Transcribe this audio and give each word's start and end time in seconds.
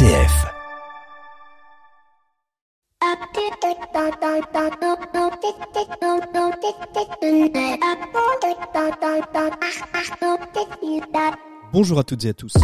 RCF. 0.00 0.50
Bonjour 11.72 12.00
à 12.00 12.02
toutes 12.02 12.24
et 12.24 12.30
à 12.30 12.34
tous. 12.34 12.54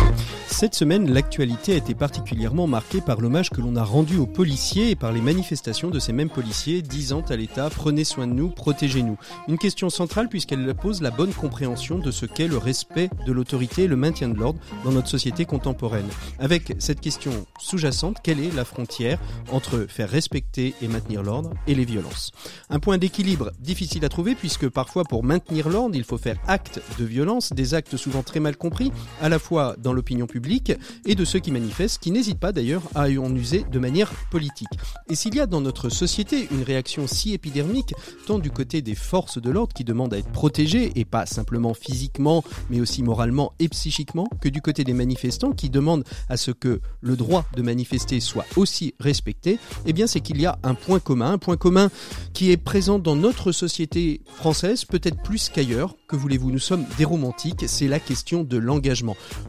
Cette 0.49 0.75
semaine, 0.75 1.13
l'actualité 1.13 1.75
a 1.75 1.77
été 1.77 1.95
particulièrement 1.95 2.67
marquée 2.67 3.01
par 3.01 3.21
l'hommage 3.21 3.51
que 3.51 3.61
l'on 3.61 3.77
a 3.77 3.85
rendu 3.85 4.17
aux 4.17 4.27
policiers 4.27 4.91
et 4.91 4.97
par 4.97 5.13
les 5.13 5.21
manifestations 5.21 5.91
de 5.91 6.01
ces 6.01 6.13
mêmes 6.13 6.31
policiers 6.31 6.83
disant 6.83 7.21
à 7.29 7.37
l'État 7.37 7.71
prenez 7.71 8.03
soin 8.03 8.27
de 8.27 8.33
nous, 8.33 8.49
protégez-nous. 8.49 9.17
Une 9.47 9.59
question 9.59 9.91
centrale 9.91 10.29
puisqu'elle 10.29 10.75
pose 10.75 11.03
la 11.03 11.13
bonne 11.13 11.33
compréhension 11.33 12.01
de 12.01 12.11
ce 12.11 12.27
qu'est 12.27 12.49
le 12.49 12.57
respect 12.57 13.09
de 13.25 13.33
l'autorité 13.33 13.85
et 13.85 13.87
le 13.87 13.95
maintien 13.95 14.29
de 14.29 14.37
l'ordre 14.37 14.59
dans 14.83 14.91
notre 14.91 15.09
société 15.09 15.45
contemporaine. 15.45 16.09
Avec 16.41 16.75
cette 16.81 17.01
question 17.01 17.47
sous-jacente, 17.61 18.19
quelle 18.25 18.41
est 18.41 18.55
la 18.57 18.65
frontière 18.65 19.21
entre 19.53 19.87
faire 19.89 20.11
respecter 20.11 20.75
et 20.83 20.89
maintenir 20.89 21.23
l'ordre 21.23 21.51
et 21.69 21.77
les 21.77 21.85
violences? 21.85 22.33
Un 22.71 22.81
point 22.81 22.99
d'équilibre 22.99 23.53
difficile 23.61 24.05
à 24.05 24.09
trouver 24.09 24.35
puisque 24.35 24.69
parfois 24.69 25.05
pour 25.05 25.23
maintenir 25.23 25.69
l'ordre, 25.69 25.95
il 25.95 26.05
faut 26.05 26.19
faire 26.19 26.39
acte 26.49 26.81
de 26.99 27.05
violence, 27.05 27.53
des 27.53 27.75
actes 27.75 27.97
souvent 27.97 28.25
très 28.25 28.41
mal 28.41 28.57
compris 28.57 28.91
à 29.21 29.29
la 29.29 29.39
fois 29.39 29.77
dans 29.79 29.93
l'opinion 29.93 30.27
publique 30.27 30.73
et 31.05 31.15
de 31.15 31.25
ceux 31.25 31.39
qui 31.39 31.51
manifestent, 31.51 32.03
qui 32.03 32.11
n'hésitent 32.11 32.41
pas 32.41 32.53
d'ailleurs 32.53 32.83
à 32.95 33.07
en 33.07 33.35
user 33.35 33.65
de 33.71 33.79
manière 33.79 34.13
politique. 34.31 34.69
Et 35.09 35.15
s'il 35.15 35.35
y 35.35 35.41
a 35.41 35.47
dans 35.47 35.61
notre 35.61 35.89
société 35.89 36.49
une 36.51 36.63
réaction 36.63 37.07
si 37.07 37.33
épidermique, 37.33 37.95
tant 38.27 38.39
du 38.39 38.51
côté 38.51 38.83
des 38.83 38.95
forces 38.95 39.41
de 39.41 39.51
l'ordre 39.51 39.75
qui 39.75 39.85
demandent 39.85 40.15
à 40.15 40.19
être 40.19 40.31
protégées, 40.31 40.93
et 40.97 41.05
pas 41.05 41.27
simplement 41.27 41.75
physiquement, 41.75 42.43
mais 42.71 42.81
aussi 42.81 43.03
moralement 43.03 43.53
et 43.59 43.69
psychiquement, 43.69 44.27
que 44.41 44.49
du 44.49 44.61
côté 44.61 44.85
des 44.85 44.93
manifestants 44.93 45.53
qui 45.53 45.71
demandent 45.71 46.05
à 46.29 46.37
ce 46.37 46.51
que 46.51 46.81
le 47.01 47.17
droit 47.17 47.45
de 47.57 47.63
manifester 47.63 48.21
soit 48.21 48.47
aussi 48.57 48.95
respecté, 48.99 49.59
eh 49.85 49.93
bien 49.93 50.07
c'est 50.07 50.21
qu'il 50.21 50.41
y 50.41 50.47
a 50.47 50.59
un 50.63 50.75
point 50.75 51.01
commun, 51.01 51.33
un 51.33 51.39
point 51.39 51.57
commun 51.57 51.91
qui 52.33 52.51
est 52.51 52.57
présent 52.57 52.99
dans 52.99 53.17
notre 53.17 53.53
société 53.53 54.23
française, 54.27 54.85
peut-être 54.85 55.23
plus 55.23 55.49
qu'ailleurs. 55.49 55.95
Que 56.09 56.17
voulez-vous, 56.17 56.51
nous 56.51 56.59
sommes 56.59 56.85
des 56.99 57.05
romantiques, 57.05 57.65
c'est 57.67 57.89
la 57.89 57.99
question 57.99 58.45
de 58.45 58.57
l'engagement 58.57 58.86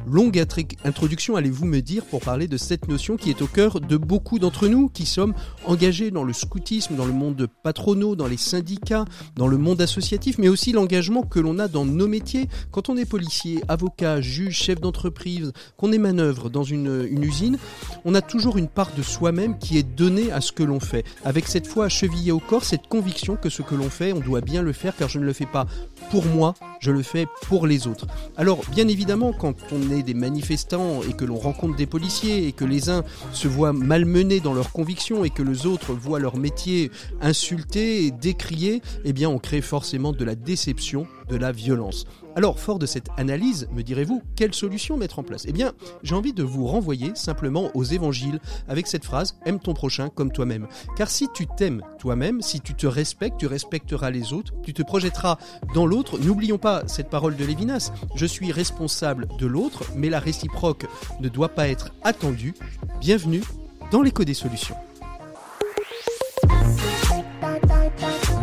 Longue 0.08 0.46
introduction, 0.84 1.36
allez-vous 1.36 1.66
me 1.66 1.82
dire, 1.82 2.06
pour 2.06 2.22
parler 2.22 2.48
de 2.48 2.58
cette 2.58 2.88
notion 2.88 3.18
qui 3.18 3.30
est 3.30 3.42
au 3.42 3.48
cœur 3.48 3.82
de 3.82 3.98
beaucoup 3.98 4.40
d'entre 4.40 4.68
nous 4.68 4.90
qui 4.90 5.06
sommes 5.06 5.34
engagés 5.66 6.12
dans 6.12 6.24
le 6.24 6.34
scoutisme, 6.34 6.96
dans 6.96 7.06
le 7.06 7.14
monde 7.14 7.48
patronaux, 7.64 8.16
dans 8.16 8.28
les 8.28 8.38
syndicats, 8.38 9.06
dans 9.36 9.48
le 9.48 9.58
monde 9.58 9.82
associatif, 9.82 10.38
mais 10.38 10.48
aussi 10.48 10.72
l'engagement 10.72 11.24
que 11.24 11.40
l'on 11.40 11.60
a 11.60 11.68
dans 11.68 11.86
nos 11.86 12.08
métiers. 12.08 12.48
Quand 12.72 12.90
on 12.90 12.98
est 12.98 13.06
policier, 13.06 13.62
avocat, 13.68 14.22
juge, 14.22 14.56
chef 14.56 14.80
d'entreprise, 14.80 15.52
qu'on 15.78 15.92
est 15.92 15.98
manœuvre 15.98 16.50
dans 16.50 16.64
une, 16.64 17.08
une 17.10 17.24
usine, 17.24 17.58
on 18.06 18.16
a 18.16 18.22
toujours 18.22 18.58
une 18.58 18.68
part 18.68 18.92
de 18.96 19.02
soi-même 19.02 19.58
qui 19.58 19.78
est 19.78 19.84
donnée 19.84 20.32
à 20.32 20.42
ce 20.42 20.52
que 20.52 20.64
l'on 20.64 20.80
fait. 20.80 21.06
Avec 21.24 21.48
cette 21.48 21.68
foi 21.68 21.90
chevillée 21.90 22.32
au 22.32 22.40
corps, 22.40 22.64
cette 22.64 22.88
conviction 22.88 23.36
que 23.36 23.50
ce 23.50 23.62
que 23.62 23.76
l'on 23.76 23.90
fait, 23.90 24.14
on 24.14 24.20
doit 24.20 24.42
bien 24.42 24.62
le 24.62 24.74
faire 24.74 24.96
car 24.96 25.10
je 25.10 25.20
ne 25.20 25.26
le 25.26 25.34
fais 25.34 25.46
pas 25.46 25.68
pour 26.10 26.26
moi, 26.26 26.54
je 26.80 26.92
le 26.92 27.04
fais 27.04 27.28
pour 27.48 27.68
les 27.68 27.88
autres. 27.88 28.08
Alors, 28.38 28.62
bien 28.72 28.88
évidemment, 28.88 29.27
quand 29.34 29.56
on 29.72 29.92
est 29.92 30.04
des 30.04 30.14
manifestants 30.14 31.02
et 31.04 31.14
que 31.14 31.26
l'on 31.26 31.38
rencontre 31.38 31.76
des 31.76 31.86
policiers 31.86 32.48
et 32.48 32.52
que 32.52 32.66
les 32.66 32.90
uns 32.90 33.04
se 33.32 33.48
voient 33.48 33.74
malmenés 33.74 34.40
dans 34.40 34.54
leurs 34.54 34.72
convictions 34.72 35.24
et 35.26 35.30
que 35.30 35.44
les 35.44 35.66
autres 35.66 35.94
voient 35.94 36.20
leur 36.20 36.38
métier 36.38 36.92
insulté 37.22 38.06
et 38.06 38.12
décrié, 38.12 38.82
eh 39.06 39.14
bien, 39.14 39.30
on 39.30 39.40
crée 39.40 39.62
forcément 39.62 40.12
de 40.12 40.26
la 40.26 40.36
déception, 40.36 41.08
de 41.30 41.36
la 41.36 41.52
violence. 41.52 42.06
Alors, 42.38 42.60
fort 42.60 42.78
de 42.78 42.86
cette 42.86 43.08
analyse, 43.18 43.68
me 43.74 43.82
direz-vous, 43.82 44.22
quelle 44.36 44.54
solution 44.54 44.96
mettre 44.96 45.18
en 45.18 45.24
place? 45.24 45.46
Eh 45.48 45.52
bien, 45.52 45.74
j'ai 46.04 46.14
envie 46.14 46.34
de 46.34 46.44
vous 46.44 46.68
renvoyer 46.68 47.14
simplement 47.16 47.72
aux 47.74 47.84
évangiles 47.84 48.40
avec 48.68 48.86
cette 48.86 49.06
phrase 49.06 49.40
Aime 49.48 49.60
ton 49.60 49.74
prochain 49.74 50.10
comme 50.10 50.32
toi-même. 50.32 50.68
Car 50.96 51.10
si 51.10 51.30
tu 51.34 51.48
t'aimes 51.48 51.82
toi-même, 51.98 52.44
si 52.44 52.62
tu 52.62 52.76
te 52.76 52.86
respectes, 52.86 53.40
tu 53.40 53.48
respecteras 53.48 54.12
les 54.12 54.34
autres, 54.34 54.54
tu 54.62 54.76
te 54.76 54.84
projetteras 54.84 55.40
dans 55.74 55.88
l'autre. 55.88 56.20
N'oublions 56.20 56.60
pas 56.60 56.84
cette 56.86 57.10
parole 57.10 57.36
de 57.36 57.44
Lévinas 57.44 57.92
Je 58.14 58.28
suis 58.28 58.52
responsable 58.52 59.28
de 59.40 59.48
l'autre, 59.48 59.86
mais 59.96 60.12
la 60.12 60.20
réciproque 60.20 60.86
ne 61.20 61.30
doit 61.30 61.50
pas 61.50 61.68
être 61.68 61.92
attendue. 62.04 62.54
Bienvenue 63.02 63.42
dans 63.90 64.04
l'écho 64.04 64.26
des 64.26 64.36
solutions. 64.36 64.76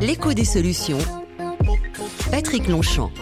L'écho 0.01 0.33
des 0.33 0.45
solutions. 0.45 0.99
Patrick 2.33 2.67
Longchamp. 2.67 3.13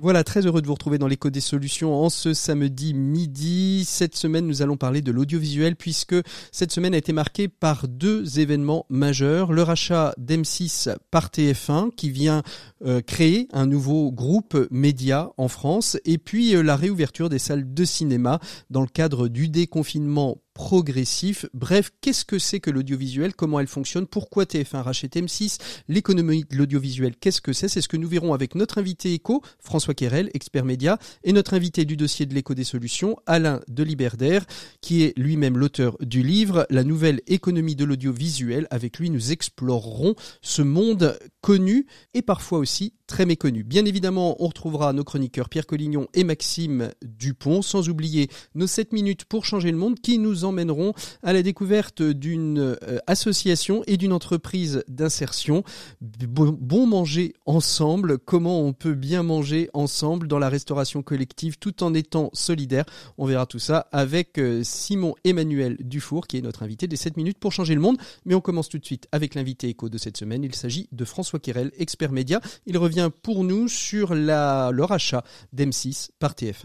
Voilà, 0.00 0.22
très 0.22 0.46
heureux 0.46 0.62
de 0.62 0.66
vous 0.68 0.74
retrouver 0.74 0.98
dans 0.98 1.08
l'écho 1.08 1.28
des 1.28 1.40
solutions 1.40 1.92
en 1.92 2.08
ce 2.08 2.32
samedi 2.32 2.94
midi. 2.94 3.84
Cette 3.84 4.14
semaine, 4.14 4.46
nous 4.46 4.62
allons 4.62 4.76
parler 4.76 5.02
de 5.02 5.10
l'audiovisuel 5.10 5.74
puisque 5.74 6.14
cette 6.52 6.70
semaine 6.70 6.94
a 6.94 6.98
été 6.98 7.12
marquée 7.12 7.48
par 7.48 7.88
deux 7.88 8.38
événements 8.38 8.86
majeurs. 8.90 9.52
Le 9.52 9.64
rachat 9.64 10.14
d'M6 10.16 10.94
par 11.10 11.30
TF1 11.30 11.90
qui 11.96 12.10
vient 12.10 12.44
euh, 12.86 13.00
créer 13.00 13.48
un 13.52 13.66
nouveau 13.66 14.12
groupe 14.12 14.68
média 14.70 15.32
en 15.36 15.48
France 15.48 15.98
et 16.04 16.18
puis 16.18 16.54
euh, 16.54 16.62
la 16.62 16.76
réouverture 16.76 17.28
des 17.28 17.40
salles 17.40 17.74
de 17.74 17.84
cinéma 17.84 18.38
dans 18.70 18.82
le 18.82 18.86
cadre 18.86 19.26
du 19.26 19.48
déconfinement 19.48 20.38
progressif. 20.58 21.46
Bref, 21.54 21.92
qu'est-ce 22.00 22.24
que 22.24 22.40
c'est 22.40 22.58
que 22.58 22.68
l'audiovisuel? 22.68 23.32
Comment 23.32 23.60
elle 23.60 23.68
fonctionne? 23.68 24.08
Pourquoi 24.08 24.42
TF1 24.42 24.82
rachète 24.82 25.14
M6 25.14 25.58
L'économie 25.86 26.44
de 26.50 26.56
l'audiovisuel, 26.56 27.14
qu'est-ce 27.14 27.40
que 27.40 27.52
c'est? 27.52 27.68
C'est 27.68 27.80
ce 27.80 27.86
que 27.86 27.96
nous 27.96 28.08
verrons 28.08 28.34
avec 28.34 28.56
notre 28.56 28.78
invité 28.78 29.14
éco, 29.14 29.40
François 29.60 29.94
Querel, 29.94 30.30
expert 30.34 30.64
média, 30.64 30.98
et 31.22 31.32
notre 31.32 31.54
invité 31.54 31.84
du 31.84 31.96
dossier 31.96 32.26
de 32.26 32.34
l'éco 32.34 32.54
des 32.54 32.64
solutions, 32.64 33.14
Alain 33.26 33.60
Deliberdaire, 33.68 34.44
qui 34.80 35.04
est 35.04 35.16
lui-même 35.16 35.56
l'auteur 35.56 35.96
du 36.00 36.24
livre 36.24 36.66
La 36.70 36.82
nouvelle 36.82 37.20
économie 37.28 37.76
de 37.76 37.84
l'audiovisuel. 37.84 38.66
Avec 38.72 38.98
lui, 38.98 39.10
nous 39.10 39.30
explorerons 39.30 40.16
ce 40.42 40.62
monde 40.62 41.16
connu 41.40 41.86
et 42.14 42.22
parfois 42.22 42.58
aussi 42.58 42.94
très 43.08 43.26
méconnu. 43.26 43.64
Bien 43.64 43.86
évidemment, 43.86 44.36
on 44.38 44.46
retrouvera 44.46 44.92
nos 44.92 45.02
chroniqueurs 45.02 45.48
Pierre 45.48 45.66
Collignon 45.66 46.06
et 46.14 46.22
Maxime 46.22 46.90
Dupont, 47.02 47.62
sans 47.62 47.88
oublier 47.88 48.28
nos 48.54 48.68
7 48.68 48.92
minutes 48.92 49.24
pour 49.24 49.44
changer 49.44 49.72
le 49.72 49.78
monde 49.78 49.98
qui 49.98 50.18
nous 50.18 50.44
emmèneront 50.44 50.92
à 51.22 51.32
la 51.32 51.42
découverte 51.42 52.02
d'une 52.02 52.58
euh, 52.58 52.98
association 53.06 53.82
et 53.86 53.96
d'une 53.96 54.12
entreprise 54.12 54.84
d'insertion. 54.88 55.64
Bon, 56.00 56.86
manger 56.86 57.32
ensemble, 57.46 58.18
comment 58.18 58.60
on 58.60 58.74
peut 58.74 58.94
bien 58.94 59.22
manger 59.22 59.70
ensemble 59.72 60.28
dans 60.28 60.38
la 60.38 60.50
restauration 60.50 61.02
collective 61.02 61.58
tout 61.58 61.82
en 61.82 61.94
étant 61.94 62.30
solidaire? 62.34 62.84
On 63.16 63.24
verra 63.24 63.46
tout 63.46 63.58
ça 63.58 63.88
avec 63.90 64.38
euh, 64.38 64.60
Simon 64.62 65.14
Emmanuel 65.24 65.78
Dufour 65.80 66.26
qui 66.26 66.36
est 66.36 66.42
notre 66.42 66.62
invité 66.62 66.86
des 66.86 66.96
7 66.96 67.16
minutes 67.16 67.38
pour 67.38 67.52
changer 67.52 67.74
le 67.74 67.80
monde. 67.80 67.96
Mais 68.26 68.34
on 68.34 68.42
commence 68.42 68.68
tout 68.68 68.78
de 68.78 68.84
suite 68.84 69.08
avec 69.12 69.34
l'invité 69.34 69.68
éco 69.68 69.88
de 69.88 69.96
cette 69.96 70.18
semaine. 70.18 70.44
Il 70.44 70.54
s'agit 70.54 70.88
de 70.92 71.06
François 71.06 71.38
Querel, 71.38 71.72
expert 71.78 72.12
média. 72.12 72.42
Il 72.66 72.76
revient 72.76 72.97
pour 73.22 73.44
nous 73.44 73.68
sur 73.68 74.14
la, 74.14 74.70
leur 74.72 74.92
achat 74.92 75.22
d'M6 75.54 76.08
par 76.18 76.32
TF1. 76.32 76.64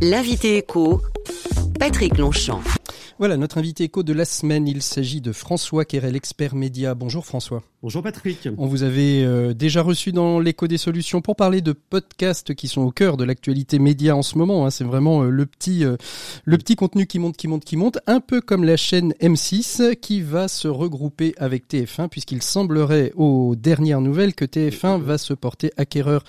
L'invité 0.00 0.58
écho, 0.58 1.00
Patrick 1.78 2.18
Longchamp. 2.18 2.60
Voilà, 3.18 3.38
notre 3.38 3.56
invité 3.56 3.84
écho 3.84 4.02
de 4.02 4.12
la 4.12 4.26
semaine, 4.26 4.68
il 4.68 4.82
s'agit 4.82 5.22
de 5.22 5.32
François 5.32 5.86
Querel, 5.86 6.16
expert 6.16 6.54
média. 6.54 6.94
Bonjour 6.94 7.24
François. 7.24 7.62
Bonjour 7.82 8.02
Patrick. 8.02 8.46
On 8.58 8.66
vous 8.66 8.82
avait 8.82 9.24
euh, 9.24 9.54
déjà 9.54 9.80
reçu 9.80 10.12
dans 10.12 10.38
l'écho 10.38 10.66
des 10.66 10.76
solutions 10.76 11.22
pour 11.22 11.34
parler 11.34 11.62
de 11.62 11.72
podcasts 11.72 12.54
qui 12.54 12.68
sont 12.68 12.82
au 12.82 12.90
cœur 12.90 13.16
de 13.16 13.24
l'actualité 13.24 13.78
média 13.78 14.14
en 14.14 14.20
ce 14.20 14.36
moment. 14.36 14.66
Hein. 14.66 14.70
C'est 14.70 14.84
vraiment 14.84 15.22
euh, 15.22 15.30
le 15.30 15.46
petit 15.46 15.82
euh, 15.86 15.96
le 16.44 16.58
petit 16.58 16.76
contenu 16.76 17.06
qui 17.06 17.18
monte, 17.18 17.38
qui 17.38 17.48
monte, 17.48 17.64
qui 17.64 17.78
monte, 17.78 17.98
un 18.06 18.20
peu 18.20 18.42
comme 18.42 18.64
la 18.64 18.76
chaîne 18.76 19.14
M6 19.22 19.96
qui 19.96 20.20
va 20.20 20.46
se 20.46 20.68
regrouper 20.68 21.34
avec 21.38 21.70
TF1 21.70 22.10
puisqu'il 22.10 22.42
semblerait 22.42 23.12
aux 23.16 23.56
dernières 23.56 24.02
nouvelles 24.02 24.34
que 24.34 24.44
TF1 24.44 25.00
va 25.00 25.16
se 25.16 25.32
porter 25.32 25.72
acquéreur 25.78 26.22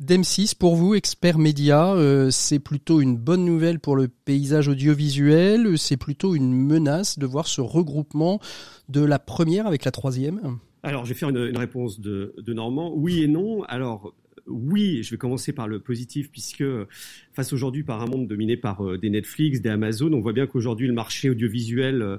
d'M6. 0.00 0.54
Pour 0.56 0.76
vous, 0.76 0.94
expert 0.94 1.38
média, 1.38 1.92
euh, 1.92 2.30
c'est 2.30 2.58
plutôt 2.58 3.00
une 3.00 3.16
bonne 3.16 3.44
nouvelle 3.44 3.80
pour 3.80 3.96
le 3.96 4.08
paysage 4.08 4.68
audiovisuel, 4.68 5.78
c'est 5.78 5.96
plutôt 5.96 6.34
une 6.34 6.52
menace 6.52 7.18
de 7.18 7.26
voir 7.26 7.46
ce 7.46 7.60
regroupement 7.60 8.40
de 8.88 9.04
la 9.04 9.18
première 9.18 9.66
avec 9.66 9.84
la 9.84 9.90
troisième 9.90 10.58
alors, 10.86 11.06
je 11.06 11.14
vais 11.14 11.18
faire 11.18 11.30
une, 11.30 11.56
réponse 11.56 11.98
de, 11.98 12.34
de, 12.36 12.52
Normand. 12.52 12.92
Oui 12.94 13.22
et 13.22 13.26
non. 13.26 13.62
Alors, 13.68 14.12
oui, 14.46 15.02
je 15.02 15.10
vais 15.10 15.16
commencer 15.16 15.52
par 15.52 15.68
le 15.68 15.78
positif 15.78 16.30
puisque 16.30 16.64
face 17.32 17.52
aujourd'hui 17.52 17.82
par 17.82 18.02
un 18.02 18.06
monde 18.06 18.28
dominé 18.28 18.56
par 18.56 18.86
euh, 18.86 18.98
des 18.98 19.10
Netflix, 19.10 19.60
des 19.60 19.70
Amazon, 19.70 20.12
on 20.12 20.20
voit 20.20 20.32
bien 20.32 20.46
qu'aujourd'hui 20.46 20.86
le 20.86 20.92
marché 20.92 21.30
audiovisuel 21.30 22.02
euh, 22.02 22.18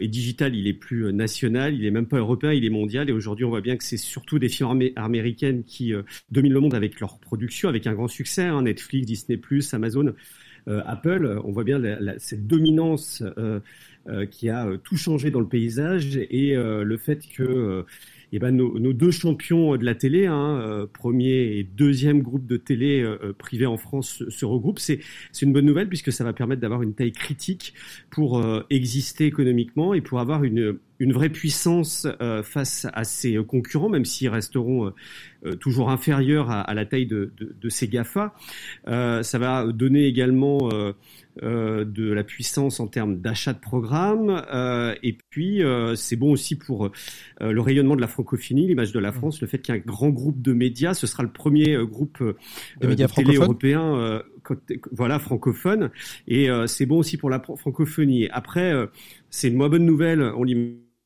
et 0.00 0.08
digital, 0.08 0.54
il 0.54 0.66
est 0.66 0.72
plus 0.72 1.06
euh, 1.06 1.12
national, 1.12 1.74
il 1.74 1.84
est 1.84 1.90
même 1.90 2.06
pas 2.06 2.18
européen, 2.18 2.52
il 2.52 2.64
est 2.64 2.70
mondial 2.70 3.10
et 3.10 3.12
aujourd'hui 3.12 3.44
on 3.44 3.50
voit 3.50 3.60
bien 3.60 3.76
que 3.76 3.84
c'est 3.84 3.98
surtout 3.98 4.38
des 4.38 4.48
firmes 4.48 4.82
américaines 4.96 5.62
qui 5.64 5.92
dominent 6.30 6.54
le 6.54 6.60
monde 6.60 6.74
avec 6.74 7.00
leur 7.00 7.18
production, 7.18 7.68
avec 7.68 7.86
un 7.86 7.94
grand 7.94 8.08
succès, 8.08 8.44
hein, 8.44 8.62
Netflix, 8.62 9.06
Disney+, 9.06 9.40
Amazon. 9.72 10.14
Apple, 10.66 11.40
on 11.44 11.50
voit 11.50 11.64
bien 11.64 11.80
cette 12.18 12.46
dominance 12.46 13.22
qui 14.30 14.50
a 14.50 14.68
tout 14.84 14.96
changé 14.96 15.30
dans 15.30 15.40
le 15.40 15.48
paysage 15.48 16.18
et 16.18 16.54
le 16.54 16.96
fait 16.98 17.26
que 17.26 17.86
eh 18.32 18.38
ben 18.38 18.52
nos, 18.52 18.78
nos, 18.78 18.92
deux 18.92 19.10
champions 19.10 19.76
de 19.76 19.84
la 19.84 19.94
télé, 19.94 20.26
hein, 20.26 20.86
premier 20.92 21.58
et 21.58 21.64
deuxième 21.64 22.22
groupe 22.22 22.46
de 22.46 22.56
télé 22.56 23.04
privé 23.38 23.66
en 23.66 23.76
France 23.76 24.22
se, 24.28 24.44
regroupent. 24.44 24.78
C'est 24.78 25.00
une 25.42 25.52
bonne 25.52 25.66
nouvelle 25.66 25.88
puisque 25.88 26.12
ça 26.12 26.24
va 26.24 26.32
permettre 26.32 26.60
d'avoir 26.60 26.82
une 26.82 26.94
taille 26.94 27.12
critique 27.12 27.74
pour 28.10 28.42
exister 28.70 29.26
économiquement 29.26 29.94
et 29.94 30.00
pour 30.00 30.20
avoir 30.20 30.44
une 30.44 30.78
une 30.98 31.12
vraie 31.12 31.28
puissance 31.28 32.06
euh, 32.20 32.42
face 32.42 32.86
à 32.92 33.04
ses 33.04 33.36
concurrents, 33.44 33.88
même 33.88 34.04
s'ils 34.04 34.28
resteront 34.28 34.86
euh, 34.86 34.90
euh, 35.46 35.54
toujours 35.54 35.90
inférieurs 35.90 36.50
à, 36.50 36.74
la 36.74 36.84
taille 36.84 37.06
de, 37.06 37.32
de, 37.38 37.68
ces 37.68 37.86
GAFA. 37.86 38.34
ça 38.86 39.38
va 39.38 39.66
donner 39.66 40.06
également 40.06 40.68
de 41.40 42.12
la 42.12 42.24
puissance 42.24 42.80
en 42.80 42.88
termes 42.88 43.20
d'achat 43.20 43.52
de 43.52 43.60
programmes. 43.60 44.42
et 45.02 45.16
puis, 45.30 45.62
c'est 45.94 46.16
bon 46.16 46.32
aussi 46.32 46.56
pour 46.56 46.90
le 47.40 47.60
rayonnement 47.60 47.94
de 47.94 48.00
la 48.00 48.08
francophonie, 48.08 48.66
l'image 48.66 48.92
de 48.92 48.98
la 48.98 49.12
France, 49.12 49.40
le 49.40 49.46
fait 49.46 49.58
qu'il 49.58 49.74
y 49.74 49.78
ait 49.78 49.80
un 49.80 49.84
grand 49.84 50.10
groupe 50.10 50.42
de 50.42 50.52
médias. 50.52 50.94
Ce 50.94 51.06
sera 51.06 51.22
le 51.22 51.30
premier 51.30 51.76
groupe 51.86 52.22
de, 52.80 52.86
médias 52.86 53.08
télé 53.08 53.36
européen 53.36 54.22
voilà 54.92 55.18
francophone 55.18 55.90
et 56.26 56.48
c'est 56.66 56.86
bon 56.86 56.98
aussi 56.98 57.16
pour 57.16 57.30
la 57.30 57.40
francophonie. 57.40 58.28
Après 58.30 58.72
c'est 59.30 59.48
une 59.48 59.56
moins 59.56 59.68
bonne 59.68 59.86
nouvelle, 59.86 60.22
on 60.22 60.44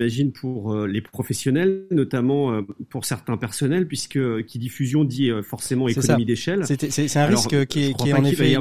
j'imagine 0.02 0.32
pour 0.32 0.72
euh, 0.72 0.87
les 0.87 1.00
professionnels, 1.00 1.84
notamment 1.90 2.52
euh, 2.52 2.62
pour 2.90 3.04
certains 3.04 3.37
personnels, 3.37 3.87
puisque 3.87 4.16
euh, 4.16 4.43
qui 4.43 4.58
diffusion 4.58 5.04
dit 5.04 5.31
forcément 5.43 5.88
économie 5.88 6.25
d'échelle. 6.25 6.64
C'est 6.66 7.16
un 7.16 7.26
risque 7.26 7.66
qui 7.66 7.84
est, 7.84 7.94
qui 7.94 8.10
est 8.10 8.12
en 8.12 8.25
effet. 8.25 8.56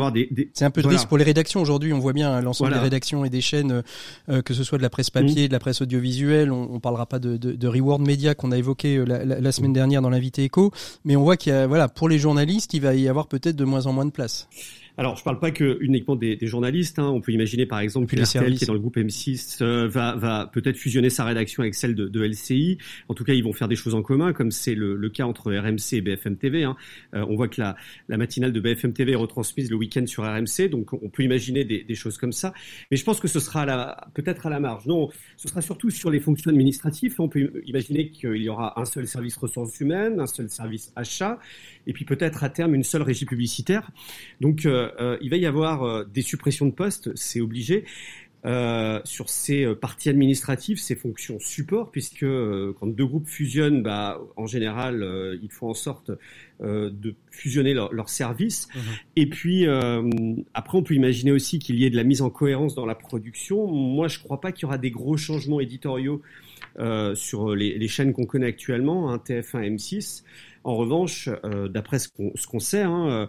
C'est 0.54 0.66
un 0.66 0.72
peu 0.72 0.82
de 0.82 0.88
risque 0.88 1.08
pour 1.08 1.18
les 1.18 1.24
rédactions 1.24 1.62
aujourd'hui. 1.62 1.94
On 1.94 2.00
voit 2.00 2.14
bien 2.14 2.32
hein, 2.32 2.42
l'ensemble 2.42 2.74
des 2.74 2.80
rédactions 2.80 3.26
et 3.26 3.30
des 3.30 3.42
chaînes, 3.42 3.84
que 4.28 4.54
ce 4.54 4.64
soit 4.64 4.78
de 4.78 4.84
la 4.84 4.90
presse 4.90 5.10
papier, 5.10 5.46
mm. 5.46 5.48
de 5.48 5.54
la 5.54 5.60
presse 5.60 5.82
audiovisuelle. 5.82 6.52
On, 6.52 6.74
on 6.74 6.80
parlera 6.80 7.06
pas 7.06 7.20
de, 7.20 7.38
de, 7.38 7.54
de 7.54 7.68
reward 7.68 8.02
média 8.02 8.36
qu'on 8.36 8.52
a 8.52 8.58
évoqué 8.58 9.04
la, 9.06 9.24
la, 9.26 9.52
semaine 9.52 9.74
dernière 9.74 10.02
dans 10.02 10.10
l'invité 10.10 10.44
Echo, 10.44 10.72
mais 11.06 11.16
on 11.16 11.24
voit 11.24 11.38
qu'il 11.38 11.52
y 11.52 11.56
a 11.56 11.68
voilà 11.68 11.88
pour 11.88 12.10
les 12.10 12.20
journalistes, 12.20 12.74
il 12.74 12.82
va 12.82 12.96
y 12.96 13.08
avoir 13.08 13.28
peut-être 13.28 13.56
de 13.56 13.66
moins 13.66 13.86
en 13.86 13.94
moins 13.94 14.06
de 14.06 14.12
place. 14.12 14.48
Alors, 15.02 15.16
je 15.16 15.22
ne 15.22 15.24
parle 15.24 15.40
pas 15.40 15.50
que 15.50 15.80
uniquement 15.82 16.16
des, 16.16 16.36
des 16.36 16.46
journalistes. 16.46 17.00
Hein. 17.00 17.10
On 17.10 17.22
peut 17.22 17.32
imaginer, 17.32 17.66
par 17.66 17.80
exemple, 17.80 18.06
que 18.06 18.22
RTL, 18.22 18.54
qui 18.54 18.66
est 18.66 18.68
dans 18.68 18.74
le 18.74 18.80
groupe 18.80 18.98
M6, 18.98 19.64
euh, 19.64 19.88
va, 19.88 20.16
va 20.16 20.46
peut-être 20.54 20.78
fusionner 20.78 21.10
sa 21.10 21.26
rédaction 21.26 21.64
avec 21.64 21.74
celle 21.74 21.96
de, 21.96 22.08
de, 22.08 22.24
LCI. 22.24 22.78
En 23.10 23.16
tout 23.16 23.24
cas, 23.24 23.34
ils 23.34 23.44
vont 23.44 23.52
faire 23.52 23.68
des 23.68 23.76
choses 23.76 23.96
en 23.96 24.04
commun, 24.04 24.32
comme 24.32 24.52
c'est 24.52 24.76
le, 24.76 24.96
le, 24.96 25.10
cas 25.10 25.26
entre 25.26 25.52
RMC 25.52 25.94
et 25.94 26.02
BFM 26.02 26.38
TV. 26.38 26.66
Hein. 26.66 26.76
Euh, 27.16 27.26
on 27.28 27.36
voit 27.36 27.48
que 27.48 27.60
la, 27.60 27.76
la, 28.10 28.18
matinale 28.18 28.54
de 28.54 28.60
BFM 28.60 28.94
TV 28.94 29.14
est 29.14 29.16
retransmise 29.16 29.72
le 29.72 29.76
week-end 29.76 30.06
sur 30.06 30.24
RMC, 30.24 30.70
donc 30.70 30.94
on 30.94 31.10
peut 31.10 31.24
imaginer 31.24 31.66
des, 31.66 31.84
des, 31.84 31.96
choses 31.96 32.20
comme 32.20 32.32
ça. 32.32 32.54
Mais 32.92 32.98
je 32.98 33.04
pense 33.04 33.20
que 33.20 33.28
ce 33.28 33.40
sera 33.40 33.66
peut-être 34.14 34.46
à 34.46 34.52
la 34.52 34.60
marge. 34.60 34.86
Non, 34.86 35.10
ce 35.36 35.48
sera 35.48 35.62
surtout 35.62 35.90
sur 35.90 36.12
les 36.12 36.20
fonctions 36.20 36.52
administratives. 36.52 37.16
On 37.18 37.28
peut 37.28 37.64
imaginer 37.66 38.12
qu'il 38.12 38.38
y 38.38 38.50
aura 38.50 38.80
un 38.80 38.86
seul 38.86 39.08
service 39.08 39.36
ressources 39.38 39.80
humaines, 39.80 40.20
un 40.20 40.28
seul 40.28 40.48
service 40.48 40.94
achat, 40.96 41.40
et 41.88 41.94
puis 41.94 42.06
peut-être 42.06 42.44
à 42.44 42.50
terme 42.50 42.76
une 42.76 42.84
seule 42.84 43.02
régie 43.02 43.26
publicitaire. 43.26 43.92
Donc 44.40 44.66
euh, 44.66 44.92
euh, 45.00 45.18
il 45.22 45.30
va 45.30 45.38
y 45.38 45.46
avoir 45.46 45.84
euh, 45.84 46.04
des 46.04 46.22
suppressions 46.22 46.66
de 46.66 46.72
postes, 46.72 47.16
c'est 47.16 47.42
obligé. 47.42 47.86
sur 49.04 49.30
ces 49.30 49.76
parties 49.76 50.10
administratives, 50.10 50.80
ces 50.80 50.96
fonctions 50.96 51.38
support, 51.40 51.92
puisque 51.92 52.26
quand 52.26 52.88
deux 52.88 53.06
groupes 53.06 53.28
fusionnent, 53.28 53.84
bah, 53.84 54.20
en 54.36 54.48
général, 54.48 55.06
ils 55.44 55.52
font 55.52 55.70
en 55.70 55.76
sorte 55.76 56.10
de 56.60 57.16
fusionner 57.30 57.76
leurs 57.76 58.10
services. 58.10 58.68
Mmh. 58.74 58.80
Et 59.18 59.28
puis, 59.28 59.68
après, 60.56 60.76
on 60.76 60.82
peut 60.82 60.96
imaginer 60.96 61.32
aussi 61.32 61.60
qu'il 61.60 61.76
y 61.76 61.86
ait 61.86 61.92
de 61.92 61.96
la 61.96 62.04
mise 62.04 62.24
en 62.24 62.32
cohérence 62.32 62.74
dans 62.74 62.88
la 62.88 62.96
production. 62.96 63.68
Moi, 63.68 64.08
je 64.08 64.18
ne 64.18 64.24
crois 64.24 64.42
pas 64.42 64.52
qu'il 64.52 64.64
y 64.64 64.66
aura 64.66 64.80
des 64.80 64.90
gros 64.90 65.18
changements 65.18 65.60
éditoriaux 65.60 66.24
sur 67.16 67.56
les, 67.56 67.88
chaînes 67.88 68.14
qu'on 68.14 68.26
connaît 68.26 68.48
actuellement, 68.48 69.12
hein, 69.12 69.18
TF1, 69.18 69.76
M6. 69.76 70.24
En 70.64 70.76
revanche, 70.76 71.28
euh, 71.44 71.68
d'après 71.68 71.98
ce 71.98 72.08
qu'on 72.48 72.60
sait, 72.60 72.84
hein, 72.84 73.28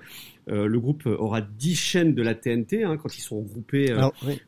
euh, 0.49 0.62
euh, 0.62 0.67
le 0.67 0.81
groupe 0.81 1.06
aura 1.06 1.41
10 1.41 1.75
chaînes 1.75 2.15
de 2.15 2.23
la 2.23 2.35
TNT 2.35 2.85
hein, 2.85 2.97
quand 2.97 3.17
ils 3.17 3.21
sont 3.21 3.39
regroupés 3.39 3.94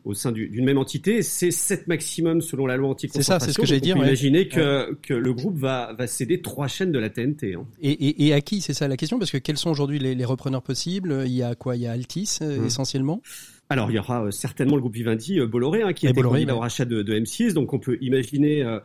au 0.04 0.14
sein 0.14 0.32
d'une 0.32 0.64
même 0.64 0.78
entité. 0.78 1.22
C'est 1.22 1.50
7 1.50 1.86
maximum 1.88 2.40
selon 2.40 2.66
la 2.66 2.76
loi 2.76 2.90
anti-concentration. 2.90 3.38
C'est 3.38 3.40
ça, 3.40 3.46
c'est 3.46 3.52
ce 3.52 3.58
que 3.58 3.66
j'ai 3.66 3.80
dit. 3.80 3.90
Imaginez 3.90 4.48
que, 4.48 4.94
que, 5.02 5.14
le 5.14 5.32
groupe 5.32 5.56
va, 5.56 5.92
va 5.98 6.06
céder 6.06 6.40
3 6.40 6.68
chaînes 6.68 6.92
de 6.92 6.98
la 6.98 7.10
TNT. 7.10 7.54
Hein. 7.54 7.66
Et, 7.80 7.90
et, 7.90 8.26
et, 8.26 8.32
à 8.32 8.40
qui 8.40 8.60
C'est 8.60 8.74
ça 8.74 8.88
la 8.88 8.96
question? 8.96 9.18
Parce 9.18 9.30
que 9.30 9.38
quels 9.38 9.58
sont 9.58 9.70
aujourd'hui 9.70 9.98
les, 9.98 10.14
les, 10.14 10.24
repreneurs 10.24 10.62
possibles? 10.62 11.22
Il 11.26 11.32
y 11.32 11.42
a 11.42 11.54
quoi? 11.54 11.76
Il 11.76 11.82
y 11.82 11.86
a 11.86 11.92
Altis 11.92 12.38
mmh. 12.40 12.66
essentiellement? 12.66 13.20
Alors, 13.70 13.90
il 13.90 13.94
y 13.94 13.98
aura 13.98 14.30
certainement 14.30 14.76
le 14.76 14.82
groupe 14.82 14.94
Vivendi, 14.94 15.40
Bolloré, 15.40 15.82
hein, 15.82 15.92
qui 15.94 16.06
a 16.06 16.10
été 16.10 16.20
candidat 16.20 16.54
au 16.54 16.60
rachat 16.60 16.84
de, 16.84 17.02
de, 17.02 17.18
M6. 17.18 17.54
Donc, 17.54 17.72
on 17.72 17.78
peut 17.78 17.96
imaginer 18.02 18.62
euh, 18.62 18.78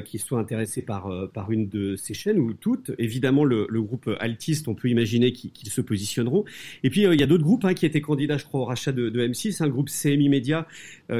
qui 0.00 0.18
soit 0.18 0.38
intéressé 0.38 0.80
par, 0.80 1.08
euh, 1.08 1.26
par 1.26 1.50
une 1.50 1.68
de 1.68 1.94
ces 1.96 2.14
chaînes 2.14 2.38
ou 2.38 2.54
toutes. 2.54 2.92
Évidemment, 2.98 3.44
le, 3.44 3.66
le 3.68 3.82
groupe 3.82 4.10
Altiste, 4.18 4.66
on 4.66 4.74
peut 4.74 4.88
imaginer 4.88 5.32
qu'ils 5.32 5.68
se 5.68 5.80
positionneront. 5.82 6.44
Et 6.82 6.90
puis, 6.90 7.06
euh, 7.06 7.14
il 7.14 7.20
y 7.20 7.22
a 7.22 7.26
d'autres 7.26 7.44
groupes 7.44 7.64
hein, 7.64 7.74
qui 7.74 7.84
étaient 7.84 8.00
candidats, 8.00 8.38
je 8.38 8.44
crois, 8.44 8.60
au 8.60 8.64
rachat 8.64 8.92
de, 8.92 9.10
de 9.10 9.26
M6. 9.26 9.62
Un 9.62 9.68
groupe 9.68 9.90
CMI 9.90 10.28
Media 10.28 10.66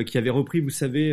qui 0.06 0.19
avait 0.19 0.31
repris, 0.31 0.61
vous 0.61 0.71
savez, 0.71 1.12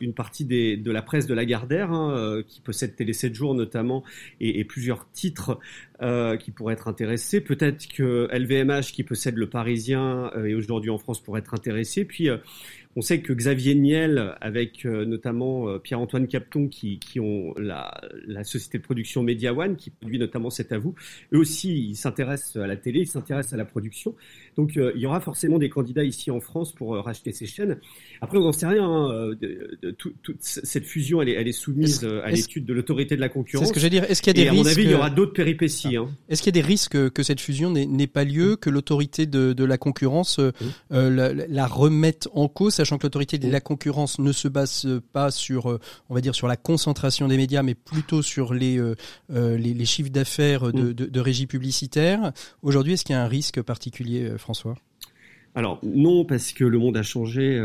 une 0.00 0.12
partie 0.12 0.44
des, 0.44 0.76
de 0.76 0.90
la 0.90 1.00
presse 1.00 1.26
de 1.26 1.34
Lagardère, 1.34 1.92
hein, 1.92 2.42
qui 2.46 2.60
possède 2.60 2.96
Télé 2.96 3.12
7 3.12 3.34
jours 3.34 3.54
notamment, 3.54 4.02
et, 4.40 4.58
et 4.58 4.64
plusieurs 4.64 5.08
titres 5.12 5.60
qui 6.40 6.50
pourraient 6.50 6.74
être 6.74 6.88
intéressés. 6.88 7.40
Peut-être 7.40 7.86
que 7.86 8.28
LVMH, 8.32 8.92
qui 8.92 9.04
possède 9.04 9.36
Le 9.36 9.48
Parisien, 9.48 10.30
et 10.44 10.54
aujourd'hui 10.54 10.90
en 10.90 10.98
France, 10.98 11.22
pourrait 11.22 11.40
être 11.40 11.54
intéressé. 11.54 12.04
Puis, 12.04 12.28
on 12.96 13.02
sait 13.02 13.20
que 13.20 13.34
Xavier 13.34 13.74
Niel, 13.74 14.34
avec 14.40 14.86
euh, 14.86 15.04
notamment 15.04 15.68
euh, 15.68 15.78
Pierre-Antoine 15.78 16.26
Capton, 16.26 16.66
qui, 16.66 16.98
qui 16.98 17.20
ont 17.20 17.52
la, 17.58 17.92
société 18.42 18.78
de 18.78 18.82
production 18.82 19.22
Media 19.22 19.52
One, 19.52 19.76
qui 19.76 19.90
produit 19.90 20.18
notamment 20.18 20.48
cet 20.48 20.72
à 20.72 20.78
vous, 20.78 20.94
eux 21.34 21.38
aussi, 21.38 21.90
ils 21.90 21.96
s'intéressent 21.96 22.56
à 22.56 22.66
la 22.66 22.76
télé, 22.76 23.00
ils 23.00 23.06
s'intéressent 23.06 23.52
à 23.52 23.58
la 23.58 23.66
production. 23.66 24.14
Donc, 24.56 24.76
euh, 24.76 24.92
il 24.94 25.02
y 25.02 25.06
aura 25.06 25.20
forcément 25.20 25.58
des 25.58 25.68
candidats 25.68 26.04
ici 26.04 26.30
en 26.30 26.40
France 26.40 26.72
pour 26.72 26.96
racheter 26.96 27.32
ces 27.32 27.46
chaînes. 27.46 27.78
Après, 28.20 28.38
on 28.38 28.42
n'en 28.42 28.52
sait 28.52 28.66
rien. 28.66 28.86
Hein, 28.86 29.30
de, 29.40 29.90
toute 29.90 30.38
cette 30.40 30.84
fusion, 30.84 31.22
elle 31.22 31.28
est, 31.28 31.34
elle 31.34 31.48
est 31.48 31.52
soumise 31.52 32.04
à 32.04 32.30
l'étude 32.30 32.64
de 32.64 32.72
l'autorité 32.72 33.16
de 33.16 33.20
la 33.20 33.28
concurrence. 33.28 33.66
C'est 33.66 33.74
ce 33.74 33.78
que 33.78 33.80
veux 33.80 33.90
dire. 33.90 34.04
Est-ce 34.04 34.22
qu'il 34.22 34.36
y 34.36 34.40
a 34.40 34.44
des 34.44 34.50
risques 34.50 34.60
À 34.60 34.64
mon 34.64 34.70
avis, 34.70 34.82
il 34.82 34.90
y 34.90 34.94
aura 34.94 35.10
d'autres 35.10 35.32
péripéties. 35.32 35.96
Hein. 35.96 36.08
Est-ce 36.28 36.42
qu'il 36.42 36.54
y 36.54 36.58
a 36.58 36.62
des 36.62 36.66
risques 36.66 37.10
que 37.10 37.22
cette 37.22 37.40
fusion 37.40 37.70
n'ait 37.70 38.06
pas 38.06 38.24
lieu, 38.24 38.56
que 38.56 38.70
l'autorité 38.70 39.26
de, 39.26 39.52
de, 39.52 39.64
la 39.64 39.78
concurrence 39.78 40.40
la, 40.90 41.32
la, 41.32 41.66
remette 41.66 42.28
en 42.32 42.48
cause 42.48 42.74
sachant 42.74 42.98
que 42.98 43.04
l'autorité 43.04 43.38
de 43.38 43.50
la 43.50 43.60
concurrence 43.60 44.18
ne 44.18 44.32
se 44.32 44.48
base 44.48 44.86
pas 45.12 45.30
sur, 45.30 45.70
euh, 45.70 45.80
on 46.08 46.14
va 46.14 46.20
dire, 46.20 46.34
sur 46.34 46.48
la 46.48 46.56
concentration 46.56 47.28
des 47.28 47.36
médias, 47.36 47.62
mais 47.62 47.74
plutôt 47.74 48.22
sur 48.22 48.54
les, 48.54 48.78
euh, 48.78 48.94
euh, 49.32 49.56
les, 49.56 49.84
chiffres 49.84 50.10
d'affaires 50.10 50.72
de, 50.72 50.92
de, 50.92 51.20
régie 51.20 51.46
publicitaire. 51.46 52.32
Aujourd'hui, 52.62 52.94
est-ce 52.94 53.04
qu'il 53.04 53.14
y 53.14 53.18
a 53.18 53.22
un 53.22 53.28
risque 53.28 53.62
particulier, 53.62 54.32
François 54.46 54.76
alors 55.58 55.80
non, 55.82 56.26
parce 56.26 56.52
que 56.52 56.64
le 56.64 56.76
monde 56.76 56.98
a 56.98 57.02
changé. 57.02 57.58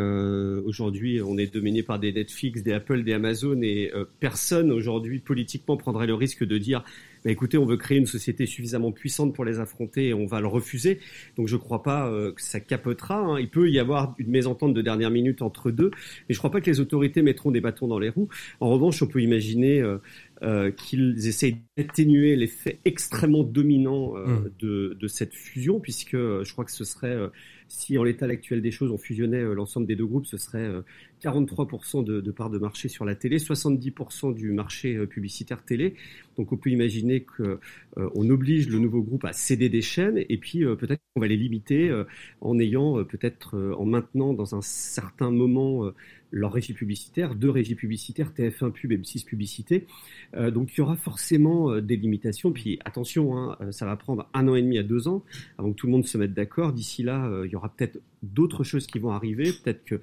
aujourd'hui, 0.65 1.21
on 1.21 1.37
est 1.37 1.53
dominé 1.53 1.83
par 1.83 1.99
des 1.99 2.13
Netflix, 2.13 2.63
des 2.63 2.71
Apple, 2.71 3.03
des 3.03 3.11
Amazon, 3.11 3.61
et 3.63 3.91
personne 4.21 4.71
aujourd'hui 4.71 5.19
politiquement 5.19 5.75
prendrait 5.75 6.07
le 6.07 6.13
risque 6.13 6.45
de 6.45 6.57
dire 6.57 6.85
bah, 7.23 7.29
écoutez, 7.29 7.57
on 7.57 7.65
veut 7.65 7.77
créer 7.77 7.99
une 7.99 8.07
société 8.07 8.47
suffisamment 8.47 8.91
puissante 8.91 9.35
pour 9.35 9.45
les 9.45 9.59
affronter 9.59 10.07
et 10.07 10.13
on 10.13 10.25
va 10.25 10.41
le 10.41 10.47
refuser. 10.47 10.99
Donc 11.37 11.47
je 11.47 11.55
ne 11.55 11.59
crois 11.61 11.83
pas 11.83 12.07
euh, 12.07 12.31
que 12.31 12.41
ça 12.41 12.59
capotera. 12.59 13.19
Hein. 13.19 13.39
Il 13.39 13.49
peut 13.49 13.69
y 13.69 13.77
avoir 13.77 14.15
une 14.17 14.29
mésentente 14.29 14.73
de 14.73 14.81
dernière 14.81 15.11
minute 15.11 15.41
entre 15.41 15.69
deux, 15.69 15.91
mais 15.91 16.33
je 16.33 16.35
ne 16.35 16.39
crois 16.39 16.51
pas 16.51 16.61
que 16.61 16.69
les 16.69 16.79
autorités 16.79 17.21
mettront 17.21 17.51
des 17.51 17.61
bâtons 17.61 17.87
dans 17.87 17.99
les 17.99 18.09
roues. 18.09 18.29
En 18.59 18.69
revanche, 18.69 19.01
on 19.03 19.07
peut 19.07 19.21
imaginer 19.21 19.83
euh, 20.41 20.51
euh, 20.51 20.71
qu'ils 20.71 21.27
essayent 21.27 21.57
d'atténuer 21.77 22.35
l'effet 22.35 22.79
extrêmement 22.83 23.43
dominant 23.43 24.13
mmh. 24.15 24.49
de, 24.59 24.97
de, 24.99 25.07
cette 25.07 25.33
fusion, 25.33 25.79
puisque 25.79 26.15
je 26.15 26.51
crois 26.51 26.65
que 26.65 26.71
ce 26.71 26.83
serait 26.83 27.17
si 27.67 27.97
en 27.97 28.03
l'état 28.03 28.25
actuel 28.25 28.61
des 28.61 28.71
choses 28.71 28.91
on 28.91 28.97
fusionnait 28.97 29.41
l'ensemble 29.41 29.87
des 29.87 29.95
deux 29.95 30.05
groupes, 30.05 30.25
ce 30.25 30.37
serait 30.37 30.69
43% 31.23 32.03
de, 32.03 32.21
de 32.21 32.31
parts 32.31 32.49
de 32.49 32.57
marché 32.57 32.89
sur 32.89 33.05
la 33.05 33.15
télé, 33.15 33.37
70% 33.37 34.33
du 34.33 34.51
marché 34.51 35.05
publicitaire 35.07 35.63
télé. 35.63 35.95
Donc 36.37 36.51
on 36.51 36.57
peut 36.57 36.69
imaginer 36.69 37.23
qu'on 37.23 37.59
euh, 37.97 38.29
oblige 38.29 38.69
le 38.69 38.79
nouveau 38.79 39.01
groupe 39.01 39.25
à 39.25 39.33
céder 39.33 39.69
des 39.69 39.81
chaînes 39.81 40.23
et 40.29 40.37
puis 40.37 40.63
euh, 40.63 40.75
peut-être 40.75 41.01
qu'on 41.13 41.21
va 41.21 41.27
les 41.27 41.37
limiter 41.37 41.89
euh, 41.89 42.05
en 42.39 42.57
ayant 42.59 43.03
peut-être 43.03 43.57
en 43.77 43.85
maintenant 43.85 44.33
dans 44.33 44.55
un 44.55 44.61
certain 44.61 45.31
moment 45.31 45.91
leur 46.31 46.53
régie 46.53 46.73
publicitaire, 46.73 47.35
deux 47.35 47.49
régies 47.49 47.75
publicitaires, 47.75 48.31
TF1 48.31 48.71
Pub 48.71 48.91
et 48.93 48.97
M6 48.97 49.25
Publicité. 49.25 49.85
donc 50.33 50.71
il 50.73 50.77
y 50.77 50.81
aura 50.81 50.95
forcément 50.95 51.77
des 51.79 51.97
limitations. 51.97 52.51
Puis 52.51 52.79
attention, 52.85 53.37
hein, 53.37 53.57
ça 53.71 53.85
va 53.85 53.95
prendre 53.97 54.29
un 54.33 54.47
an 54.47 54.55
et 54.55 54.61
demi 54.61 54.77
à 54.77 54.83
deux 54.83 55.07
ans 55.07 55.23
avant 55.57 55.71
que 55.71 55.75
tout 55.75 55.87
le 55.87 55.91
monde 55.91 56.05
se 56.05 56.17
mette 56.17 56.33
d'accord. 56.33 56.71
D'ici 56.71 57.03
là, 57.03 57.29
il 57.45 57.51
y 57.51 57.55
aura 57.55 57.73
peut-être 57.73 57.99
d'autres 58.23 58.63
choses 58.63 58.87
qui 58.87 58.99
vont 58.99 59.11
arriver. 59.11 59.51
Peut-être 59.63 59.83
que 59.83 60.01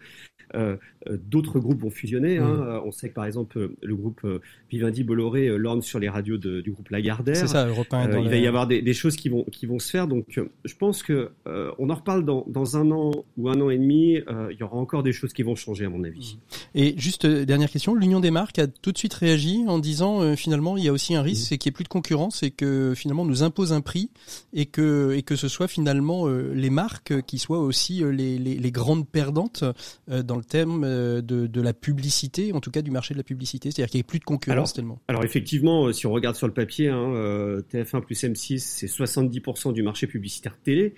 d'autres 1.10 1.60
groupes 1.60 1.80
vont 1.80 1.90
fusionner. 1.90 2.38
Hein. 2.38 2.80
Mm. 2.80 2.82
On 2.84 2.92
sait 2.92 3.08
que 3.08 3.14
par 3.14 3.24
exemple 3.24 3.70
le 3.80 3.96
groupe 3.96 4.26
Vivendi 4.70 5.04
Bolloré 5.04 5.56
lorne 5.56 5.82
sur 5.82 5.98
les 5.98 6.08
radios 6.18 6.36
du 6.38 6.70
groupe 6.72 6.88
Lagardère. 6.90 7.36
C'est 7.36 7.46
ça, 7.46 7.68
il 7.68 8.28
va 8.28 8.36
y 8.36 8.46
avoir 8.46 8.66
des, 8.66 8.94
choses 8.94 9.16
qui 9.16 9.28
vont 9.28 9.44
qui 9.44 9.66
vont 9.66 9.78
se 9.78 9.90
faire. 9.90 10.08
Donc, 10.08 10.40
je 10.64 10.74
pense 10.74 11.02
que 11.02 11.30
on 11.78 11.90
en 11.90 11.94
reparle 11.94 12.24
dans, 12.24 12.44
dans 12.48 12.76
un 12.76 12.90
an 12.90 13.12
ou 13.36 13.48
un 13.48 13.60
an 13.60 13.70
et 13.70 13.78
demi. 13.78 14.18
il 14.50 14.56
y 14.58 14.62
aura 14.62 14.76
encore 14.76 15.02
des 15.02 15.12
choses 15.12 15.32
qui 15.32 15.42
vont 15.42 15.54
changer 15.54 15.84
à 15.84 15.88
mon 15.88 16.04
avis. 16.04 16.38
Et 16.74 16.94
juste 16.98 17.26
dernière 17.26 17.70
question, 17.70 17.94
l'Union 17.94 18.20
des 18.20 18.30
marques 18.30 18.58
a 18.58 18.66
tout 18.66 18.92
de 18.92 18.98
suite 18.98 19.14
réagi 19.14 19.64
en 19.66 19.78
disant 19.78 20.34
finalement 20.36 20.76
il 20.76 20.84
y 20.84 20.88
a 20.88 20.92
aussi 20.92 21.14
un 21.14 21.22
risque, 21.22 21.46
c'est 21.48 21.58
qu'il 21.58 21.70
n'y 21.70 21.74
ait 21.74 21.78
plus 21.78 21.84
de 21.84 21.88
concurrence 21.88 22.42
et 22.42 22.50
que 22.50 22.94
finalement 22.96 23.22
on 23.22 23.26
nous 23.26 23.42
impose 23.42 23.72
un 23.72 23.80
prix 23.80 24.10
et 24.52 24.66
que 24.66 25.14
et 25.16 25.22
que 25.22 25.36
ce 25.36 25.48
soit 25.48 25.68
finalement 25.68 26.26
les 26.28 26.70
marques 26.70 27.22
qui 27.22 27.38
soient 27.38 27.60
aussi 27.60 28.02
les, 28.12 28.38
les, 28.38 28.56
les 28.56 28.70
grandes 28.72 29.06
perdantes 29.06 29.64
dans 30.08 30.36
le 30.36 30.44
thème 30.44 30.82
de, 30.82 31.46
de 31.46 31.60
la 31.60 31.72
publicité, 31.72 32.52
en 32.52 32.60
tout 32.60 32.70
cas 32.70 32.82
du 32.82 32.90
marché 32.90 33.14
de 33.14 33.18
la 33.18 33.24
publicité, 33.24 33.70
c'est-à-dire 33.70 33.90
qu'il 33.90 33.98
n'y 33.98 34.00
ait 34.00 34.04
plus 34.04 34.18
de 34.18 34.24
concurrence 34.24 34.72
tellement. 34.72 34.98
Alors 35.08 35.24
effectivement, 35.24 35.92
si 35.92 36.06
on 36.08 36.12
regarde 36.12 36.36
sur 36.36 36.46
le 36.46 36.54
papier, 36.54 36.88
hein, 36.88 37.12
euh, 37.14 37.60
TF1 37.70 38.00
plus 38.00 38.22
M6, 38.22 38.58
c'est 38.58 38.86
70% 38.86 39.72
du 39.72 39.82
marché 39.82 40.06
publicitaire 40.06 40.56
télé. 40.58 40.94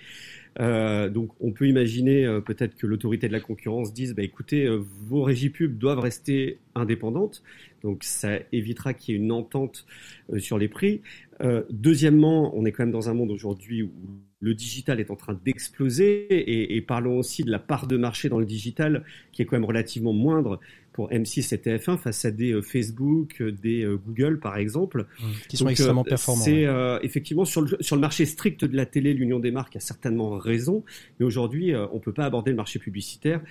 Euh, 0.59 1.09
donc 1.09 1.31
on 1.39 1.51
peut 1.51 1.67
imaginer 1.67 2.25
euh, 2.25 2.41
peut-être 2.41 2.75
que 2.75 2.85
l'autorité 2.85 3.27
de 3.29 3.33
la 3.33 3.39
concurrence 3.39 3.93
dise 3.93 4.13
bah, 4.13 4.23
écoutez, 4.23 4.67
vos 5.07 5.23
régies 5.23 5.49
pubs 5.49 5.77
doivent 5.77 5.99
rester 5.99 6.59
indépendantes. 6.75 7.43
Donc 7.83 8.03
ça 8.03 8.39
évitera 8.51 8.93
qu'il 8.93 9.15
y 9.15 9.17
ait 9.17 9.21
une 9.21 9.31
entente 9.31 9.85
sur 10.37 10.57
les 10.57 10.67
prix. 10.67 11.01
deuxièmement, 11.69 12.55
on 12.55 12.65
est 12.65 12.71
quand 12.71 12.83
même 12.83 12.91
dans 12.91 13.09
un 13.09 13.13
monde 13.13 13.31
aujourd'hui 13.31 13.83
où 13.83 13.91
le 14.39 14.55
digital 14.55 14.99
est 14.99 15.11
en 15.11 15.15
train 15.15 15.39
d'exploser 15.45 16.25
et, 16.29 16.75
et, 16.75 16.81
parlons 16.81 17.19
aussi 17.19 17.43
de 17.43 17.51
la 17.51 17.59
part 17.59 17.85
de 17.85 17.95
marché 17.95 18.27
dans 18.27 18.39
le 18.39 18.45
digital 18.45 19.03
qui 19.31 19.41
est 19.41 19.45
quand 19.45 19.55
même 19.55 19.65
relativement 19.65 20.13
moindre 20.13 20.59
pour 20.93 21.09
M6 21.09 21.53
et 21.53 21.57
TF1 21.57 21.97
face 21.97 22.25
à 22.25 22.31
des 22.31 22.51
euh, 22.51 22.61
Facebook, 22.61 23.41
euh, 23.41 23.51
des 23.51 23.83
euh, 23.83 23.97
Google 23.97 24.39
par 24.39 24.57
exemple, 24.57 25.07
mmh, 25.19 25.25
qui 25.47 25.57
sont 25.57 25.67
extrêmement 25.67 26.03
performants. 26.03 26.43
C'est 26.43 26.67
effectivement 27.03 27.45
sur 27.45 27.61
le, 27.61 27.77
sur 27.79 27.95
le 27.95 28.01
marché 28.01 28.25
strict 28.25 28.65
de 28.65 28.75
la 28.75 28.85
télé, 28.85 29.13
l'Union 29.13 29.39
des 29.39 29.51
marques 29.51 29.75
a 29.75 29.79
certainement 29.79 30.31
raison, 30.31 30.83
mais 31.19 31.25
aujourd'hui 31.25 31.73
on 31.91 31.99
peut 31.99 32.13
pas 32.13 32.25
aborder 32.25 32.51
le 32.51 32.57
marché 32.57 32.79
publicitaire 32.79 33.41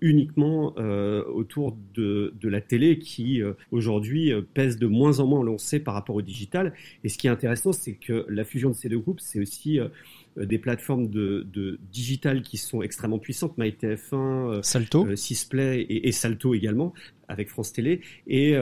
uniquement 0.00 0.74
autour 0.76 1.76
de, 1.94 2.34
de 2.40 2.48
la 2.48 2.60
télé 2.60 2.98
qui 2.98 3.40
aujourd'hui 3.70 4.32
pèse 4.54 4.78
de 4.78 4.86
moins 4.86 5.20
en 5.20 5.26
moins, 5.26 5.40
on 5.40 5.42
le 5.42 5.58
sait, 5.58 5.80
par 5.80 5.94
rapport 5.94 6.16
au 6.16 6.22
digital. 6.22 6.72
Et 7.04 7.08
ce 7.08 7.18
qui 7.18 7.26
est 7.26 7.30
intéressant, 7.30 7.72
c'est 7.72 7.94
que 7.94 8.26
la 8.28 8.44
fusion 8.44 8.70
de 8.70 8.74
ces 8.74 8.88
deux 8.88 8.98
groupes, 8.98 9.20
c'est 9.20 9.40
aussi 9.40 9.78
euh, 9.78 9.88
des 10.36 10.58
plateformes 10.58 11.08
de, 11.08 11.46
de 11.52 11.78
digital 11.92 12.42
qui 12.42 12.56
sont 12.56 12.82
extrêmement 12.82 13.18
puissantes, 13.18 13.58
MyTF1, 13.58 14.14
euh, 14.14 14.62
Salto, 14.62 15.06
euh, 15.06 15.16
Sisplay 15.16 15.80
et, 15.80 16.08
et, 16.08 16.12
Salto 16.12 16.54
également 16.54 16.94
avec 17.28 17.48
France 17.48 17.72
Télé. 17.72 18.00
Et 18.26 18.56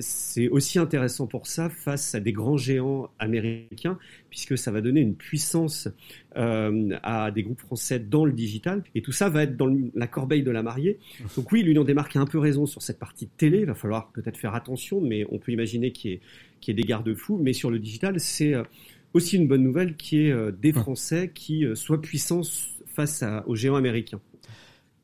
c'est 0.00 0.48
aussi 0.48 0.78
intéressant 0.78 1.26
pour 1.26 1.46
ça 1.46 1.68
face 1.68 2.14
à 2.14 2.20
des 2.20 2.32
grands 2.32 2.56
géants 2.56 3.10
américains, 3.18 3.98
puisque 4.30 4.56
ça 4.56 4.70
va 4.70 4.80
donner 4.80 5.02
une 5.02 5.14
puissance 5.14 5.88
à 6.34 7.30
des 7.30 7.42
groupes 7.42 7.60
français 7.60 7.98
dans 7.98 8.24
le 8.24 8.32
digital. 8.32 8.82
Et 8.94 9.02
tout 9.02 9.12
ça 9.12 9.28
va 9.28 9.42
être 9.42 9.58
dans 9.58 9.70
la 9.94 10.06
corbeille 10.06 10.42
de 10.42 10.50
la 10.50 10.62
mariée. 10.62 10.98
Donc 11.36 11.52
oui, 11.52 11.62
l'Union 11.62 11.84
des 11.84 11.92
marques 11.92 12.16
a 12.16 12.20
un 12.20 12.26
peu 12.26 12.38
raison 12.38 12.64
sur 12.64 12.80
cette 12.80 12.98
partie 12.98 13.26
de 13.26 13.30
télé. 13.36 13.58
Il 13.58 13.66
va 13.66 13.74
falloir 13.74 14.10
peut-être 14.12 14.38
faire 14.38 14.54
attention, 14.54 15.02
mais 15.02 15.26
on 15.30 15.38
peut 15.38 15.52
imaginer 15.52 15.92
qu'il 15.92 16.12
y 16.12 16.14
ait, 16.14 16.20
qu'il 16.62 16.74
y 16.74 16.78
ait 16.78 16.82
des 16.82 16.88
garde-fous. 16.88 17.36
Mais 17.36 17.52
sur 17.52 17.70
le 17.70 17.78
digital, 17.78 18.20
c'est 18.20 18.54
aussi 19.14 19.36
une 19.36 19.48
bonne 19.48 19.62
nouvelle 19.62 19.96
qui 19.96 20.26
est 20.26 20.30
euh, 20.30 20.50
des 20.52 20.72
Français 20.72 21.30
qui 21.34 21.64
euh, 21.64 21.74
soient 21.74 22.00
puissants 22.00 22.42
face 22.86 23.24
aux 23.46 23.54
géants 23.54 23.76
américains. 23.76 24.20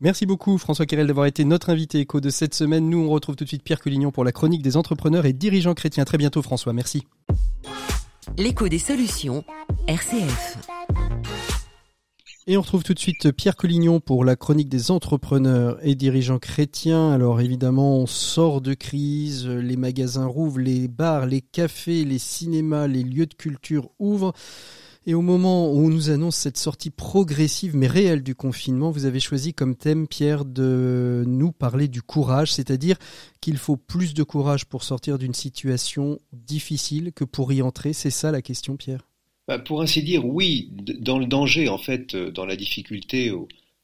Merci 0.01 0.27
beaucoup 0.27 0.59
François 0.59 0.85
Querel 0.85 1.07
d'avoir 1.07 1.27
été 1.27 1.45
notre 1.45 1.71
invité 1.71 2.01
éco 2.01 2.21
de 2.21 2.29
cette 2.29 2.55
semaine. 2.55 2.91
Nous 2.91 2.99
on 2.99 3.09
retrouve 3.09 3.37
tout 3.37 3.45
de 3.45 3.49
suite 3.49 3.63
Pierre 3.63 3.81
Collignon 3.81 4.11
pour 4.11 4.25
la 4.25 4.33
chronique 4.33 4.63
des 4.63 4.77
entrepreneurs 4.77 5.27
et 5.27 5.33
dirigeants 5.33 5.75
chrétiens. 5.75 6.05
Très 6.05 6.19
bientôt 6.19 6.43
François, 6.43 6.73
merci. 6.73 7.07
L'écho 8.37 8.69
des 8.69 8.79
solutions, 8.81 9.45
RCF. 9.87 10.59
Et 12.47 12.59
on 12.59 12.61
retrouve 12.61 12.83
tout 12.83 12.93
de 12.93 12.99
suite 12.99 13.33
Pierre 13.33 13.57
Collignon 13.57 14.01
pour 14.01 14.23
la 14.23 14.37
chronique 14.37 14.69
des 14.69 14.91
entrepreneurs 14.91 15.79
et 15.81 15.95
dirigeants 15.95 16.39
chrétiens. 16.39 17.11
Alors 17.11 17.41
évidemment, 17.41 17.97
on 17.97 18.07
sort 18.07 18.61
de 18.61 18.75
crise, 18.75 19.47
les 19.47 19.79
magasins 19.79 20.27
rouvrent, 20.27 20.59
les 20.59 20.87
bars, 20.87 21.25
les 21.25 21.41
cafés, 21.41 22.05
les 22.05 22.19
cinémas, 22.19 22.87
les 22.87 23.03
lieux 23.03 23.25
de 23.25 23.33
culture 23.33 23.89
ouvrent. 23.99 24.35
Et 25.07 25.15
au 25.15 25.23
moment 25.23 25.73
où 25.73 25.87
on 25.87 25.89
nous 25.89 26.11
annonce 26.11 26.37
cette 26.37 26.59
sortie 26.59 26.91
progressive 26.91 27.77
mais 27.77 27.87
réelle 27.87 28.23
du 28.23 28.35
confinement, 28.35 28.91
vous 28.91 29.07
avez 29.07 29.21
choisi 29.21 29.55
comme 29.55 29.75
thème, 29.75 30.07
Pierre, 30.07 30.45
de 30.45 31.25
nous 31.27 31.51
parler 31.51 31.89
du 31.89 32.03
courage, 32.03 32.53
c'est-à-dire 32.53 32.99
qu'il 33.41 33.57
faut 33.57 33.79
plus 33.79 34.13
de 34.13 34.23
courage 34.23 34.67
pour 34.67 34.85
sortir 34.85 35.17
d'une 35.17 35.33
situation 35.33 36.19
difficile 36.35 37.13
que 37.15 37.25
pour 37.25 37.55
y 37.55 37.63
entrer. 37.63 37.95
C'est 37.95 38.11
ça 38.11 38.31
la 38.31 38.43
question, 38.43 38.77
Pierre? 38.77 39.09
Bah, 39.47 39.59
pour 39.59 39.83
ainsi 39.83 40.03
dire, 40.03 40.25
oui, 40.25 40.71
dans 40.73 41.19
le 41.19 41.27
danger, 41.27 41.69
en 41.69 41.79
fait, 41.79 42.15
euh, 42.15 42.31
dans 42.31 42.47
la 42.47 42.57
difficulté, 42.57 43.31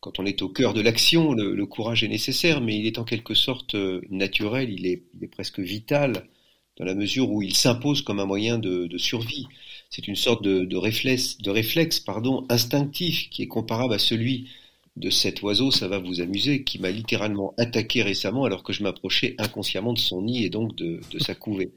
quand 0.00 0.18
on 0.18 0.24
est 0.24 0.40
au 0.40 0.48
cœur 0.48 0.72
de 0.72 0.80
l'action, 0.80 1.34
le, 1.34 1.66
courage 1.66 2.02
est 2.02 2.08
nécessaire, 2.08 2.60
mais 2.62 2.78
il 2.78 2.86
est 2.86 2.98
en 2.98 3.04
quelque 3.04 3.34
sorte 3.34 3.74
euh, 3.74 4.00
naturel, 4.08 4.70
il 4.70 4.86
est, 4.86 5.02
presque 5.30 5.60
vital, 5.60 6.26
dans 6.78 6.86
la 6.86 6.94
mesure 6.94 7.30
où 7.30 7.42
il 7.42 7.54
s'impose 7.54 8.00
comme 8.00 8.20
un 8.20 8.24
moyen 8.24 8.58
de, 8.58 8.88
survie. 8.96 9.46
C'est 9.90 10.08
une 10.08 10.16
sorte 10.16 10.42
de, 10.42 10.76
réflexe, 10.76 12.00
pardon, 12.00 12.46
instinctif 12.48 13.28
qui 13.28 13.42
est 13.42 13.48
comparable 13.48 13.92
à 13.92 13.98
celui 13.98 14.48
de 14.96 15.10
cet 15.10 15.42
oiseau, 15.42 15.70
ça 15.70 15.88
va 15.88 15.98
vous 15.98 16.20
amuser, 16.22 16.64
qui 16.64 16.78
m'a 16.78 16.90
littéralement 16.90 17.54
attaqué 17.58 18.02
récemment 18.02 18.44
alors 18.44 18.62
que 18.62 18.72
je 18.72 18.82
m'approchais 18.82 19.34
inconsciemment 19.38 19.92
de 19.92 19.98
son 19.98 20.22
nid 20.22 20.44
et 20.44 20.50
donc 20.50 20.74
de 20.74 21.00
sa 21.18 21.34
couvée. 21.34 21.72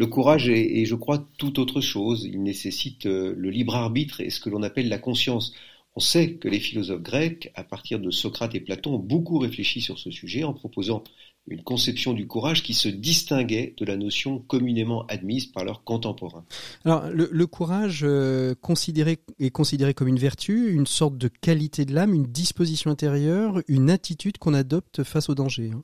Le 0.00 0.06
courage 0.06 0.48
est, 0.48 0.86
je 0.86 0.94
crois, 0.94 1.28
tout 1.36 1.60
autre 1.60 1.82
chose. 1.82 2.24
Il 2.24 2.42
nécessite 2.42 3.04
euh, 3.04 3.34
le 3.36 3.50
libre 3.50 3.76
arbitre 3.76 4.22
et 4.22 4.30
ce 4.30 4.40
que 4.40 4.48
l'on 4.48 4.62
appelle 4.62 4.88
la 4.88 4.96
conscience. 4.96 5.52
On 5.94 6.00
sait 6.00 6.36
que 6.36 6.48
les 6.48 6.58
philosophes 6.58 7.02
grecs, 7.02 7.52
à 7.54 7.64
partir 7.64 8.00
de 8.00 8.10
Socrate 8.10 8.54
et 8.54 8.60
Platon, 8.60 8.94
ont 8.94 8.98
beaucoup 8.98 9.36
réfléchi 9.36 9.82
sur 9.82 9.98
ce 9.98 10.10
sujet 10.10 10.42
en 10.42 10.54
proposant 10.54 11.04
une 11.48 11.62
conception 11.62 12.14
du 12.14 12.26
courage 12.26 12.62
qui 12.62 12.72
se 12.72 12.88
distinguait 12.88 13.74
de 13.76 13.84
la 13.84 13.98
notion 13.98 14.38
communément 14.38 15.04
admise 15.08 15.44
par 15.44 15.66
leurs 15.66 15.84
contemporains. 15.84 16.46
Alors, 16.86 17.10
le, 17.10 17.46
courage 17.46 18.00
euh, 18.02 18.54
considéré, 18.58 19.18
est 19.38 19.50
considéré 19.50 19.92
comme 19.92 20.08
une 20.08 20.18
vertu, 20.18 20.72
une 20.72 20.86
sorte 20.86 21.18
de 21.18 21.28
qualité 21.28 21.84
de 21.84 21.92
l'âme, 21.92 22.14
une 22.14 22.26
disposition 22.26 22.90
intérieure, 22.90 23.60
une 23.68 23.90
attitude 23.90 24.38
qu'on 24.38 24.54
adopte 24.54 25.02
face 25.02 25.28
au 25.28 25.34
danger. 25.34 25.72
Hein. 25.74 25.82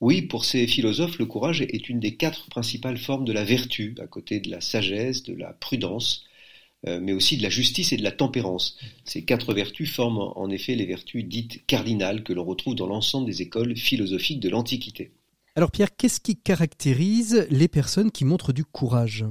Oui, 0.00 0.22
pour 0.22 0.44
ces 0.44 0.66
philosophes, 0.66 1.18
le 1.18 1.26
courage 1.26 1.62
est 1.62 1.88
une 1.88 2.00
des 2.00 2.16
quatre 2.16 2.48
principales 2.48 2.98
formes 2.98 3.24
de 3.24 3.32
la 3.32 3.44
vertu, 3.44 3.94
à 3.98 4.06
côté 4.06 4.40
de 4.40 4.50
la 4.50 4.60
sagesse, 4.60 5.22
de 5.22 5.34
la 5.34 5.54
prudence, 5.54 6.24
euh, 6.86 7.00
mais 7.00 7.12
aussi 7.12 7.38
de 7.38 7.42
la 7.42 7.48
justice 7.48 7.92
et 7.92 7.96
de 7.96 8.02
la 8.02 8.12
tempérance. 8.12 8.78
Ces 9.04 9.24
quatre 9.24 9.54
vertus 9.54 9.90
forment 9.90 10.32
en 10.36 10.50
effet 10.50 10.74
les 10.74 10.84
vertus 10.84 11.24
dites 11.24 11.64
cardinales 11.66 12.22
que 12.22 12.34
l'on 12.34 12.44
retrouve 12.44 12.74
dans 12.74 12.86
l'ensemble 12.86 13.26
des 13.26 13.40
écoles 13.40 13.74
philosophiques 13.76 14.40
de 14.40 14.50
l'Antiquité. 14.50 15.12
Alors 15.54 15.70
Pierre, 15.70 15.96
qu'est-ce 15.96 16.20
qui 16.20 16.36
caractérise 16.36 17.46
les 17.50 17.68
personnes 17.68 18.10
qui 18.10 18.26
montrent 18.26 18.52
du 18.52 18.66
courage? 18.66 19.24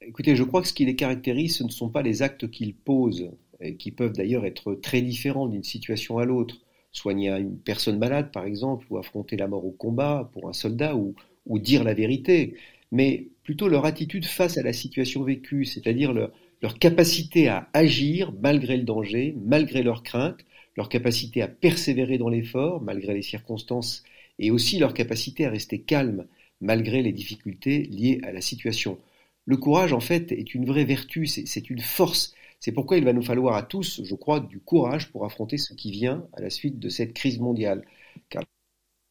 Écoutez, 0.00 0.36
je 0.36 0.44
crois 0.44 0.62
que 0.62 0.68
ce 0.68 0.72
qui 0.72 0.84
les 0.84 0.94
caractérise, 0.94 1.56
ce 1.56 1.64
ne 1.64 1.70
sont 1.70 1.88
pas 1.88 2.02
les 2.02 2.22
actes 2.22 2.48
qu'ils 2.48 2.74
posent, 2.74 3.28
et 3.60 3.76
qui 3.76 3.90
peuvent 3.90 4.12
d'ailleurs 4.12 4.44
être 4.44 4.74
très 4.74 5.02
différents 5.02 5.48
d'une 5.48 5.64
situation 5.64 6.18
à 6.18 6.24
l'autre 6.24 6.58
soigner 6.92 7.30
une 7.30 7.58
personne 7.58 7.98
malade, 7.98 8.30
par 8.32 8.44
exemple, 8.44 8.86
ou 8.90 8.98
affronter 8.98 9.36
la 9.36 9.48
mort 9.48 9.64
au 9.64 9.70
combat 9.70 10.30
pour 10.32 10.48
un 10.48 10.52
soldat, 10.52 10.94
ou, 10.96 11.14
dire 11.58 11.84
la 11.84 11.94
vérité, 11.94 12.54
mais 12.92 13.28
plutôt 13.42 13.68
leur 13.68 13.84
attitude 13.84 14.24
face 14.24 14.58
à 14.58 14.62
la 14.62 14.72
situation 14.72 15.22
vécue, 15.24 15.64
c'est-à-dire 15.64 16.12
leur, 16.12 16.30
leur 16.62 16.78
capacité 16.78 17.48
à 17.48 17.68
agir 17.72 18.32
malgré 18.40 18.76
le 18.76 18.84
danger, 18.84 19.34
malgré 19.44 19.82
leurs 19.82 20.02
craintes, 20.02 20.44
leur 20.76 20.88
capacité 20.88 21.42
à 21.42 21.48
persévérer 21.48 22.18
dans 22.18 22.28
l'effort 22.28 22.80
malgré 22.80 23.14
les 23.14 23.22
circonstances, 23.22 24.04
et 24.38 24.50
aussi 24.50 24.78
leur 24.78 24.94
capacité 24.94 25.44
à 25.44 25.50
rester 25.50 25.80
calme 25.80 26.26
malgré 26.60 27.02
les 27.02 27.12
difficultés 27.12 27.82
liées 27.84 28.20
à 28.22 28.32
la 28.32 28.40
situation. 28.40 28.98
Le 29.44 29.56
courage, 29.56 29.92
en 29.92 30.00
fait, 30.00 30.30
est 30.32 30.54
une 30.54 30.64
vraie 30.64 30.84
vertu, 30.84 31.26
c'est 31.26 31.70
une 31.70 31.80
force, 31.80 32.34
c'est 32.62 32.70
pourquoi 32.70 32.96
il 32.96 33.04
va 33.04 33.12
nous 33.12 33.24
falloir 33.24 33.56
à 33.56 33.64
tous, 33.64 34.02
je 34.04 34.14
crois, 34.14 34.38
du 34.38 34.60
courage 34.60 35.10
pour 35.10 35.24
affronter 35.24 35.58
ce 35.58 35.74
qui 35.74 35.90
vient 35.90 36.28
à 36.32 36.40
la 36.40 36.48
suite 36.48 36.78
de 36.78 36.88
cette 36.88 37.12
crise 37.12 37.40
mondiale. 37.40 37.84
Car 38.28 38.44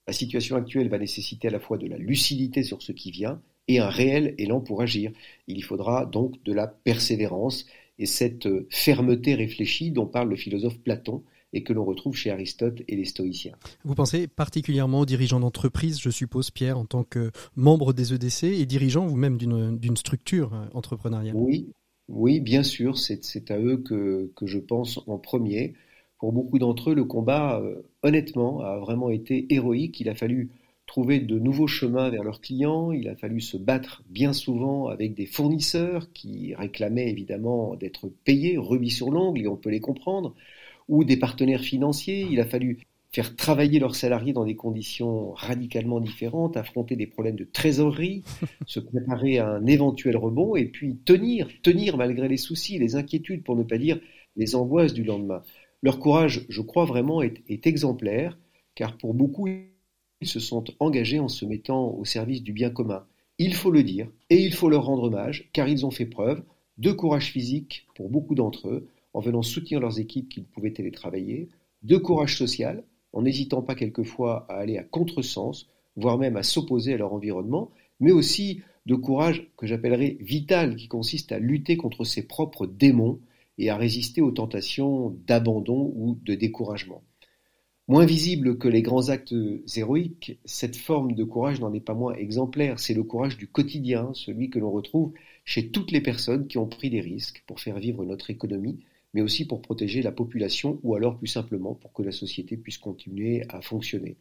la 0.08 0.14
situation 0.14 0.56
actuelle 0.56 0.88
va 0.88 0.98
nécessiter 0.98 1.50
à 1.50 1.52
la 1.52 1.60
fois 1.60 1.78
de 1.78 1.86
la 1.86 1.98
lucidité 1.98 2.64
sur 2.64 2.82
ce 2.82 2.94
qui 2.94 3.12
vient 3.12 3.42
et 3.68 3.80
un 3.80 3.90
réel 3.90 4.36
élan 4.38 4.62
pour 4.62 4.82
agir. 4.82 5.12
Il 5.48 5.58
y 5.58 5.62
faudra 5.62 6.06
donc 6.06 6.42
de 6.44 6.54
la 6.54 6.66
persévérance 6.66 7.66
et 8.00 8.06
cette 8.06 8.48
fermeté 8.70 9.36
réfléchie 9.36 9.92
dont 9.92 10.08
parle 10.08 10.30
le 10.30 10.38
philosophe 10.38 10.80
Platon 10.80 11.22
et 11.52 11.64
que 11.64 11.74
l'on 11.74 11.84
retrouve 11.84 12.16
chez 12.16 12.32
Aristote 12.32 12.82
et 12.88 12.96
les 12.96 13.04
stoïciens. 13.04 13.58
Vous 13.84 13.96
pensez 13.96 14.30
particulièrement 14.30 15.02
aux 15.02 15.06
dirigeants 15.06 15.42
d'entreprise, 15.42 16.00
je 16.00 16.10
suppose, 16.10 16.52
Pierre, 16.52 16.78
en 16.78 16.86
tant 16.86 17.04
que 17.04 17.32
membre 17.58 17.92
des 17.92 18.14
EDC 18.14 18.46
et 18.46 18.66
dirigeant 18.66 19.06
vous-même 19.06 19.38
d'une 19.38 19.98
structure 19.98 20.54
euh, 20.54 20.68
entrepreneuriale? 20.74 21.36
Oui, 21.36 21.74
oui, 22.12 22.40
bien 22.40 22.64
sûr, 22.64 22.98
c'est 22.98 23.52
à 23.52 23.58
eux 23.60 23.78
que, 23.78 24.30
je 24.42 24.60
pense 24.60 25.00
en 25.08 25.18
premier. 25.18 25.74
Pour 26.20 26.34
beaucoup 26.34 26.60
d'entre 26.60 26.92
eux, 26.92 26.96
le 26.96 27.06
combat, 27.06 27.60
euh, 27.62 27.82
honnêtement, 28.04 28.62
a 28.62 28.78
vraiment 28.80 29.10
été 29.10 29.48
héroïque. 29.54 30.00
Il 30.02 30.10
a 30.10 30.16
fallu 30.16 30.52
trouver 30.88 31.20
de 31.20 31.40
nouveaux 31.40 31.68
chemins 31.68 32.10
vers 32.10 32.24
leurs 32.24 32.42
clients, 32.42 32.92
il 32.92 33.08
a 33.08 33.16
fallu 33.16 33.40
se 33.40 33.56
battre 33.56 34.04
bien 34.10 34.34
souvent 34.34 34.88
avec 34.88 35.14
des 35.14 35.26
fournisseurs 35.26 36.12
qui 36.12 36.54
réclamaient 36.56 37.10
évidemment 37.10 37.76
d'être 37.76 38.10
payés 38.26 38.58
rubis 38.58 38.92
sur 38.92 39.10
l'ongle, 39.10 39.42
et 39.42 39.48
on 39.48 39.56
peut 39.56 39.70
les 39.70 39.80
comprendre, 39.80 40.36
ou 40.90 41.06
des 41.06 41.18
partenaires 41.18 41.62
financiers, 41.62 42.28
il 42.30 42.42
a 42.42 42.46
fallu 42.46 42.80
faire 43.14 43.36
travailler 43.36 43.80
leurs 43.80 43.96
salariés 43.96 44.32
dans 44.34 44.46
des 44.46 44.56
conditions 44.56 45.32
radicalement 45.32 46.00
différentes, 46.00 46.56
affronter 46.56 46.96
des 46.96 47.08
problèmes 47.08 47.36
de 47.36 47.44
trésorerie, 47.44 48.24
se 48.66 48.80
préparer 48.80 49.38
à 49.40 49.50
un 49.50 49.66
éventuel 49.66 50.16
rebond, 50.16 50.56
et 50.56 50.66
puis 50.66 50.98
tenir, 51.04 51.50
tenir 51.62 51.98
malgré 51.98 52.28
les 52.28 52.38
soucis, 52.38 52.80
les 52.80 52.96
inquiétudes, 52.96 53.44
pour 53.44 53.56
ne 53.56 53.64
pas 53.64 53.78
dire 53.78 54.00
les 54.38 54.56
angoisses 54.56 54.94
du 54.94 55.04
lendemain. 55.04 55.44
Leur 55.84 56.00
courage, 56.00 56.46
je 56.48 56.62
crois 56.62 56.86
vraiment, 56.86 57.22
est, 57.22 57.42
est 57.50 57.68
exemplaire, 57.68 58.38
car 58.76 58.98
pour 58.98 59.14
beaucoup, 59.14 59.48
ils 59.48 60.28
se 60.28 60.40
sont 60.40 60.64
engagés 60.80 61.20
en 61.20 61.28
se 61.28 61.44
mettant 61.44 61.90
au 61.90 62.06
service 62.06 62.44
du 62.44 62.54
bien 62.54 62.70
commun. 62.70 63.06
Il 63.40 63.56
faut 63.56 63.72
le 63.72 63.84
dire, 63.84 64.08
et 64.30 64.38
il 64.38 64.54
faut 64.54 64.70
leur 64.70 64.86
rendre 64.86 65.04
hommage, 65.04 65.50
car 65.52 65.68
ils 65.68 65.86
ont 65.86 65.92
fait 65.92 66.06
preuve 66.06 66.44
de 66.78 66.92
courage 66.92 67.32
physique 67.32 67.88
pour 67.96 68.10
beaucoup 68.10 68.36
d'entre 68.36 68.70
eux, 68.70 68.88
en 69.14 69.20
venant 69.20 69.42
soutenir 69.42 69.82
leurs 69.82 70.00
équipes 70.00 70.30
qui 70.30 70.40
ne 70.40 70.46
pouvaient 70.46 70.72
télétravailler, 70.72 71.50
de 71.84 71.98
courage 71.98 72.38
social, 72.38 72.84
en 73.14 73.24
n'hésitant 73.24 73.62
pas 73.62 73.76
quelquefois 73.76 74.46
à 74.50 74.56
aller 74.56 74.78
à 74.78 74.84
contresens, 74.84 75.68
voire 75.96 76.18
même 76.18 76.38
à 76.38 76.44
s'opposer 76.44 76.94
à 76.94 76.98
leur 76.98 77.14
environnement, 77.14 77.72
mais 78.00 78.12
aussi 78.12 78.62
de 78.86 78.96
courage 78.96 79.48
que 79.58 79.68
j'appellerais 79.68 80.18
vital, 80.20 80.76
qui 80.76 80.88
consiste 80.88 81.32
à 81.32 81.40
lutter 81.40 81.78
contre 81.78 82.04
ses 82.04 82.24
propres 82.24 82.66
démons 82.66 83.20
et 83.58 83.70
à 83.70 83.78
résister 83.78 84.22
aux 84.22 84.32
tentations 84.32 85.16
d'abandon 85.28 85.94
ou 85.96 86.18
de 86.24 86.34
découragement. 86.34 87.04
Moins 87.88 88.06
visible 88.06 88.58
que 88.58 88.70
les 88.70 88.82
grands 88.82 89.10
actes 89.10 89.36
héroïques, 89.76 90.40
cette 90.46 90.78
forme 90.78 91.14
de 91.14 91.24
courage 91.24 91.60
n'en 91.60 91.74
est 91.74 91.82
pas 91.82 91.94
moins 91.94 92.14
exemplaire. 92.14 92.80
C'est 92.80 92.94
le 92.94 93.04
courage 93.04 93.38
du 93.38 93.48
quotidien, 93.48 94.12
celui 94.14 94.50
que 94.50 94.60
l'on 94.60 94.72
retrouve 94.72 95.12
chez 95.44 95.72
toutes 95.72 95.92
les 95.92 96.00
personnes 96.00 96.48
qui 96.48 96.58
ont 96.58 96.68
pris 96.68 96.90
des 96.90 97.02
risques 97.02 97.44
pour 97.48 97.60
faire 97.60 97.80
vivre 97.80 98.06
notre 98.06 98.30
économie, 98.30 98.80
mais 99.14 99.22
aussi 99.22 99.46
pour 99.46 99.62
protéger 99.62 100.02
la 100.02 100.12
population 100.12 100.80
ou 100.84 100.96
alors 100.96 101.18
plus 101.18 101.28
simplement 101.28 101.76
pour 101.76 101.94
que 101.94 102.04
la 102.04 102.12
société 102.12 102.58
puisse 102.58 102.78
continuer 102.78 103.44
à 103.50 103.62
fonctionner. 103.62 104.18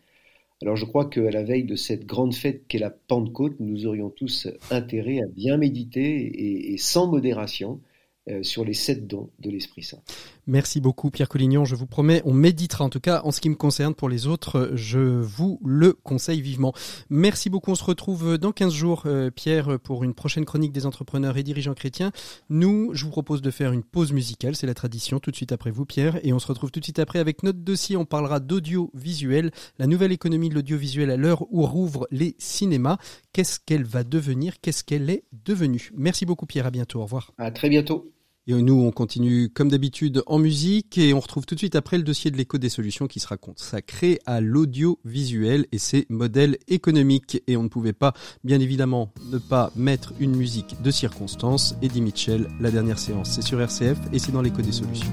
Alors 0.62 0.76
je 0.76 0.84
crois 0.84 1.08
qu'à 1.08 1.30
la 1.30 1.42
veille 1.42 1.64
de 1.64 1.76
cette 1.76 2.04
grande 2.04 2.34
fête 2.34 2.66
qu'est 2.68 2.78
la 2.78 2.90
Pentecôte, 2.90 3.56
nous 3.60 3.86
aurions 3.86 4.10
tous 4.10 4.48
intérêt 4.70 5.20
à 5.20 5.26
bien 5.26 5.56
méditer 5.56 6.72
et, 6.72 6.76
sans 6.76 7.06
modération 7.06 7.80
euh, 8.28 8.42
sur 8.42 8.64
les 8.64 8.74
sept 8.74 9.06
dons 9.06 9.30
de 9.38 9.50
l'Esprit 9.50 9.82
Saint. 9.82 10.02
Merci 10.46 10.80
beaucoup 10.80 11.10
Pierre 11.10 11.28
Collignon, 11.28 11.64
je 11.64 11.74
vous 11.74 11.86
promets, 11.86 12.22
on 12.24 12.32
méditera 12.32 12.84
en 12.84 12.88
tout 12.88 13.00
cas 13.00 13.22
en 13.24 13.30
ce 13.30 13.40
qui 13.40 13.48
me 13.50 13.54
concerne, 13.54 13.94
pour 13.94 14.08
les 14.08 14.26
autres, 14.26 14.70
je 14.74 14.98
vous 14.98 15.60
le 15.64 15.92
conseille 15.92 16.40
vivement. 16.40 16.72
Merci 17.08 17.50
beaucoup, 17.50 17.70
on 17.70 17.74
se 17.74 17.84
retrouve 17.84 18.38
dans 18.38 18.52
15 18.52 18.72
jours 18.72 19.02
euh, 19.06 19.30
Pierre 19.30 19.78
pour 19.80 20.04
une 20.04 20.14
prochaine 20.14 20.44
chronique 20.44 20.72
des 20.72 20.86
entrepreneurs 20.86 21.36
et 21.36 21.42
dirigeants 21.42 21.74
chrétiens. 21.74 22.12
Nous, 22.48 22.90
je 22.92 23.04
vous 23.04 23.10
propose 23.10 23.42
de 23.42 23.50
faire 23.50 23.72
une 23.72 23.82
pause 23.82 24.12
musicale, 24.12 24.56
c'est 24.56 24.66
la 24.66 24.74
tradition, 24.74 25.20
tout 25.20 25.30
de 25.30 25.36
suite 25.36 25.52
après 25.52 25.70
vous 25.70 25.84
Pierre, 25.84 26.18
et 26.24 26.32
on 26.32 26.38
se 26.38 26.46
retrouve 26.46 26.70
tout 26.70 26.80
de 26.80 26.84
suite 26.84 26.98
après 26.98 27.18
avec 27.18 27.42
notre 27.42 27.58
dossier, 27.60 27.96
on 27.96 28.04
parlera 28.04 28.40
d'audiovisuel, 28.40 29.50
la 29.78 29.86
nouvelle 29.86 30.12
économie 30.12 30.48
de 30.48 30.54
l'audiovisuel 30.54 31.10
à 31.10 31.16
l'heure 31.16 31.42
où 31.50 31.64
rouvrent 31.64 32.06
les 32.10 32.34
cinémas, 32.38 32.98
qu'est-ce 33.32 33.60
qu'elle 33.60 33.84
va 33.84 34.04
devenir, 34.04 34.60
qu'est-ce 34.60 34.84
qu'elle 34.84 35.10
est 35.10 35.24
devenue? 35.32 35.90
Merci 35.94 36.26
beaucoup 36.26 36.46
Pierre, 36.46 36.66
à 36.66 36.70
bientôt, 36.70 37.00
au 37.00 37.04
revoir. 37.04 37.32
À 37.38 37.50
très 37.50 37.68
bientôt. 37.68 38.12
Et 38.46 38.54
nous, 38.54 38.80
on 38.80 38.90
continue 38.90 39.50
comme 39.50 39.68
d'habitude 39.68 40.22
en 40.26 40.38
musique 40.38 40.96
et 40.96 41.12
on 41.12 41.20
retrouve 41.20 41.44
tout 41.44 41.54
de 41.54 41.60
suite 41.60 41.76
après 41.76 41.98
le 41.98 42.02
dossier 42.02 42.30
de 42.30 42.36
l'écho 42.38 42.56
des 42.56 42.70
solutions 42.70 43.06
qui 43.06 43.20
sera 43.20 43.36
consacré 43.36 44.18
à 44.24 44.40
l'audiovisuel 44.40 45.66
et 45.72 45.78
ses 45.78 46.06
modèles 46.08 46.56
économiques. 46.66 47.42
Et 47.46 47.56
on 47.58 47.62
ne 47.62 47.68
pouvait 47.68 47.92
pas, 47.92 48.14
bien 48.42 48.58
évidemment, 48.58 49.12
ne 49.30 49.36
pas 49.36 49.70
mettre 49.76 50.14
une 50.20 50.34
musique 50.34 50.80
de 50.82 50.90
circonstance. 50.90 51.74
Eddie 51.82 52.00
Mitchell, 52.00 52.48
la 52.60 52.70
dernière 52.70 52.98
séance, 52.98 53.30
c'est 53.32 53.42
sur 53.42 53.60
RCF 53.60 53.98
et 54.12 54.18
c'est 54.18 54.32
dans 54.32 54.42
l'écho 54.42 54.62
des 54.62 54.72
solutions. 54.72 55.12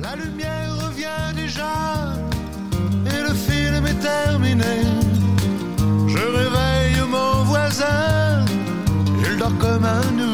La 0.00 0.16
lumière 0.16 0.88
revient 0.88 1.36
déjà 1.36 2.14
et 3.06 3.22
le 3.28 3.34
film 3.34 3.86
est 3.86 4.00
terminé. 4.00 4.64
Je 6.08 6.18
réveille 6.18 7.08
mon 7.10 7.44
voisin, 7.44 8.44
il 9.22 9.38
dort 9.38 9.56
comme 9.58 9.84
un. 9.84 10.33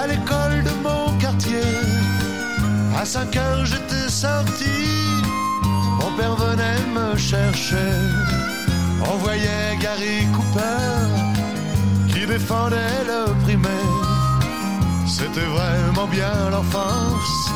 à 0.00 0.06
l'école 0.06 0.62
de 0.64 0.70
mon 0.82 1.18
quartier. 1.18 1.68
À 3.00 3.04
5 3.04 3.36
heures 3.36 3.64
j'étais 3.64 4.08
sorti, 4.08 4.76
mon 6.00 6.10
père 6.16 6.36
venait 6.36 6.82
me 6.94 7.16
chercher. 7.16 7.90
On 9.10 9.16
voyait 9.18 9.76
Gary 9.80 10.26
Cooper 10.34 12.12
qui 12.12 12.26
défendait 12.26 13.04
le 13.06 13.32
primaire. 13.44 14.02
C'était 15.06 15.48
vraiment 15.56 16.06
bien 16.06 16.50
l'enfance, 16.50 17.50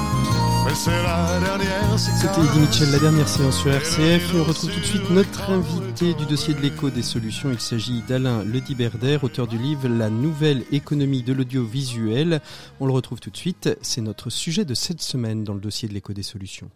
C'était 0.73 2.41
Eddie 2.41 2.61
Mitchell, 2.61 2.91
la 2.93 2.99
dernière 3.01 3.29
séance 3.29 3.61
sur 3.61 3.73
RCF. 3.73 4.35
Et 4.35 4.39
on 4.39 4.45
retrouve 4.45 4.71
tout 4.73 4.79
de 4.79 4.85
suite 4.85 5.11
notre 5.11 5.51
invité 5.51 6.15
du 6.15 6.27
dossier 6.27 6.55
de 6.55 6.61
l'écho 6.61 6.91
des 6.91 7.03
solutions. 7.03 7.51
Il 7.51 7.59
s'agit 7.59 8.03
d'Alain 8.03 8.45
Lediberder, 8.45 9.19
auteur 9.23 9.49
du 9.49 9.59
livre 9.59 9.89
La 9.89 10.11
nouvelle 10.11 10.65
économie 10.71 11.25
de 11.25 11.33
l'audiovisuel. 11.33 12.41
On 12.79 12.87
le 12.87 12.93
retrouve 12.93 13.19
tout 13.19 13.31
de 13.31 13.37
suite. 13.37 13.77
C'est 13.83 14.01
notre 14.01 14.31
sujet 14.31 14.65
de 14.65 14.75
cette 14.75 15.03
semaine 15.03 15.43
dans 15.43 15.55
le 15.55 15.61
dossier 15.61 15.89
de 15.89 15.95
l'écho 15.95 16.13
des 16.13 16.23
solutions. 16.23 16.71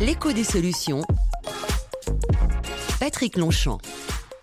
L'écho 0.00 0.32
des 0.32 0.44
solutions. 0.44 1.02
Patrick 3.00 3.38
Longchamp. 3.38 3.78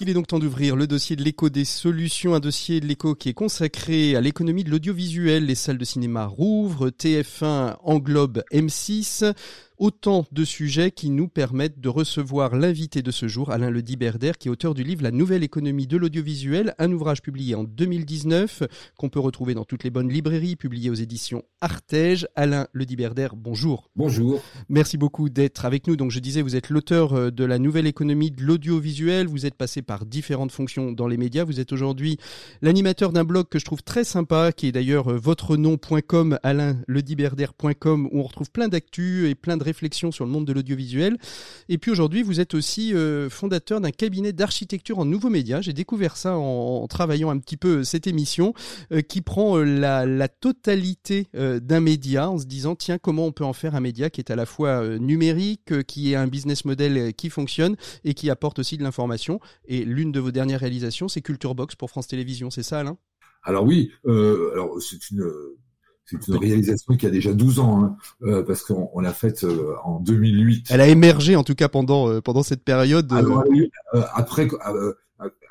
Il 0.02 0.10
est 0.10 0.16
donc 0.16 0.26
temps 0.26 0.40
d'ouvrir 0.40 0.76
le 0.76 0.88
dossier 0.88 1.16
de 1.16 1.24
l'écho 1.24 1.52
des 1.52 1.64
solutions, 1.64 2.34
un 2.34 2.40
dossier 2.40 2.80
de 2.80 2.88
l'écho 2.88 3.14
qui 3.14 3.30
est 3.30 3.36
consacré 3.36 4.16
à 4.16 4.22
l'économie 4.22 4.64
de 4.64 4.72
l'audiovisuel. 4.72 5.46
Les 5.46 5.54
salles 5.54 5.78
de 5.78 5.86
cinéma 5.86 6.26
rouvrent, 6.26 6.90
TF1 6.90 7.76
englobe 7.84 8.42
M6. 8.52 9.32
Autant 9.82 10.28
de 10.32 10.46
sujets 10.46 10.92
qui 10.92 11.10
nous 11.10 11.28
permettent 11.28 11.80
de 11.80 11.90
recevoir 11.90 12.56
l'invité 12.56 13.02
de 13.02 13.10
ce 13.10 13.28
jour, 13.28 13.50
Alain 13.50 13.72
Le 13.72 13.82
Berder, 13.82 14.34
qui 14.38 14.48
est 14.48 14.52
auteur 14.52 14.76
du 14.76 14.84
livre 14.84 15.02
La 15.02 15.10
nouvelle 15.10 15.42
économie 15.42 15.88
de 15.88 15.98
l'audiovisuel, 15.98 16.76
un 16.78 16.92
ouvrage 16.92 17.24
publié 17.24 17.56
en 17.56 17.64
2019, 17.64 18.62
qu'on 18.96 19.10
peut 19.10 19.20
retrouver 19.20 19.56
dans 19.56 19.66
toutes 19.66 19.84
les 19.84 19.90
bonnes 19.90 20.10
librairies, 20.10 20.56
publié 20.56 20.92
aux 20.92 20.94
éditions 20.94 21.42
Artege. 21.62 22.28
Alain 22.36 22.68
Le 22.74 22.86
Berder, 22.86 23.30
bonjour. 23.36 23.90
Bonjour. 23.96 24.44
Merci 24.70 25.00
beaucoup 25.00 25.30
d'être 25.30 25.66
avec 25.66 25.88
nous. 25.88 25.96
Donc 25.96 26.12
je 26.12 26.20
disais, 26.20 26.44
vous 26.44 26.56
êtes 26.56 26.70
l'auteur 26.70 27.14
euh, 27.14 27.32
de 27.32 27.44
La 27.44 27.58
nouvelle 27.58 27.88
économie 27.88 28.30
de 28.30 28.44
l'audiovisuel, 28.44 29.26
vous 29.26 29.48
êtes 29.48 29.56
passé 29.56 29.82
par 29.82 30.06
différentes 30.06 30.52
fonctions 30.52 30.92
dans 30.92 31.08
les 31.08 31.18
médias, 31.18 31.44
vous 31.44 31.60
êtes 31.60 31.74
aujourd'hui 31.74 32.20
l'animateur 32.62 33.12
d'un 33.12 33.24
blog 33.24 33.48
que 33.50 33.58
je 33.58 33.66
trouve 33.66 33.82
très 33.82 34.04
sympa, 34.04 34.52
qui 34.52 34.68
est 34.68 34.72
d'ailleurs 34.72 35.12
euh, 35.12 35.18
votre 35.18 35.58
nom.com, 35.58 36.38
alainlediberder.com, 36.44 38.10
où 38.12 38.20
on 38.20 38.24
retrouve 38.24 38.52
plein 38.52 38.68
d'actu 38.68 39.28
et 39.28 39.34
plein 39.34 39.58
de 39.58 39.71
réflexion 39.72 40.12
sur 40.12 40.26
le 40.26 40.32
monde 40.32 40.46
de 40.46 40.54
l'audiovisuel. 40.54 41.18
Et 41.70 41.78
puis 41.78 41.92
aujourd'hui, 41.92 42.24
vous 42.24 42.40
êtes 42.40 42.54
aussi 42.54 42.94
fondateur 43.30 43.82
d'un 43.82 43.92
cabinet 43.92 44.34
d'architecture 44.34 45.00
en 45.00 45.06
nouveaux 45.06 45.30
médias. 45.30 45.62
J'ai 45.62 45.74
découvert 45.74 46.18
ça 46.18 46.38
en, 46.38 46.88
travaillant 46.88 47.30
un 47.30 47.38
petit 47.40 47.58
peu 47.58 47.84
cette 47.84 48.08
émission, 48.08 48.54
qui 49.08 49.22
prend 49.22 49.58
la, 49.58 50.28
totalité 50.28 51.28
d'un 51.34 51.80
média 51.80 52.30
en 52.30 52.38
se 52.38 52.46
disant 52.46 52.76
tiens 52.76 52.98
comment 52.98 53.26
on 53.26 53.32
peut 53.32 53.44
en 53.44 53.54
faire 53.54 53.76
un 53.76 53.80
média 53.80 54.10
qui 54.10 54.22
est 54.22 54.32
à 54.32 54.36
la 54.36 54.46
fois 54.46 54.98
numérique, 55.00 55.84
qui 55.84 56.12
est 56.12 56.16
un 56.16 56.28
business 56.28 56.66
model 56.66 57.14
qui 57.14 57.30
fonctionne 57.30 57.76
et 58.04 58.14
qui 58.14 58.30
apporte 58.30 58.60
aussi 58.60 58.78
de 58.78 58.84
l'information. 58.84 59.40
Et 59.66 59.84
l'une 59.86 60.12
de 60.12 60.20
vos 60.20 60.32
dernières 60.32 60.60
réalisations, 60.60 61.08
c'est 61.08 61.22
Culture 61.22 61.56
Box 61.56 61.76
pour 61.76 61.90
France 61.90 62.08
Télévisions, 62.08 62.50
c'est 62.50 62.64
ça 62.64 62.80
Alain? 62.80 62.98
Alors 63.44 63.66
oui, 63.66 63.92
euh, 64.06 64.52
alors 64.54 64.82
c'est 64.82 65.10
une 65.10 65.24
c'est 66.06 66.28
une 66.28 66.38
réalisation 66.38 66.96
qui 66.98 67.06
a 67.06 67.10
déjà 67.10 67.34
12 67.34 67.60
ans, 67.60 67.84
hein, 67.84 67.98
euh, 68.24 68.44
parce 68.44 68.64
qu'on 68.64 69.00
l'a 69.00 69.14
faite 69.14 69.44
euh, 69.44 69.76
en 69.84 70.00
2008. 70.00 70.68
Elle 70.70 70.82
a 70.82 70.88
émergé 70.88 71.36
en 71.36 71.44
tout 71.44 71.56
cas 71.56 71.70
pendant 71.70 72.22
pendant 72.22 72.44
cette 72.44 72.64
période. 72.64 73.12
Alors, 73.14 73.44
après, 74.14 74.48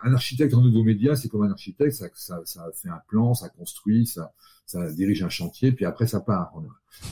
un 0.02 0.14
architecte 0.14 0.54
en 0.54 0.60
nouveau 0.60 0.82
média, 0.82 1.16
c'est 1.16 1.28
comme 1.28 1.42
un 1.42 1.50
architecte, 1.50 1.92
ça, 1.92 2.06
ça, 2.14 2.40
ça, 2.44 2.66
fait 2.74 2.88
un 2.88 3.00
plan, 3.08 3.34
ça 3.34 3.48
construit, 3.48 4.06
ça, 4.06 4.32
ça 4.66 4.90
dirige 4.92 5.22
un 5.22 5.28
chantier, 5.28 5.72
puis 5.72 5.84
après 5.84 6.06
ça 6.06 6.20
part. 6.20 6.52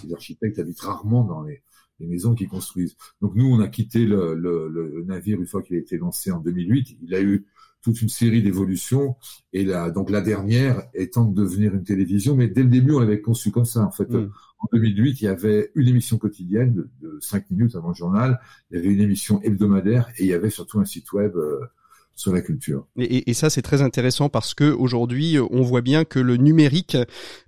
Les 0.05 0.13
architectes 0.13 0.59
habitent 0.59 0.81
rarement 0.81 1.25
dans 1.25 1.43
les, 1.43 1.63
les 2.01 2.07
maisons 2.07 2.35
qu'ils 2.35 2.49
construisent. 2.49 2.97
Donc 3.21 3.35
nous, 3.35 3.47
on 3.47 3.61
a 3.61 3.69
quitté 3.69 4.05
le, 4.05 4.35
le, 4.35 4.69
le 4.69 5.05
navire 5.05 5.39
une 5.39 5.47
fois 5.47 5.63
qu'il 5.63 5.77
a 5.77 5.79
été 5.79 5.99
lancé 5.99 6.31
en 6.31 6.41
2008. 6.41 6.99
Il 7.03 7.15
a 7.15 7.21
eu 7.21 7.47
toute 7.83 8.03
une 8.03 8.09
série 8.09 8.43
d'évolutions 8.43 9.17
et 9.53 9.65
la, 9.65 9.91
donc 9.91 10.11
la 10.11 10.21
dernière 10.21 10.83
étant 10.95 11.25
de 11.25 11.35
devenir 11.35 11.75
une 11.75 11.85
télévision, 11.85 12.37
mais 12.37 12.49
dès 12.49 12.63
le 12.63 12.69
début 12.69 12.93
on 12.93 13.01
l'avait 13.01 13.21
conçu 13.21 13.51
comme 13.51 13.65
ça. 13.65 13.85
En 13.85 13.91
fait, 13.91 14.11
mm. 14.11 14.31
en 14.59 14.69
2008, 14.73 15.21
il 15.21 15.25
y 15.25 15.29
avait 15.29 15.71
une 15.75 15.89
émission 15.89 16.19
quotidienne 16.19 16.75
de, 16.75 16.91
de 17.01 17.19
5 17.21 17.51
minutes 17.51 17.77
avant 17.77 17.89
le 17.89 17.95
journal, 17.95 18.41
il 18.71 18.77
y 18.77 18.81
avait 18.81 18.93
une 18.93 19.01
émission 19.01 19.41
hebdomadaire 19.43 20.09
et 20.19 20.25
il 20.25 20.29
y 20.29 20.35
avait 20.35 20.51
surtout 20.51 20.81
un 20.81 20.85
site 20.85 21.13
web 21.13 21.37
euh, 21.37 21.61
sur 22.19 22.33
la 22.33 22.41
culture. 22.41 22.87
Et, 22.99 23.33
ça, 23.33 23.49
c'est 23.49 23.63
très 23.63 23.81
intéressant 23.81 24.29
parce 24.29 24.53
que 24.53 24.65
aujourd'hui, 24.65 25.39
on 25.39 25.63
voit 25.63 25.83
bien 25.83 26.05
que 26.05 26.19
le 26.19 26.37
numérique 26.37 26.97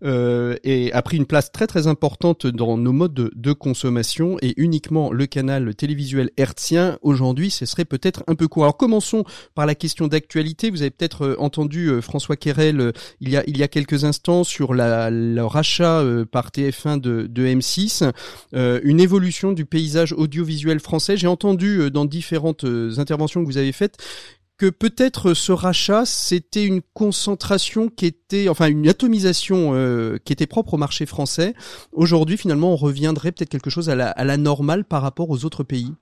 euh, 0.04 0.56
est, 0.62 0.92
a 0.92 1.02
pris 1.02 1.16
une 1.16 1.26
place 1.26 1.50
très 1.50 1.66
très 1.66 1.88
importante 1.88 2.46
dans 2.46 2.78
nos 2.78 2.92
modes 2.92 3.14
de, 3.14 3.32
de 3.34 3.52
consommation 3.52 4.36
et 4.42 4.54
uniquement 4.56 5.12
le 5.12 5.26
canal 5.26 5.74
télévisuel 5.74 6.30
hertzien 6.36 6.98
aujourd'hui, 7.02 7.50
ce 7.50 7.66
serait 7.66 7.84
peut-être 7.84 8.22
un 8.28 8.34
peu 8.34 8.46
court. 8.46 8.64
Alors 8.64 8.76
commençons 8.76 9.24
par 9.54 9.66
la 9.66 9.74
question 9.74 10.06
d'actualité. 10.06 10.70
Vous 10.70 10.82
avez 10.82 10.90
peut-être 10.90 11.26
euh, 11.26 11.36
entendu 11.38 11.88
euh, 11.88 12.00
François 12.00 12.36
Querel 12.36 12.80
euh, 12.80 12.92
il 13.20 13.30
y 13.30 13.36
a 13.36 13.44
il 13.46 13.58
y 13.58 13.62
a 13.62 13.68
quelques 13.68 14.04
instants 14.04 14.44
sur 14.44 14.74
la, 14.74 15.10
le 15.10 15.44
rachat 15.44 16.04
par 16.30 16.50
TF1 16.50 17.00
de, 17.00 17.26
de 17.26 17.46
M6, 17.46 18.10
une 18.52 19.00
évolution 19.00 19.52
du 19.52 19.64
paysage 19.64 20.12
audiovisuel 20.12 20.78
français. 20.78 21.16
J'ai 21.16 21.26
entendu 21.26 21.90
dans 21.90 22.04
différentes 22.04 22.64
interventions 22.98 23.42
que 23.42 23.46
vous 23.46 23.58
avez 23.58 23.72
faites 23.72 23.96
que 24.60 24.68
peut-être 24.68 25.32
ce 25.32 25.52
rachat, 25.52 26.04
c'était 26.04 26.66
une 26.66 26.82
concentration 26.92 27.88
qui 27.88 28.04
était, 28.04 28.50
enfin 28.50 28.68
une 28.68 28.86
atomisation 28.88 29.70
euh, 29.72 30.18
qui 30.22 30.34
était 30.34 30.46
propre 30.46 30.74
au 30.74 30.76
marché 30.76 31.06
français. 31.06 31.54
Aujourd'hui, 31.92 32.36
finalement, 32.36 32.74
on 32.74 32.76
reviendrait 32.76 33.32
peut-être 33.32 33.48
quelque 33.48 33.70
chose 33.70 33.88
à 33.88 33.94
la, 33.94 34.36
normale 34.36 34.84
par 34.84 35.00
rapport 35.00 35.30
aux 35.30 35.46
autres 35.46 35.64
pays. 35.64 35.94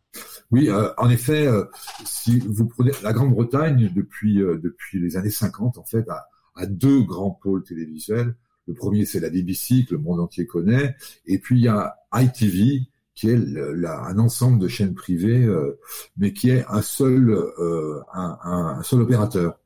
Oui, 0.51 0.68
euh, 0.71 0.90
en 0.99 1.09
effet, 1.09 1.47
euh, 1.47 1.66
si 2.05 2.40
vous 2.40 2.66
prenez 2.66 2.90
la 3.05 3.12
Grande-Bretagne 3.12 3.92
depuis 3.94 4.38
depuis 4.38 4.99
les 4.99 5.16
années 5.16 5.31
50, 5.31 5.79
en 5.79 5.85
fait, 5.85 6.05
a, 6.09 6.66
deux 6.66 7.03
grands 7.03 7.38
pôles 7.40 7.62
télévisuels. 7.62 8.35
Le 8.66 8.75
premier, 8.75 9.05
c'est 9.05 9.21
la 9.21 9.31
BBC 9.31 9.85
que 9.88 9.94
le 9.94 10.01
monde 10.01 10.18
entier 10.18 10.47
connaît, 10.47 10.97
et 11.27 11.38
puis 11.38 11.59
il 11.59 11.62
y 11.62 11.68
a 11.68 11.94
ITV 12.12 12.88
qui 13.18 13.31
est 13.31 13.85
un 13.85 14.18
ensemble 14.20 14.61
de 14.61 14.68
chaînes 14.68 14.94
privées, 14.94 15.44
euh, 15.44 15.76
mais 16.16 16.33
qui 16.33 16.50
est 16.50 16.64
un 16.68 16.83
seul, 16.83 17.31
euh, 17.31 18.00
un, 18.14 18.38
un, 18.44 18.83
seul 18.85 19.00
opérateur. 19.00 19.59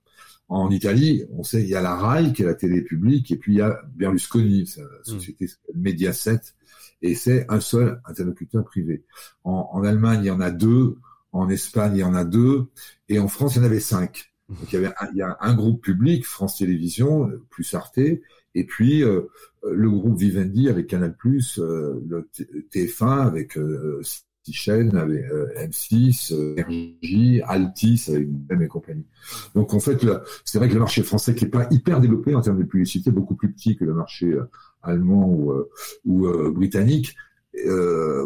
En 0.49 0.71
Italie, 0.71 1.25
on 1.33 1.43
sait, 1.43 1.61
il 1.63 1.69
y 1.69 1.75
a 1.75 1.83
la 1.83 1.95
RAI, 1.95 2.33
qui 2.33 2.43
est 2.43 2.47
la 2.47 2.55
télé 2.55 2.81
publique, 2.81 3.31
et 3.31 3.37
puis 3.37 3.53
il 3.53 3.59
y 3.59 3.61
a 3.61 3.79
Berlusconi, 3.95 4.67
sa 4.67 4.81
hmm. 4.81 5.05
société 5.05 5.51
Mediaset, 5.75 6.41
et 7.03 7.15
c'est 7.15 7.45
un 7.51 7.61
seul 7.61 8.01
interlocuteur 8.07 8.65
privé. 8.65 9.05
En, 9.45 9.69
en, 9.71 9.85
Allemagne, 9.85 10.21
il 10.23 10.29
y 10.29 10.31
en 10.31 10.41
a 10.41 10.51
deux, 10.51 10.97
en 11.33 11.51
Espagne, 11.51 11.97
il 11.97 12.01
y 12.01 12.05
en 12.05 12.15
a 12.15 12.25
deux, 12.25 12.69
et 13.11 13.19
en 13.19 13.29
France, 13.29 13.57
il 13.57 13.59
y 13.59 13.61
en 13.61 13.65
avait 13.67 13.81
cinq. 13.81 14.33
Hmm. 14.49 14.55
Donc 14.55 14.73
il 14.73 14.77
y 14.77 14.79
avait 14.79 14.95
un, 14.99 15.09
il 15.13 15.19
y 15.19 15.23
a 15.23 15.37
un 15.39 15.55
groupe 15.55 15.83
public, 15.83 16.25
France 16.25 16.57
Télévisions, 16.57 17.31
plus 17.51 17.75
Arte, 17.75 17.99
et 17.99 18.23
puis 18.65 19.03
euh, 19.03 19.23
le 19.65 19.91
groupe 19.91 20.19
Vivendi 20.19 20.69
avec 20.69 20.89
Canal+, 20.89 21.15
euh, 21.59 22.01
le 22.09 22.29
TF1 22.73 23.27
avec 23.27 23.57
euh, 23.57 24.03
chaînes, 24.51 24.97
avec 24.97 25.25
euh, 25.31 25.49
M6, 25.57 26.35
RJ, 26.61 27.43
Altis 27.47 28.05
avec 28.09 28.29
même 28.51 28.63
et 28.63 28.69
compagnie. 28.69 29.07
Donc 29.55 29.73
en 29.73 29.81
fait, 29.81 30.05
c'est 30.45 30.59
vrai 30.59 30.69
que 30.69 30.75
le 30.75 30.81
marché 30.81 31.03
français 31.03 31.35
qui 31.35 31.45
est 31.45 31.49
pas 31.49 31.69
hyper 31.71 32.01
développé 32.01 32.35
en 32.35 32.41
termes 32.41 32.59
de 32.59 32.65
publicité, 32.65 33.11
beaucoup 33.11 33.37
plus 33.37 33.53
petit 33.53 33.77
que 33.77 33.85
le 33.85 33.95
marché 33.95 34.37
allemand 34.83 35.29
ou, 35.29 35.55
ou 36.05 36.51
britannique, 36.51 37.15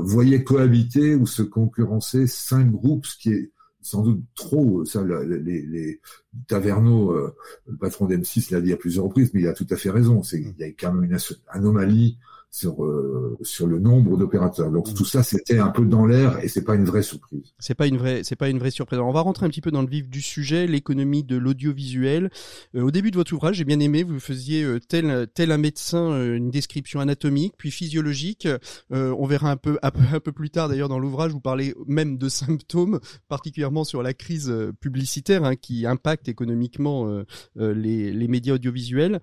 voyait 0.01 0.43
cohabiter 0.43 1.17
ou 1.17 1.27
se 1.27 1.43
concurrencer 1.43 2.27
cinq 2.27 2.71
groupes, 2.71 3.05
ce 3.05 3.19
qui 3.19 3.33
est 3.33 3.51
sans 3.87 4.03
doute 4.03 4.23
trop. 4.35 4.85
Ça, 4.85 5.05
les, 5.05 5.63
les 5.63 6.01
Taverneau, 6.49 7.13
euh, 7.13 7.35
le 7.67 7.77
patron 7.77 8.07
d'M6, 8.07 8.53
l'a 8.53 8.61
dit 8.61 8.73
à 8.73 8.77
plusieurs 8.77 9.05
reprises, 9.05 9.33
mais 9.33 9.43
il 9.43 9.47
a 9.47 9.53
tout 9.53 9.67
à 9.71 9.77
fait 9.77 9.91
raison. 9.91 10.23
C'est 10.23 10.41
il 10.41 10.55
y 10.59 10.65
a 10.65 10.69
quand 10.69 10.93
même 10.93 11.05
une 11.05 11.19
anomalie 11.49 12.19
sur 12.51 12.85
euh, 12.85 13.37
sur 13.43 13.67
le 13.67 13.79
nombre 13.79 14.17
d'opérateurs. 14.17 14.71
Donc 14.71 14.93
tout 14.95 15.05
ça 15.05 15.23
c'était 15.23 15.59
un 15.59 15.69
peu 15.69 15.85
dans 15.85 16.07
l'air 16.07 16.43
et 16.43 16.49
c'est 16.49 16.65
pas 16.65 16.75
une 16.75 16.85
vraie 16.85 17.03
surprise. 17.03 17.53
C'est 17.59 17.75
pas 17.75 17.87
une 17.87 17.99
vraie 17.99 18.23
c'est 18.25 18.37
pas 18.37 18.49
une 18.49 18.59
vraie 18.59 18.71
surprise. 18.71 18.99
on 18.99 19.13
va 19.13 19.21
rentrer 19.21 19.45
un 19.45 19.51
petit 19.51 19.61
peu 19.61 19.71
dans 19.71 19.83
le 19.83 19.89
vif 19.89 20.09
du 20.09 20.23
sujet, 20.23 20.67
l'économie 20.67 21.23
de 21.23 21.37
l'audiovisuel. 21.37 22.31
Euh, 22.75 22.83
au 22.83 22.91
début 22.91 23.11
de 23.11 23.17
votre 23.17 23.35
ouvrage, 23.35 23.57
j'ai 23.57 23.65
bien 23.65 23.81
aimé, 23.81 24.03
vous 24.03 24.21
faisiez 24.21 24.63
euh, 24.63 24.81
tel 24.81 25.27
tel 25.35 25.53
un 25.53 25.59
médecin 25.59 26.23
une 26.23 26.51
description 26.51 27.01
anatomique 27.01 27.55
puis 27.59 27.71
physiologique. 27.71 28.49
on 28.91 29.27
verra 29.27 29.51
un 29.51 29.57
peu, 29.57 29.79
un 29.83 29.91
peu 29.91 30.01
un 30.13 30.21
peu 30.21 30.33
plus 30.33 30.51
tard 30.51 30.69
d'ailleurs 30.69 30.89
dans 30.89 30.99
l'ouvrage, 30.99 31.33
vous 31.33 31.41
parlez 31.41 31.75
même 31.87 32.17
de 32.17 32.29
symptômes, 32.29 33.01
particulièrement 33.29 33.85
sur 33.85 34.03
la 34.03 34.15
crise 34.15 34.53
publicitaire 34.81 35.45
hein, 35.45 35.57
qui 35.57 35.87
impacte 35.87 36.29
économiquement 36.29 37.23
les 37.57 38.13
les 38.13 38.29
médias 38.29 38.55
audiovisuels. 38.55 39.21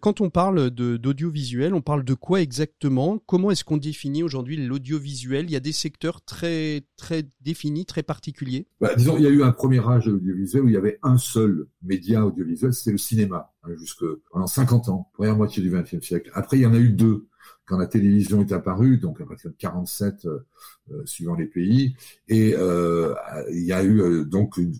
quand 0.00 0.20
on 0.20 0.28
parle 0.28 0.70
de 0.70 0.96
d'audiovisuel, 0.96 1.72
on 1.72 1.80
parle 1.80 2.04
de 2.04 2.14
quoi 2.14 2.42
exactement? 2.42 2.63
Exactement 2.64 3.18
Comment 3.26 3.50
est-ce 3.50 3.64
qu'on 3.64 3.76
définit 3.76 4.22
aujourd'hui 4.22 4.56
l'audiovisuel? 4.56 5.46
Il 5.46 5.50
y 5.50 5.56
a 5.56 5.60
des 5.60 5.72
secteurs 5.72 6.24
très 6.24 6.84
très 6.96 7.24
définis, 7.40 7.84
très 7.84 8.02
particuliers. 8.02 8.66
Bah, 8.80 8.94
disons, 8.94 9.16
il 9.16 9.24
y 9.24 9.26
a 9.26 9.30
eu 9.30 9.42
un 9.42 9.52
premier 9.52 9.80
âge 9.86 10.06
de 10.06 10.12
l'audiovisuel 10.12 10.64
où 10.64 10.68
il 10.68 10.74
y 10.74 10.76
avait 10.76 10.98
un 11.02 11.18
seul 11.18 11.66
média 11.82 12.24
audiovisuel, 12.24 12.72
c'était 12.72 12.92
le 12.92 12.98
cinéma, 12.98 13.52
hein, 13.62 13.70
jusque 13.76 14.04
pendant 14.30 14.46
50 14.46 14.88
ans, 14.88 15.10
première 15.14 15.36
moitié 15.36 15.62
du 15.62 15.70
XXe 15.70 16.04
siècle. 16.04 16.30
Après, 16.34 16.58
il 16.58 16.62
y 16.62 16.66
en 16.66 16.74
a 16.74 16.78
eu 16.78 16.90
deux 16.90 17.28
quand 17.66 17.78
la 17.78 17.86
télévision 17.86 18.40
est 18.40 18.52
apparue, 18.52 18.98
donc 18.98 19.20
à 19.20 19.26
partir 19.26 19.50
de 19.50 19.56
47 19.56 20.26
euh, 20.26 20.46
euh, 20.90 21.02
suivant 21.06 21.34
les 21.34 21.46
pays, 21.46 21.96
et 22.28 22.54
euh, 22.56 23.14
il 23.50 23.64
y 23.64 23.72
a 23.72 23.84
eu 23.84 24.24
donc 24.26 24.56
une, 24.56 24.74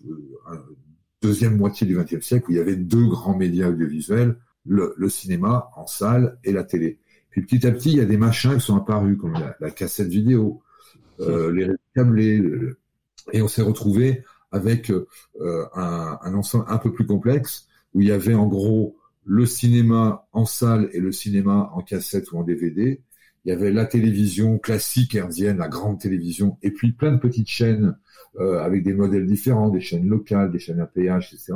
deuxième 1.21 1.57
moitié 1.57 1.87
du 1.87 1.97
XXe 1.97 2.23
siècle 2.23 2.45
où 2.49 2.51
il 2.51 2.57
y 2.57 2.59
avait 2.59 2.75
deux 2.75 3.07
grands 3.07 3.35
médias 3.35 3.69
audiovisuels, 3.69 4.37
le, 4.65 5.09
cinéma 5.09 5.69
en 5.75 5.87
salle 5.87 6.37
et 6.43 6.51
la 6.51 6.63
télé. 6.63 6.99
Puis 7.35 7.41
petit 7.41 7.67
à 7.67 7.71
petit, 7.71 7.91
il 7.91 7.97
y 7.97 8.01
a 8.01 8.05
des 8.05 8.15
machins 8.15 8.53
qui 8.53 8.61
sont 8.61 8.77
apparus, 8.77 9.17
comme 9.17 9.33
la, 9.59 9.69
cassette 9.69 10.07
vidéo, 10.07 10.61
euh, 11.19 11.51
les 11.51 11.67
câblés, 11.93 12.41
et 13.33 13.41
on 13.41 13.49
s'est 13.49 13.61
retrouvé 13.61 14.23
avec 14.53 14.89
euh, 14.89 15.05
un, 15.75 16.17
un, 16.21 16.33
ensemble 16.33 16.63
un 16.69 16.77
peu 16.77 16.93
plus 16.93 17.05
complexe, 17.05 17.67
où 17.93 17.99
il 17.99 18.07
y 18.07 18.13
avait 18.13 18.35
en 18.35 18.47
gros 18.47 18.95
le 19.25 19.45
cinéma 19.45 20.25
en 20.31 20.45
salle 20.45 20.89
et 20.93 21.01
le 21.01 21.11
cinéma 21.11 21.71
en 21.73 21.81
cassette 21.81 22.31
ou 22.31 22.37
en 22.37 22.43
DVD. 22.43 23.01
Il 23.43 23.49
y 23.49 23.51
avait 23.51 23.73
la 23.73 23.83
télévision 23.83 24.57
classique 24.57 25.13
herzienne, 25.15 25.57
la 25.57 25.67
grande 25.67 25.99
télévision, 25.99 26.57
et 26.61 26.71
puis 26.71 26.93
plein 26.93 27.11
de 27.11 27.19
petites 27.19 27.49
chaînes 27.49 27.97
euh, 28.39 28.63
avec 28.63 28.81
des 28.81 28.93
modèles 28.93 29.25
différents, 29.25 29.67
des 29.67 29.81
chaînes 29.81 30.07
locales, 30.07 30.53
des 30.53 30.59
chaînes 30.59 30.79
à 30.79 30.85
péage, 30.85 31.33
etc. 31.33 31.51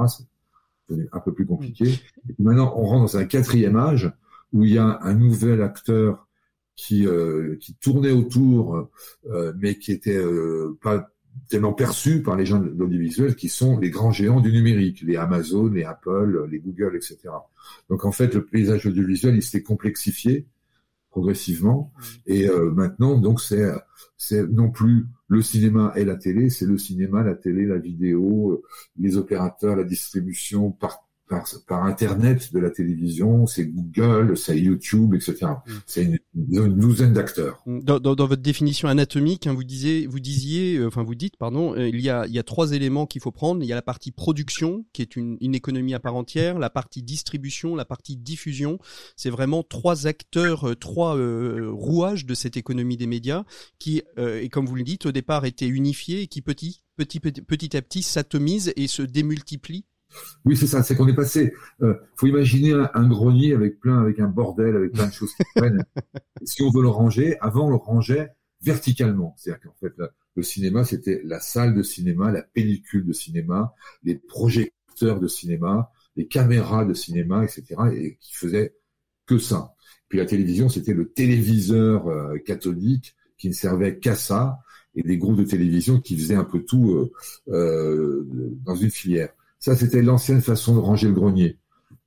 C'est 0.90 1.08
un 1.14 1.20
peu 1.22 1.34
plus 1.34 1.46
compliqué. 1.46 1.86
Et 1.88 2.44
maintenant, 2.44 2.74
on 2.76 2.84
rentre 2.84 3.14
dans 3.14 3.18
un 3.18 3.24
quatrième 3.24 3.78
âge 3.78 4.12
où 4.54 4.64
il 4.64 4.74
y 4.74 4.78
a 4.78 5.00
un 5.02 5.14
nouvel 5.14 5.62
acteur 5.62 6.28
qui, 6.80 7.06
euh, 7.06 7.58
qui 7.60 7.74
tournait 7.76 8.12
autour, 8.12 8.90
euh, 9.30 9.54
mais 9.60 9.76
qui 9.76 9.92
était 9.92 10.18
euh, 10.18 10.78
pas 10.82 11.10
tellement 11.50 11.74
perçu 11.74 12.24
par 12.24 12.38
les 12.38 12.46
gens 12.46 12.60
de 12.60 12.70
l'audiovisuel, 12.70 13.36
qui 13.36 13.50
sont 13.50 13.78
les 13.78 13.90
grands 13.90 14.12
géants 14.12 14.40
du 14.40 14.52
numérique, 14.52 15.02
les 15.02 15.18
Amazon, 15.18 15.68
les 15.68 15.84
Apple, 15.84 16.48
les 16.50 16.60
Google, 16.60 16.96
etc. 16.96 17.18
Donc 17.90 18.06
en 18.06 18.12
fait, 18.14 18.34
le 18.34 18.46
paysage 18.46 18.86
audiovisuel, 18.86 19.36
il 19.36 19.44
s'est 19.44 19.62
complexifié 19.62 20.48
progressivement, 21.12 21.92
et 22.28 22.48
maintenant, 22.76 23.18
donc 23.18 23.42
c'est 23.42 23.68
c'est 24.16 24.48
non 24.48 24.70
plus 24.70 25.08
le 25.28 25.42
cinéma 25.42 25.92
et 25.96 26.06
la 26.06 26.16
télé, 26.18 26.50
c'est 26.50 26.68
le 26.68 26.78
cinéma, 26.78 27.24
la 27.24 27.34
télé, 27.34 27.66
la 27.66 27.80
vidéo, 27.80 28.64
les 28.98 29.18
opérateurs, 29.18 29.76
la 29.76 29.84
distribution 29.84 30.72
par 30.72 31.09
par, 31.30 31.48
par 31.68 31.84
Internet 31.86 32.52
de 32.52 32.60
la 32.60 32.72
télévision, 32.72 33.46
c'est 33.46 33.68
Google, 33.68 34.36
c'est 34.36 34.60
YouTube, 34.60 35.14
etc. 35.14 35.46
Mm. 35.46 35.72
C'est 35.86 36.04
une, 36.04 36.18
une, 36.36 36.76
douzaine 36.76 37.14
d'acteurs. 37.14 37.62
Mm. 37.66 37.80
Dans, 37.82 38.00
dans, 38.00 38.16
dans, 38.16 38.28
votre 38.28 38.42
définition 38.42 38.88
anatomique, 38.88 39.46
hein, 39.46 39.54
vous 39.54 39.64
disiez, 39.64 40.08
vous 40.08 40.20
disiez, 40.20 40.78
euh, 40.78 40.88
enfin 40.88 41.04
vous 41.04 41.16
dites, 41.16 41.38
pardon, 41.38 41.76
euh, 41.76 41.88
il 41.88 42.02
y 42.02 42.10
a, 42.10 42.26
il 42.26 42.34
y 42.34 42.40
a 42.40 42.44
trois 42.44 42.74
éléments 42.74 43.06
qu'il 43.06 43.22
faut 43.22 43.32
prendre. 43.32 43.64
Il 43.64 43.68
y 43.68 43.72
a 43.72 43.76
la 43.76 43.84
partie 43.84 44.12
production, 44.12 44.86
qui 44.92 45.04
est 45.04 45.16
une, 45.16 45.38
une 45.40 45.54
économie 45.54 45.94
à 45.94 46.00
part 46.00 46.16
entière, 46.16 46.58
la 46.58 46.72
partie 46.72 47.04
distribution, 47.04 47.76
la 47.76 47.86
partie 47.86 48.18
diffusion. 48.18 48.80
C'est 49.16 49.30
vraiment 49.30 49.62
trois 49.62 50.08
acteurs, 50.08 50.70
euh, 50.70 50.76
trois 50.76 51.16
rouages 51.72 52.26
de 52.26 52.34
cette 52.34 52.58
économie 52.58 52.98
des 52.98 53.08
médias 53.08 53.44
qui, 53.78 54.02
et 54.18 54.50
comme 54.50 54.66
vous 54.66 54.76
le 54.76 54.84
dites, 54.84 55.06
au 55.06 55.12
départ 55.12 55.46
étaient 55.46 55.68
unifiés 55.68 56.22
et 56.22 56.28
qui 56.28 56.42
petit, 56.42 56.82
petit, 56.98 57.20
petit, 57.20 57.42
petit 57.42 57.78
à 57.78 57.82
petit 57.82 58.02
s'atomisent 58.02 58.74
et 58.76 58.88
se 58.88 59.02
démultiplient 59.02 59.86
oui, 60.46 60.56
c'est 60.58 60.68
ça. 60.68 60.84
C'est 60.84 60.96
qu'on 60.96 61.08
est 61.08 61.16
passé. 61.16 61.54
Euh, 61.82 61.96
faut 62.16 62.28
imaginer 62.28 62.74
un, 62.94 63.08
grenier 63.08 63.54
avec 63.54 63.80
plein, 63.80 64.00
avec 64.00 64.20
un 64.20 64.28
bordel, 64.28 64.76
avec 64.76 64.92
plein 64.92 65.08
de 65.08 65.14
choses 65.14 65.34
qui 65.36 65.44
prennent. 65.56 65.84
si 66.44 66.62
on 66.64 66.72
veut 66.72 66.82
le 66.82 66.90
ranger, 66.90 67.38
avant 67.40 67.68
on 67.68 67.70
le 67.70 67.76
rangeait 67.76 68.30
verticalement. 68.62 69.36
C'est-à-dire 69.38 69.62
qu'en 69.62 69.76
fait, 69.80 69.94
le 70.36 70.44
cinéma, 70.44 70.84
c'était 70.84 71.22
la 71.24 71.40
salle 71.40 71.74
de 71.74 71.84
cinéma, 71.84 72.32
la 72.32 72.42
pellicule 72.42 73.06
de 73.06 73.14
cinéma, 73.14 73.74
les 74.04 74.16
projecteurs 74.16 75.20
de 75.20 75.28
cinéma, 75.28 75.92
les 76.16 76.28
caméras 76.28 76.86
de 76.86 76.94
cinéma, 76.94 77.44
etc. 77.44 77.64
Et 77.94 78.18
qui 78.20 78.34
faisait 78.34 78.76
que 79.26 79.38
ça. 79.38 79.74
Puis 80.08 80.18
la 80.18 80.26
télévision, 80.26 80.70
c'était 80.70 80.94
le 80.94 81.12
téléviseur 81.12 82.08
euh, 82.08 82.38
catholique 82.40 83.16
qui 83.38 83.48
ne 83.48 83.54
servait 83.54 84.00
qu'à 84.00 84.16
ça, 84.16 84.60
et 84.96 85.04
des 85.04 85.18
groupes 85.18 85.38
de 85.38 85.44
télévision 85.44 86.02
qui 86.02 86.18
faisaient 86.18 86.36
un 86.36 86.44
peu 86.44 86.64
tout 86.64 86.92
euh, 86.92 87.12
euh 87.50 88.28
dans 88.66 88.76
une 88.76 88.90
filière. 88.90 89.30
Ça, 89.60 89.76
c'était 89.76 90.02
l'ancienne 90.02 90.42
façon 90.42 90.76
de 90.76 90.80
ranger 90.80 91.08
le 91.08 91.14
grenier. 91.14 91.58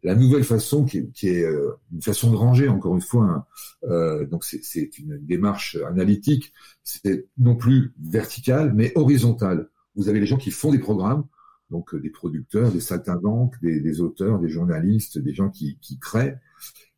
La 0.03 0.17
nouvelle 0.17 0.43
façon, 0.43 0.85
qui, 0.85 0.99
est 0.99 1.45
euh, 1.45 1.79
une 1.93 2.03
façon 2.03 2.31
de 2.31 2.37
ranger, 2.37 2.69
encore 2.69 2.95
une 2.95 3.03
fois, 3.03 3.25
hein, 3.25 3.45
euh, 3.85 4.27
donc 4.27 4.45
c'est 4.45 4.99
une 4.99 5.19
démarche 5.19 5.77
analytique, 5.89 6.53
c'est 6.83 7.29
non 7.39 7.55
plus 7.55 7.93
verticale, 8.03 8.73
mais 8.75 8.93
horizontale. 8.97 9.69
Vous 9.95 10.09
avez 10.09 10.19
les 10.19 10.27
gens 10.27 10.39
qui 10.39 10.51
font 10.51 10.73
des 10.73 10.81
programmes, 10.81 11.25
donc 11.71 11.95
euh, 11.95 12.01
des 12.01 12.11
producteurs, 12.11 12.73
des 12.73 12.81
saltimbanques, 12.81 13.55
des, 13.63 13.81
des 13.81 14.01
auteurs, 14.01 14.41
des 14.41 14.49
journalistes, 14.49 15.19
des 15.19 15.35
gens 15.35 15.51
qui, 15.51 15.79
créent. 16.01 16.39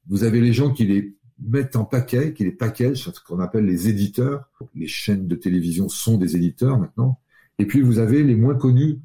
Vous 0.06 0.24
avez 0.24 0.40
les 0.40 0.52
gens 0.52 0.72
qui 0.72 0.86
les 0.86 1.14
mettent 1.40 1.76
en 1.76 1.84
paquet, 1.84 2.32
qui 2.32 2.44
les 2.44 2.52
packagent, 2.52 3.10
ce 3.10 3.20
qu'on 3.26 3.40
appelle 3.40 3.66
les 3.66 3.88
éditeurs. 3.88 4.50
Les 4.74 4.86
chaînes 4.86 5.26
de 5.26 5.34
télévision 5.34 5.88
sont 5.88 6.16
des 6.16 6.36
éditeurs 6.36 6.78
maintenant. 6.78 7.20
Et 7.58 7.66
puis 7.66 7.82
vous 7.82 7.98
avez 7.98 8.22
les 8.22 8.34
moins 8.34 8.54
connus, 8.54 9.00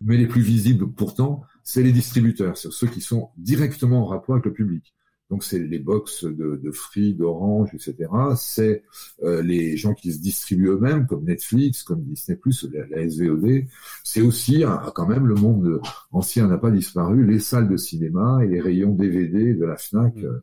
mais 0.00 0.16
les 0.16 0.26
plus 0.26 0.42
visibles 0.42 0.90
pourtant, 0.92 1.42
c'est 1.62 1.82
les 1.82 1.92
distributeurs, 1.92 2.56
c'est 2.56 2.72
ceux 2.72 2.86
qui 2.86 3.00
sont 3.00 3.30
directement 3.36 4.02
en 4.02 4.06
rapport 4.06 4.34
avec 4.34 4.46
le 4.46 4.52
public. 4.52 4.95
Donc 5.28 5.42
c'est 5.42 5.58
les 5.58 5.80
box 5.80 6.24
de, 6.24 6.60
de 6.62 6.70
Free, 6.70 7.14
d'Orange, 7.14 7.70
etc. 7.74 7.94
C'est 8.36 8.84
euh, 9.22 9.42
les 9.42 9.76
gens 9.76 9.92
qui 9.92 10.12
se 10.12 10.20
distribuent 10.20 10.68
eux-mêmes, 10.68 11.06
comme 11.06 11.24
Netflix, 11.24 11.82
comme 11.82 12.02
Disney+, 12.02 12.38
la, 12.72 12.86
la 12.86 13.08
SVOD. 13.08 13.64
C'est 14.04 14.20
aussi, 14.20 14.62
hein, 14.62 14.80
quand 14.94 15.08
même, 15.08 15.26
le 15.26 15.34
monde 15.34 15.80
ancien 16.12 16.46
n'a 16.46 16.58
pas 16.58 16.70
disparu, 16.70 17.26
les 17.26 17.40
salles 17.40 17.68
de 17.68 17.76
cinéma 17.76 18.38
et 18.44 18.48
les 18.48 18.60
rayons 18.60 18.92
DVD 18.92 19.54
de 19.54 19.64
la 19.64 19.76
Fnac. 19.76 20.14
Mmh. 20.14 20.24
Euh, 20.24 20.42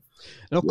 Alors 0.52 0.66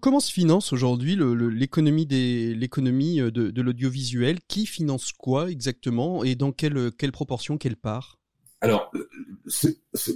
comment 0.00 0.20
se 0.20 0.32
finance 0.32 0.72
aujourd'hui 0.72 1.16
l'économie 1.16 2.06
des 2.06 2.54
l'économie 2.54 3.20
euh, 3.20 3.30
de, 3.30 3.50
de 3.50 3.62
l'audiovisuel? 3.62 4.40
Qui 4.48 4.66
finance 4.66 5.12
quoi 5.12 5.50
exactement? 5.50 6.24
Et 6.24 6.34
dans 6.34 6.52
quelle 6.52 6.90
quelle 6.92 7.12
proportion, 7.12 7.56
quelle 7.56 7.76
part? 7.76 8.18
Alors, 8.60 8.90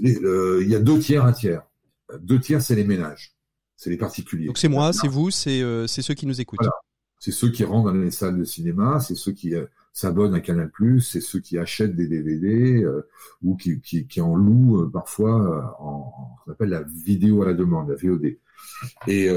il 0.01 0.69
y 0.69 0.75
a 0.75 0.81
deux 0.81 0.99
tiers, 0.99 1.25
un 1.25 1.33
tiers. 1.33 1.63
Deux 2.21 2.41
tiers, 2.41 2.63
c'est 2.63 2.75
les 2.75 2.85
ménages, 2.85 3.35
c'est 3.77 3.91
les 3.91 3.97
particuliers. 3.97 4.47
Donc 4.47 4.59
c'est 4.59 4.69
moi, 4.69 4.93
c'est 4.93 5.09
vous, 5.09 5.31
c'est 5.31 5.63
euh, 5.63 5.87
c'est 5.87 6.03
ceux 6.03 6.15
qui 6.15 6.27
nous 6.27 6.41
écoutent. 6.41 6.61
Voilà. 6.61 6.75
C'est 7.19 7.33
ceux 7.33 7.51
qui 7.51 7.65
rentrent 7.65 7.93
dans 7.93 7.99
les 7.99 8.11
salles 8.11 8.39
de 8.39 8.45
cinéma, 8.45 8.99
c'est 9.01 9.15
ceux 9.15 9.33
qui 9.33 9.55
euh, 9.55 9.67
s'abonnent 9.93 10.35
à 10.35 10.41
Canal+, 10.41 10.71
c'est 11.03 11.21
ceux 11.21 11.41
qui 11.41 11.59
achètent 11.59 11.95
des 11.95 12.09
DVD 12.09 12.83
euh, 12.83 13.07
ou 13.43 13.57
qui, 13.57 13.79
qui, 13.83 14.07
qui, 14.07 14.23
en 14.23 14.35
louent 14.35 14.89
parfois 14.91 15.77
en, 15.79 16.15
ce 16.39 16.45
qu'on 16.45 16.53
appelle 16.53 16.71
la 16.71 16.83
vidéo 16.83 17.43
à 17.43 17.47
la 17.47 17.53
demande, 17.53 17.91
la 17.91 17.97
VOD. 17.97 18.39
Et 19.07 19.29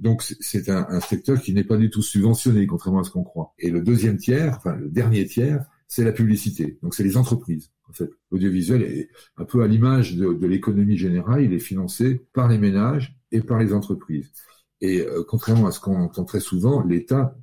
donc 0.00 0.22
c'est 0.22 0.68
un, 0.68 0.86
un, 0.88 1.00
secteur 1.00 1.40
qui 1.40 1.52
n'est 1.54 1.64
pas 1.64 1.76
du 1.76 1.90
tout 1.90 2.02
subventionné, 2.02 2.66
contrairement 2.66 3.00
à 3.00 3.04
ce 3.04 3.10
qu'on 3.10 3.22
croit. 3.22 3.54
Et 3.58 3.70
le 3.70 3.80
deuxième 3.80 4.16
tiers, 4.16 4.56
enfin 4.56 4.74
le 4.74 4.88
dernier 4.88 5.24
tiers, 5.26 5.64
c'est 5.86 6.04
la 6.04 6.12
publicité. 6.12 6.78
Donc 6.82 6.94
c'est 6.94 7.04
les 7.04 7.16
entreprises. 7.16 7.70
En 7.94 7.96
fait, 8.04 8.10
l'audiovisuel 8.32 8.82
est 8.82 9.08
un 9.36 9.44
peu 9.44 9.62
à 9.62 9.68
l'image 9.68 10.16
de, 10.16 10.32
de 10.32 10.46
l'économie 10.46 10.96
générale, 10.96 11.42
il 11.42 11.52
est 11.52 11.60
financé 11.60 12.26
par 12.32 12.48
les 12.48 12.58
ménages 12.58 13.16
et 13.30 13.40
par 13.40 13.58
les 13.58 13.72
entreprises. 13.72 14.32
Et 14.80 15.00
euh, 15.00 15.22
contrairement 15.26 15.68
à 15.68 15.70
ce 15.70 15.78
qu'on 15.78 15.96
entend 15.96 16.24
très 16.24 16.40
souvent, 16.40 16.82
l'État, 16.82 17.36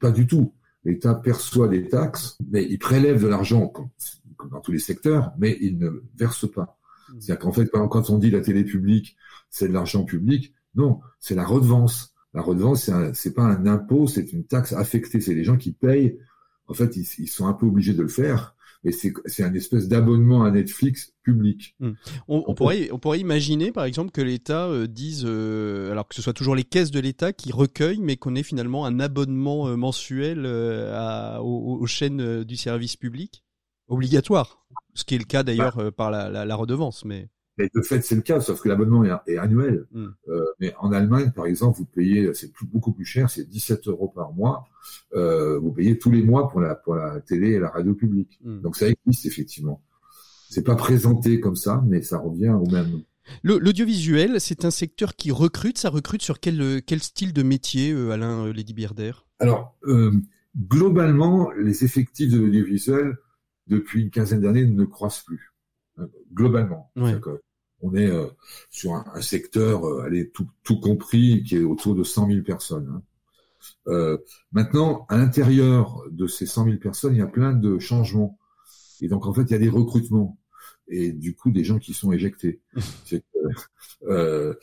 pas 0.00 0.10
du 0.10 0.26
tout. 0.26 0.54
L'État 0.84 1.14
perçoit 1.14 1.68
des 1.68 1.88
taxes, 1.88 2.36
mais 2.50 2.66
il 2.68 2.78
prélève 2.78 3.22
de 3.22 3.28
l'argent, 3.28 3.68
comme, 3.68 3.90
dans 4.50 4.60
tous 4.60 4.72
les 4.72 4.80
secteurs, 4.80 5.32
mais 5.38 5.56
il 5.60 5.78
ne 5.78 6.02
verse 6.16 6.50
pas. 6.50 6.76
Mmh. 7.08 7.20
C'est-à-dire 7.20 7.38
qu'en 7.38 7.52
fait, 7.52 7.70
quand 7.70 8.10
on 8.10 8.18
dit 8.18 8.30
la 8.30 8.40
télé 8.40 8.64
publique, 8.64 9.16
c'est 9.50 9.68
de 9.68 9.72
l'argent 9.72 10.04
public, 10.04 10.52
non, 10.74 11.00
c'est 11.20 11.36
la 11.36 11.44
redevance. 11.44 12.14
La 12.34 12.42
redevance, 12.42 12.90
c'est 13.12 13.34
pas 13.34 13.44
un 13.44 13.66
impôt, 13.66 14.06
c'est 14.08 14.32
une 14.32 14.44
taxe 14.44 14.72
affectée. 14.72 15.20
C'est 15.20 15.34
les 15.34 15.44
gens 15.44 15.58
qui 15.58 15.72
payent. 15.72 16.18
En 16.66 16.74
fait, 16.74 16.96
ils, 16.96 17.06
ils 17.18 17.28
sont 17.28 17.46
un 17.46 17.52
peu 17.52 17.66
obligés 17.66 17.92
de 17.92 18.02
le 18.02 18.08
faire 18.08 18.56
mais 18.84 18.92
c'est 18.92 19.44
un 19.44 19.54
espèce 19.54 19.88
d'abonnement 19.88 20.42
à 20.42 20.50
Netflix 20.50 21.12
public. 21.22 21.76
Hmm. 21.78 21.92
On, 22.26 22.54
pourrait, 22.54 22.90
on 22.90 22.98
pourrait 22.98 23.20
imaginer, 23.20 23.70
par 23.70 23.84
exemple, 23.84 24.10
que 24.10 24.20
l'État 24.20 24.66
euh, 24.66 24.88
dise, 24.88 25.24
euh, 25.24 25.92
alors 25.92 26.08
que 26.08 26.14
ce 26.14 26.22
soit 26.22 26.32
toujours 26.32 26.56
les 26.56 26.64
caisses 26.64 26.90
de 26.90 26.98
l'État 26.98 27.32
qui 27.32 27.52
recueillent, 27.52 28.00
mais 28.00 28.16
qu'on 28.16 28.34
ait 28.34 28.42
finalement 28.42 28.84
un 28.84 28.98
abonnement 28.98 29.68
euh, 29.68 29.76
mensuel 29.76 30.46
à, 30.46 31.40
aux, 31.42 31.86
chaînes 31.86 32.42
du 32.44 32.56
service 32.56 32.96
public 32.96 33.44
obligatoire, 33.88 34.66
ce 34.94 35.04
qui 35.04 35.14
est 35.14 35.18
le 35.18 35.24
cas 35.24 35.42
d'ailleurs 35.42 35.76
bah. 35.76 35.92
par 35.92 36.10
la, 36.10 36.28
la, 36.28 36.44
la, 36.44 36.56
redevance, 36.56 37.04
mais. 37.04 37.28
Mais 37.58 37.68
de 37.74 37.82
fait, 37.82 38.00
c'est 38.00 38.14
le 38.14 38.22
cas, 38.22 38.40
sauf 38.40 38.62
que 38.62 38.68
l'abonnement 38.68 39.04
est, 39.04 39.36
annuel. 39.36 39.86
Hmm. 39.92 40.08
Euh, 40.28 40.44
mais 40.58 40.74
en 40.78 40.90
Allemagne, 40.92 41.32
par 41.32 41.46
exemple, 41.46 41.78
vous 41.78 41.84
payez, 41.84 42.32
c'est 42.34 42.50
beaucoup 42.62 42.92
plus 42.92 43.04
cher, 43.04 43.28
c'est 43.28 43.48
17 43.48 43.88
euros 43.88 44.08
par 44.08 44.32
mois. 44.32 44.64
Euh, 45.14 45.58
vous 45.58 45.72
payez 45.72 45.98
tous 45.98 46.10
les 46.10 46.22
mois 46.22 46.48
pour 46.48 46.60
la 46.60 46.74
pour 46.74 46.94
la 46.94 47.20
télé 47.20 47.50
et 47.50 47.58
la 47.58 47.68
radio 47.68 47.94
publique. 47.94 48.40
Hmm. 48.42 48.60
Donc 48.60 48.76
ça 48.76 48.86
existe 48.88 49.26
effectivement. 49.26 49.82
C'est 50.48 50.64
pas 50.64 50.76
présenté 50.76 51.40
comme 51.40 51.56
ça, 51.56 51.82
mais 51.86 52.02
ça 52.02 52.18
revient 52.18 52.50
au 52.50 52.66
même. 52.70 53.02
L'audiovisuel, 53.44 54.40
c'est 54.40 54.64
un 54.64 54.70
secteur 54.70 55.14
qui 55.14 55.30
recrute. 55.30 55.78
Ça 55.78 55.90
recrute 55.90 56.22
sur 56.22 56.40
quel 56.40 56.82
quel 56.82 57.02
style 57.02 57.32
de 57.32 57.42
métier, 57.42 57.92
euh, 57.92 58.10
Alain 58.10 58.46
euh, 58.46 58.52
Lady 58.52 58.72
Bierder? 58.72 59.12
Alors 59.38 59.76
globalement, 60.68 61.50
les 61.52 61.84
effectifs 61.84 62.30
de 62.30 62.38
l'audiovisuel 62.38 63.16
depuis 63.68 64.02
une 64.02 64.10
quinzaine 64.10 64.42
d'années 64.42 64.66
ne 64.66 64.84
croissent 64.84 65.24
plus 65.24 65.51
globalement. 66.32 66.90
On 67.84 67.94
est 67.96 68.06
euh, 68.06 68.28
sur 68.70 68.94
un, 68.94 69.20
secteur, 69.20 69.84
euh, 69.84 70.04
allez, 70.04 70.30
tout, 70.30 70.48
tout, 70.62 70.78
compris, 70.78 71.42
qui 71.42 71.56
est 71.56 71.64
autour 71.64 71.96
de 71.96 72.04
100 72.04 72.28
000 72.28 72.42
personnes. 72.42 72.88
Hein. 72.94 73.02
Euh, 73.88 74.18
maintenant, 74.52 75.06
à 75.08 75.16
l'intérieur 75.16 76.02
de 76.10 76.26
ces 76.26 76.46
100 76.46 76.64
000 76.64 76.76
personnes, 76.76 77.14
il 77.14 77.18
y 77.18 77.22
a 77.22 77.26
plein 77.26 77.52
de 77.52 77.78
changements. 77.78 78.38
Et 79.00 79.08
donc, 79.08 79.26
en 79.26 79.34
fait, 79.34 79.42
il 79.42 79.50
y 79.50 79.54
a 79.54 79.58
des 79.58 79.68
recrutements. 79.68 80.38
Et 80.88 81.12
du 81.12 81.34
coup, 81.34 81.50
des 81.50 81.64
gens 81.64 81.78
qui 81.78 81.94
sont 81.94 82.12
éjectés. 82.12 82.60
euh, 84.08 84.54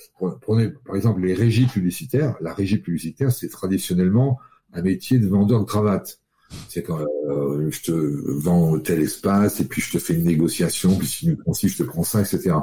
prenez, 0.41 0.69
par 0.69 0.95
exemple, 0.95 1.21
les 1.21 1.33
régies 1.33 1.67
publicitaires. 1.67 2.35
La 2.41 2.53
régie 2.53 2.77
publicitaire, 2.77 3.31
c'est 3.31 3.49
traditionnellement 3.49 4.39
un 4.73 4.81
métier 4.81 5.19
de 5.19 5.27
vendeur 5.27 5.59
de 5.59 5.65
cravate. 5.65 6.18
C'est 6.67 6.83
quand 6.83 6.99
euh, 6.99 7.69
je 7.69 7.81
te 7.81 7.91
vends 7.91 8.79
tel 8.79 9.01
espace 9.01 9.59
et 9.59 9.65
puis 9.65 9.81
je 9.81 9.91
te 9.91 9.99
fais 9.99 10.15
une 10.15 10.25
négociation, 10.25 10.97
puis 10.97 11.07
si 11.07 11.25
tu 11.25 11.31
me 11.31 11.35
prends 11.37 11.53
ci, 11.53 11.67
je 11.67 11.77
te 11.77 11.83
prends 11.83 12.03
ça, 12.03 12.21
etc. 12.21 12.55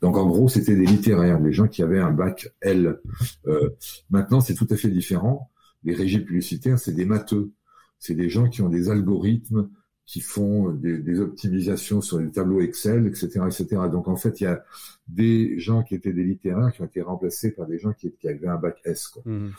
Donc 0.00 0.16
en 0.16 0.26
gros, 0.26 0.48
c'était 0.48 0.74
des 0.74 0.86
littéraires, 0.86 1.40
des 1.40 1.52
gens 1.52 1.68
qui 1.68 1.82
avaient 1.82 2.00
un 2.00 2.10
bac 2.10 2.52
L. 2.60 3.00
Euh, 3.46 3.70
maintenant, 4.10 4.40
c'est 4.40 4.54
tout 4.54 4.66
à 4.70 4.76
fait 4.76 4.90
différent. 4.90 5.50
Les 5.84 5.94
régies 5.94 6.20
publicitaires, 6.20 6.78
c'est 6.78 6.92
des 6.92 7.04
matheux. 7.04 7.52
C'est 7.98 8.14
des 8.14 8.28
gens 8.28 8.48
qui 8.48 8.62
ont 8.62 8.68
des 8.68 8.90
algorithmes, 8.90 9.68
qui 10.08 10.20
font 10.20 10.70
des, 10.70 10.98
des, 10.98 11.20
optimisations 11.20 12.00
sur 12.00 12.18
les 12.18 12.30
tableaux 12.30 12.60
Excel, 12.60 13.06
etc., 13.06 13.40
etc. 13.46 13.82
Donc 13.92 14.08
en 14.08 14.16
fait, 14.16 14.40
il 14.40 14.44
y 14.44 14.46
a 14.46 14.64
des 15.06 15.58
gens 15.58 15.82
qui 15.82 15.94
étaient 15.94 16.14
des 16.14 16.24
littéraires 16.24 16.72
qui 16.72 16.80
ont 16.80 16.86
été 16.86 17.02
remplacés 17.02 17.50
par 17.50 17.66
des 17.66 17.78
gens 17.78 17.92
qui, 17.92 18.10
qui 18.18 18.28
avaient 18.28 18.48
un 18.48 18.56
bac 18.56 18.80
S. 18.84 19.08
Quoi. 19.08 19.22
Mmh. 19.26 19.50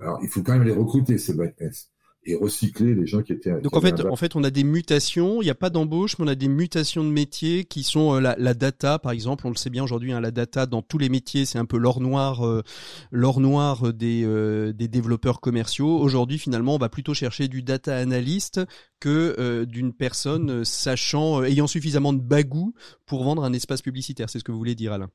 Alors 0.00 0.20
il 0.22 0.28
faut 0.28 0.42
quand 0.42 0.54
même 0.54 0.62
les 0.62 0.72
recruter 0.72 1.18
ces 1.18 1.34
bac 1.34 1.54
S. 1.58 1.90
et 2.24 2.34
recycler 2.34 2.94
les 2.94 3.06
gens 3.06 3.22
qui 3.22 3.32
étaient. 3.32 3.60
Donc 3.60 3.74
en 3.74 3.80
fait, 3.80 4.04
en 4.04 4.16
fait, 4.16 4.36
on 4.36 4.44
a 4.44 4.50
des 4.50 4.64
mutations. 4.64 5.40
Il 5.40 5.46
n'y 5.46 5.50
a 5.50 5.54
pas 5.54 5.70
d'embauche, 5.70 6.18
mais 6.18 6.26
on 6.26 6.28
a 6.28 6.34
des 6.34 6.48
mutations 6.48 7.02
de 7.02 7.08
métiers 7.08 7.64
qui 7.64 7.82
sont 7.82 8.14
euh, 8.14 8.20
la, 8.20 8.36
la, 8.38 8.52
data, 8.52 8.98
par 8.98 9.12
exemple. 9.12 9.46
On 9.46 9.50
le 9.50 9.56
sait 9.56 9.70
bien 9.70 9.82
aujourd'hui, 9.82 10.12
hein, 10.12 10.20
la 10.20 10.30
data 10.30 10.66
dans 10.66 10.82
tous 10.82 10.98
les 10.98 11.08
métiers, 11.08 11.46
c'est 11.46 11.58
un 11.58 11.64
peu 11.64 11.78
l'or 11.78 12.00
noir, 12.00 12.46
euh, 12.46 12.62
l'or 13.10 13.40
noir 13.40 13.94
des 13.94 14.22
euh, 14.24 14.72
des 14.72 14.88
développeurs 14.88 15.40
commerciaux. 15.40 15.98
Aujourd'hui, 15.98 16.38
finalement, 16.38 16.74
on 16.74 16.78
va 16.78 16.90
plutôt 16.90 17.14
chercher 17.14 17.48
du 17.48 17.62
data 17.62 17.96
analyst 17.96 18.60
que 19.00 19.64
d'une 19.64 19.94
personne 19.94 20.62
sachant, 20.62 21.42
ayant 21.42 21.66
suffisamment 21.66 22.12
de 22.12 22.20
bagou 22.20 22.74
pour 23.06 23.24
vendre 23.24 23.44
un 23.44 23.52
espace 23.54 23.80
publicitaire. 23.80 24.28
C'est 24.28 24.38
ce 24.38 24.44
que 24.44 24.52
vous 24.52 24.58
voulez 24.58 24.74
dire, 24.74 24.92
Alain? 24.92 25.08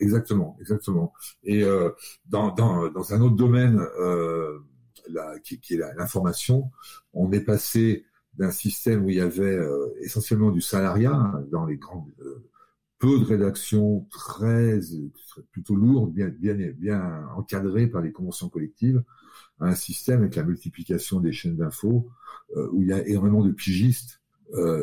Exactement, 0.00 0.56
exactement. 0.60 1.12
Et 1.44 1.62
dans, 2.26 2.52
dans, 2.52 2.90
dans 2.90 3.14
un 3.14 3.20
autre 3.20 3.36
domaine 3.36 3.80
la, 5.08 5.38
qui, 5.40 5.60
qui, 5.60 5.74
est 5.74 5.78
l'information, 5.96 6.70
on 7.12 7.30
est 7.32 7.40
passé 7.40 8.04
d'un 8.34 8.50
système 8.50 9.04
où 9.04 9.10
il 9.10 9.16
y 9.16 9.20
avait 9.20 9.56
euh, 9.56 9.88
essentiellement 10.00 10.50
du 10.50 10.60
salariat 10.60 11.14
hein, 11.14 11.44
dans 11.50 11.66
les 11.66 11.76
grandes 11.76 12.10
euh, 12.20 12.42
peu 12.98 13.18
de 13.18 13.24
rédactions 13.24 14.06
très, 14.10 14.78
plutôt 15.50 15.74
lourdes, 15.74 16.12
bien 16.12 16.28
bien 16.28 16.54
bien 16.54 17.26
encadrées 17.36 17.88
par 17.88 18.00
les 18.00 18.12
conventions 18.12 18.48
collectives, 18.48 19.02
à 19.60 19.66
un 19.66 19.74
système 19.74 20.20
avec 20.20 20.36
la 20.36 20.44
multiplication 20.44 21.20
des 21.20 21.32
chaînes 21.32 21.56
d'infos 21.56 22.08
euh, 22.56 22.68
où 22.72 22.82
il 22.82 22.88
y 22.88 22.92
a 22.92 23.06
énormément 23.06 23.44
de 23.44 23.50
pigistes 23.50 24.20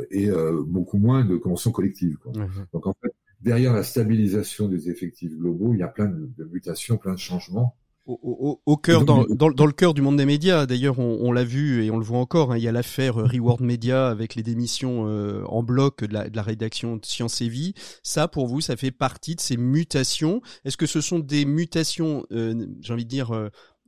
et 0.10 0.32
beaucoup 0.66 0.98
moins 0.98 1.24
de 1.24 1.38
conventions 1.38 1.72
collectives. 1.72 2.18
Quoi. 2.18 2.34
Donc 2.74 2.88
en 2.88 2.96
fait, 3.00 3.14
derrière 3.40 3.72
la 3.72 3.84
stabilisation 3.84 4.68
des 4.68 4.90
effectifs 4.90 5.32
globaux, 5.38 5.76
il 5.76 5.80
y 5.80 5.84
a 5.84 5.88
plein 5.88 6.08
de, 6.08 6.28
de 6.36 6.44
mutations, 6.46 6.98
plein 6.98 7.14
de 7.14 7.20
changements 7.20 7.76
au, 8.06 8.78
cœur, 8.78 9.06
dans, 9.06 9.26
dans, 9.26 9.66
le 9.66 9.72
cœur 9.72 9.94
du 9.94 10.02
monde 10.02 10.18
des 10.18 10.26
médias. 10.26 10.66
D'ailleurs, 10.66 10.98
on, 11.00 11.32
l'a 11.32 11.44
vu 11.44 11.84
et 11.84 11.92
on 11.92 11.98
le 11.98 12.04
voit 12.04 12.20
encore. 12.20 12.52
Hein, 12.52 12.58
il 12.58 12.64
y 12.64 12.68
a 12.68 12.72
l'affaire 12.72 13.16
Reward 13.16 13.62
Media 13.62 14.08
avec 14.08 14.36
les 14.36 14.44
démissions 14.44 15.08
euh, 15.08 15.44
en 15.46 15.62
bloc 15.62 16.04
de 16.04 16.14
la, 16.14 16.30
de 16.30 16.36
la, 16.36 16.42
rédaction 16.42 16.98
de 16.98 17.06
Science 17.06 17.42
et 17.42 17.50
Vie. 17.50 17.74
Ça, 18.02 18.28
pour 18.28 18.48
vous, 18.48 18.62
ça 18.62 18.76
fait 18.76 18.92
partie 18.92 19.36
de 19.36 19.42
ces 19.42 19.58
mutations. 19.58 20.42
Est-ce 20.66 20.78
que 20.78 20.88
ce 20.88 21.02
sont 21.02 21.20
des 21.20 21.46
mutations, 21.46 22.26
euh, 22.32 22.66
j'ai 22.82 22.94
envie 22.94 23.06
de 23.06 23.10
dire, 23.10 23.32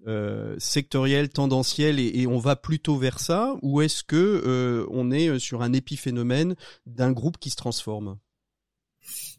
euh, 0.07 0.55
sectorielles, 0.59 1.29
tendancielles, 1.29 1.99
et, 1.99 2.21
et, 2.21 2.27
on 2.27 2.37
va 2.37 2.55
plutôt 2.55 2.97
vers 2.97 3.19
ça, 3.19 3.55
ou 3.61 3.81
est-ce 3.81 4.03
que 4.03 4.87
on 4.89 5.11
est 5.11 5.39
sur 5.39 5.61
un 5.61 5.73
épiphénomène 5.73 6.55
d'un 6.85 7.11
groupe 7.11 7.37
qui 7.37 7.49
se 7.49 7.55
transforme? 7.55 8.17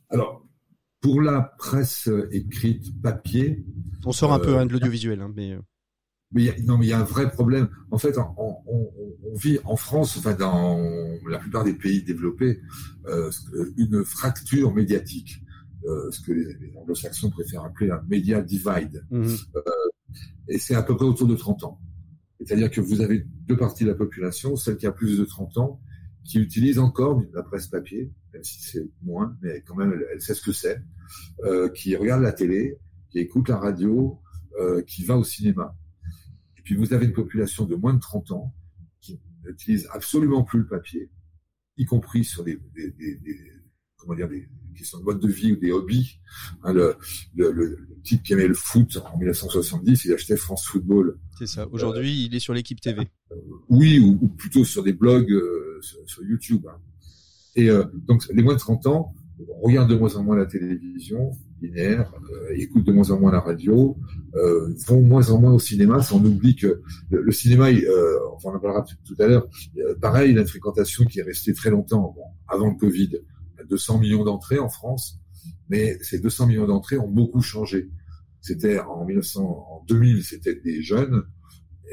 Alors, 0.09 0.45
pour 1.03 1.21
la 1.21 1.43
presse 1.59 2.09
écrite 2.31 3.03
papier, 3.03 3.67
on 4.07 4.13
sort 4.13 4.33
un 4.33 4.39
peu 4.39 4.57
hein, 4.57 4.67
de 4.67 4.73
l'audiovisuel, 4.73 5.21
hein, 5.21 5.33
mais. 5.35 5.53
Euh. 5.53 5.61
Mais 6.35 6.57
non, 6.65 6.79
mais 6.79 6.87
il 6.87 6.89
y 6.89 6.93
a 6.95 6.99
un 6.99 7.05
vrai 7.05 7.31
problème. 7.31 7.69
En 7.91 7.99
fait, 7.99 8.17
on, 8.17 8.57
on, 8.67 8.91
on, 9.23 9.35
vit 9.35 9.59
en 9.65 9.77
France, 9.77 10.17
enfin 10.17 10.33
dans 10.33 10.79
la 11.29 11.39
plupart 11.39 11.63
des 11.63 11.75
pays 11.75 12.03
développés, 12.03 12.59
euh, 13.07 13.31
une 13.77 14.03
fracture 14.03 14.73
médiatique, 14.73 15.43
euh, 15.85 16.11
ce 16.11 16.23
que 16.23 16.33
les, 16.33 16.55
les 16.55 16.75
anglo-saxons 16.77 17.31
préfèrent 17.31 17.65
appeler 17.65 17.91
un 17.91 18.03
media 18.09 18.41
divide. 18.41 19.05
Mmh. 19.11 19.27
Euh, 19.57 19.61
et 20.49 20.59
c'est 20.59 20.75
à 20.75 20.83
peu 20.83 20.97
près 20.97 21.05
autour 21.05 21.29
de 21.29 21.37
30 21.37 21.65
ans. 21.65 21.81
C'est-à-dire 22.41 22.71
que 22.71 22.81
vous 22.81 23.03
avez 23.03 23.27
deux 23.47 23.57
parties 23.57 23.85
de 23.85 23.91
la 23.91 23.95
population, 23.95 24.57
celle 24.57 24.79
qui 24.79 24.87
a 24.87 24.93
plus 24.93 25.19
de 25.19 25.25
30 25.25 25.59
ans, 25.59 25.81
qui 26.25 26.39
utilise 26.39 26.79
encore 26.79 27.23
la 27.35 27.43
presse 27.43 27.67
papier, 27.67 28.11
même 28.43 28.45
si 28.45 28.61
c'est 28.61 28.89
moins, 29.03 29.37
mais 29.41 29.63
quand 29.63 29.77
même 29.77 30.05
elle, 30.13 30.21
sait 30.21 30.35
ce 30.35 30.43
que 30.43 30.53
c'est, 30.53 30.83
euh, 31.45 31.69
qui 31.69 31.95
regarde 31.97 32.23
la 32.23 32.33
télé, 32.33 32.79
qui 33.11 33.19
écoute 33.21 33.49
la 33.49 33.59
radio, 33.59 34.21
euh, 34.61 34.83
qui 34.83 35.05
va 35.05 35.17
au 35.17 35.25
cinéma. 35.25 35.77
Et 36.59 36.63
puis 36.63 36.75
vous 36.75 36.93
avez 36.93 37.07
une 37.07 37.13
population 37.13 37.67
de 37.67 37.77
moins 37.77 37.95
de 37.95 38.01
30 38.01 38.33
ans 38.33 38.55
qui 39.01 39.21
n'utilise 39.45 39.89
absolument 39.93 40.43
plus 40.43 40.61
le 40.61 40.67
papier, 40.67 41.11
y 41.77 41.85
compris 41.85 42.25
sur 42.25 42.43
des, 42.43 42.59
des, 42.75 42.91
des, 42.91 43.17
des 43.17 43.39
comment 43.97 44.15
dire, 44.17 44.29
des 44.29 44.49
questions 44.75 44.99
de 44.99 45.05
mode 45.05 45.21
de 45.21 45.29
vie 45.29 45.53
ou 45.53 45.57
des 45.57 45.71
hobbies. 45.71 46.19
Hein, 46.65 46.73
le, 46.73 46.97
le, 47.37 47.53
le, 47.53 47.89
type 48.03 48.25
qui 48.25 48.33
aimait 48.33 48.49
le 48.49 48.55
foot 48.55 48.99
en 49.13 49.17
1970, 49.17 50.07
il 50.07 50.13
achetait 50.13 50.37
France 50.37 50.67
Football. 50.67 51.21
C'est 51.39 51.47
ça. 51.47 51.69
Aujourd'hui, 51.71 52.11
euh, 52.11 52.27
il 52.27 52.35
est 52.35 52.41
sur 52.41 52.53
l'équipe 52.53 52.81
TV. 52.81 53.03
Euh, 53.31 53.37
oui, 53.69 54.01
ou, 54.01 54.19
ou, 54.21 54.29
plutôt 54.29 54.65
sur 54.65 54.83
des 54.83 54.93
blogs 54.93 55.31
euh, 55.31 55.79
sur, 55.83 55.99
sur, 56.07 56.25
YouTube. 56.25 56.67
Hein. 56.69 56.81
Et 57.55 57.69
euh, 57.71 57.85
donc, 58.07 58.23
les 58.33 58.43
moins 58.43 58.55
de 58.55 58.59
30 58.59 58.87
ans 58.87 59.15
regardent 59.63 59.91
de 59.91 59.97
moins 59.97 60.15
en 60.17 60.23
moins 60.23 60.37
la 60.37 60.47
télévision 60.47 61.33
linéaire, 61.63 62.13
euh, 62.31 62.55
écoutent 62.55 62.85
de 62.85 62.93
moins 62.93 63.11
en 63.11 63.21
moins 63.21 63.33
la 63.33 63.41
radio, 63.41 63.97
euh, 64.35 64.75
vont 64.87 65.01
moins 65.01 65.31
en 65.31 65.41
moins 65.41 65.53
au 65.53 65.59
cinéma. 65.59 66.01
On 66.13 66.25
oublie 66.25 66.57
que 66.57 66.83
le, 67.11 67.23
le 67.23 67.33
cinéma, 67.33 67.71
euh, 67.71 68.19
enfin 68.35 68.51
on 68.53 68.57
en 68.57 68.61
parlera 68.61 68.85
tout, 69.05 69.15
à 69.21 69.27
l'heure, 69.27 69.49
pareil, 70.01 70.33
il 70.33 70.39
a 70.39 70.43
une 70.43 70.47
fréquentation 70.47 71.05
qui 71.05 71.21
est 71.21 71.23
restée 71.23 71.55
très 71.55 71.71
longtemps 71.71 72.13
bon, 72.17 72.25
avant 72.49 72.69
le 72.69 72.75
Covid. 72.75 73.19
200 73.69 73.99
millions 74.01 74.25
d'entrées 74.25 74.59
en 74.59 74.69
France, 74.69 75.21
mais 75.69 75.97
ces 76.03 76.19
200 76.19 76.49
millions 76.49 76.67
d'entrées 76.67 76.99
ont 76.99 77.09
beaucoup 77.09 77.41
changé. 77.41 77.91
C'était 78.41 78.81
en 78.81 79.05
1900, 79.05 79.41
en 79.43 79.85
2000, 79.87 80.25
c'était 80.25 80.57
des 80.57 80.83
jeunes, 80.83 81.23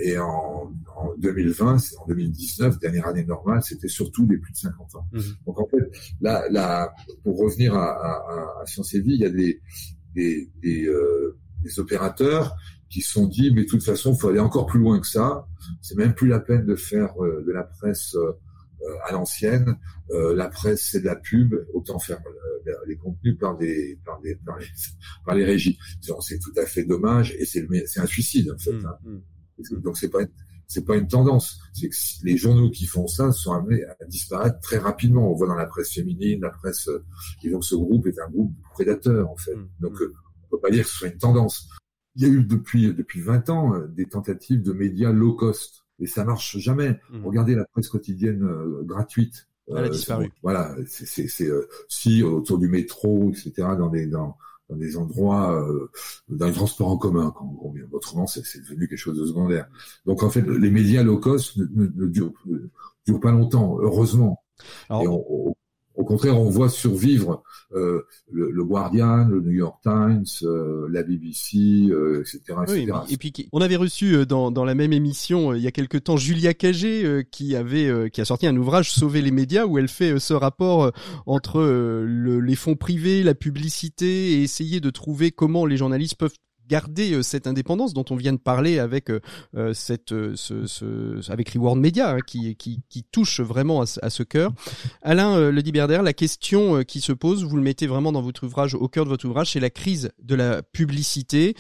et 0.02 0.18
en, 0.18 0.74
en 0.96 1.14
2020, 1.18 1.78
en 2.00 2.08
2019, 2.08 2.80
dernière 2.80 3.08
année 3.08 3.26
normale, 3.26 3.62
c'était 3.64 3.88
surtout 3.88 4.26
des 4.26 4.38
plus 4.38 4.52
de 4.52 4.58
50 4.58 4.96
ans. 4.96 5.08
Mmh. 5.12 5.20
Donc 5.46 5.60
en 5.60 5.68
fait, 5.68 5.92
là, 6.22 6.46
là, 6.50 6.94
pour 7.24 7.38
revenir 7.40 7.76
à, 7.76 7.92
à, 7.92 8.62
à 8.62 8.66
Sciences 8.66 8.94
et 8.94 9.02
Vie, 9.02 9.14
il 9.14 9.22
y 9.22 9.26
a 9.26 9.30
des, 9.30 9.62
des, 10.16 10.50
des, 10.62 10.86
euh, 10.86 11.38
des 11.64 11.80
opérateurs 11.80 12.56
qui 12.90 13.02
se 13.02 13.14
sont 13.14 13.28
dit, 13.28 13.52
mais 13.54 13.64
de 13.64 13.68
toute 13.68 13.84
façon, 13.84 14.14
il 14.14 14.20
faut 14.20 14.30
aller 14.30 14.40
encore 14.40 14.66
plus 14.66 14.80
loin 14.80 15.00
que 15.00 15.08
ça. 15.08 15.46
C'est 15.82 15.96
même 15.96 16.14
plus 16.14 16.28
la 16.28 16.40
peine 16.40 16.66
de 16.66 16.76
faire 16.76 17.14
euh, 17.24 17.44
de 17.46 17.52
la 17.52 17.64
presse 17.64 18.16
euh, 18.82 18.96
à 19.06 19.12
l'ancienne. 19.12 19.78
Euh, 20.12 20.34
la 20.34 20.48
presse, 20.48 20.88
c'est 20.90 21.02
de 21.02 21.06
la 21.06 21.18
pub, 21.18 21.54
autant 21.74 22.00
faire 22.00 22.20
euh, 22.68 22.74
les 22.88 22.96
contenus 22.96 23.38
par 23.38 23.58
des 23.58 24.00
par 24.06 24.22
des 24.22 24.36
par 24.36 24.58
les, 24.58 24.68
par 25.26 25.36
les 25.36 25.44
régies. 25.44 25.78
C'est 26.22 26.40
tout 26.40 26.54
à 26.58 26.66
fait 26.66 26.86
dommage 26.86 27.36
et 27.38 27.46
c'est 27.46 27.68
c'est 27.88 28.00
un 28.00 28.06
suicide 28.06 28.52
en 28.52 28.58
fait. 28.58 28.72
Mmh, 28.72 28.86
hein. 28.86 29.22
Mmh. 29.60 29.82
Donc 29.82 29.98
c'est 29.98 30.10
pas 30.10 30.20
c'est 30.68 30.86
pas 30.86 30.98
une 30.98 31.08
tendance. 31.08 31.60
C'est 31.74 31.90
que 31.90 31.96
les 32.24 32.38
journaux 32.38 32.70
qui 32.70 32.86
font 32.86 33.08
ça 33.08 33.32
sont 33.32 33.54
amenés 33.54 33.84
à 33.86 34.06
disparaître 34.06 34.60
très 34.60 34.78
rapidement. 34.78 35.32
On 35.32 35.34
voit 35.34 35.48
dans 35.48 35.56
la 35.56 35.66
presse 35.66 35.94
féminine, 35.94 36.42
la 36.42 36.52
presse, 36.52 36.90
et 37.44 37.50
donc 37.50 37.64
ce 37.64 37.76
groupe 37.76 38.06
est 38.08 38.20
un 38.20 38.30
groupe 38.30 38.54
prédateur 38.74 39.30
en 39.30 39.36
fait. 39.36 39.56
Mmh, 39.56 39.70
donc 39.80 39.94
on 40.02 40.48
peut 40.56 40.62
pas 40.62 40.70
dire 40.70 40.84
que 40.84 40.90
ce 40.90 40.98
soit 40.98 41.08
une 41.08 41.18
tendance. 41.18 41.70
Il 42.16 42.24
y 42.24 42.26
a 42.26 42.30
eu 42.30 42.44
depuis 42.44 42.94
depuis 42.94 43.22
20 43.22 43.50
ans 43.50 43.80
des 43.88 44.06
tentatives 44.06 44.62
de 44.62 44.74
médias 44.74 45.12
low 45.12 45.34
cost 45.34 45.86
et 46.00 46.08
ça 46.08 46.24
marche 46.24 46.58
jamais. 46.58 47.00
Mmh. 47.10 47.26
Regardez 47.26 47.56
la 47.56 47.66
presse 47.66 47.90
quotidienne 47.90 48.44
euh, 48.44 48.84
gratuite. 48.84 49.48
Elle 49.68 49.78
a 49.78 49.82
euh, 49.82 49.90
disparu. 49.90 50.32
Voilà, 50.42 50.76
c'est 50.88 51.42
euh, 51.42 51.68
si 51.88 52.24
autour 52.24 52.58
du 52.58 52.68
métro, 52.68 53.30
etc., 53.30 53.52
dans 53.78 53.90
des 53.90 54.08
dans, 54.08 54.38
dans 54.70 54.76
des 54.76 54.98
endroits, 54.98 55.62
euh, 55.62 55.90
dans 56.30 56.46
les 56.48 56.54
transports 56.54 56.90
en 56.90 56.98
commun. 56.98 57.34
Quand, 57.36 57.56
autrement, 57.92 58.28
c'est 58.28 58.62
devenu 58.62 58.88
quelque 58.88 58.98
chose 58.98 59.20
de 59.20 59.26
secondaire. 59.26 59.68
Donc 60.06 60.24
en 60.24 60.30
fait, 60.30 60.42
les 60.42 60.72
médias 60.72 61.04
low 61.04 61.18
cost 61.18 61.58
ne, 61.58 61.66
ne, 61.66 61.88
ne, 61.88 62.08
durent, 62.08 62.34
ne 62.46 62.60
durent, 63.06 63.20
pas 63.20 63.32
longtemps, 63.32 63.78
heureusement. 63.80 64.44
Alors, 64.90 65.04
et 65.04 65.08
on, 65.08 65.56
au 66.00 66.06
contraire, 66.06 66.40
on 66.40 66.50
voit 66.50 66.70
survivre 66.70 67.44
euh, 67.74 68.08
le, 68.32 68.52
le, 68.52 68.64
Guardian, 68.64 69.28
le 69.28 69.42
New 69.42 69.52
York 69.52 69.80
Times, 69.84 70.24
euh, 70.44 70.88
la 70.90 71.04
BBC, 71.04 71.58
euh, 71.90 72.22
etc., 72.22 72.40
etc. 72.64 72.92
Oui, 73.06 73.14
et 73.14 73.18
puis 73.18 73.50
on 73.52 73.60
avait 73.60 73.76
reçu 73.76 74.16
euh, 74.16 74.26
dans, 74.26 74.50
dans 74.50 74.64
la 74.64 74.76
même 74.76 74.94
émission 74.94 75.52
euh, 75.52 75.58
il 75.58 75.64
y 75.64 75.68
a 75.68 75.72
quelque 75.72 75.98
temps 75.98 76.16
Julia 76.16 76.54
Cagé 76.54 77.04
euh, 77.04 77.22
qui 77.30 77.56
avait 77.56 78.10
qui 78.12 78.22
a 78.22 78.26
sorti 78.26 78.48
un 78.48 78.56
ouvrage 78.56 78.92
Sauver 78.92 79.22
les 79.22 79.32
médias 79.32 79.66
où 79.66 79.78
elle 79.78 79.90
fait 79.90 80.20
ce 80.20 80.34
rapport 80.34 80.92
entre 81.26 81.60
le, 81.62 82.40
les 82.40 82.56
fonds 82.56 82.76
privés, 82.76 83.22
la 83.22 83.36
publicité 83.36 84.32
et 84.32 84.44
essayer 84.44 84.80
de 84.80 84.90
trouver 84.90 85.32
comment 85.32 85.66
les 85.66 85.76
journalistes 85.76 86.16
peuvent 86.16 86.36
garder 86.70 87.14
euh, 87.14 87.24
cette 87.24 87.48
indépendance 87.48 87.94
dont 87.94 88.06
on 88.10 88.16
vient 88.16 88.32
de 88.32 88.38
parler 88.38 88.80
avec 88.80 89.10
euh, 89.10 89.20
euh, 89.58 89.74
cette 89.74 90.10
ce, 90.10 90.68
ce, 90.68 91.32
avec 91.32 91.50
Reward 91.50 91.78
Media 91.78 92.12
hein, 92.12 92.20
qui, 92.26 92.56
qui, 92.56 92.80
touche 93.12 93.42
vraiment 93.42 93.82
à, 93.82 94.10
ce 94.10 94.24
cœur. 94.24 94.52
Alain 95.02 95.52
Diberder, 95.52 96.02
la 96.04 96.14
question 96.14 96.84
qui 96.84 97.02
se 97.02 97.12
pose, 97.12 97.44
vous 97.44 97.56
le 97.56 97.64
mettez 97.64 97.88
vraiment 97.88 98.12
dans 98.12 98.22
votre 98.22 98.46
ouvrage, 98.46 98.76
au 98.76 98.88
cœur 98.88 99.06
de 99.06 99.10
votre 99.10 99.26
ouvrage, 99.26 99.52
c'est 99.52 99.60
la 99.60 99.72
crise 99.72 100.12
de 100.22 100.36
la 100.36 100.62
publicité. 100.62 101.56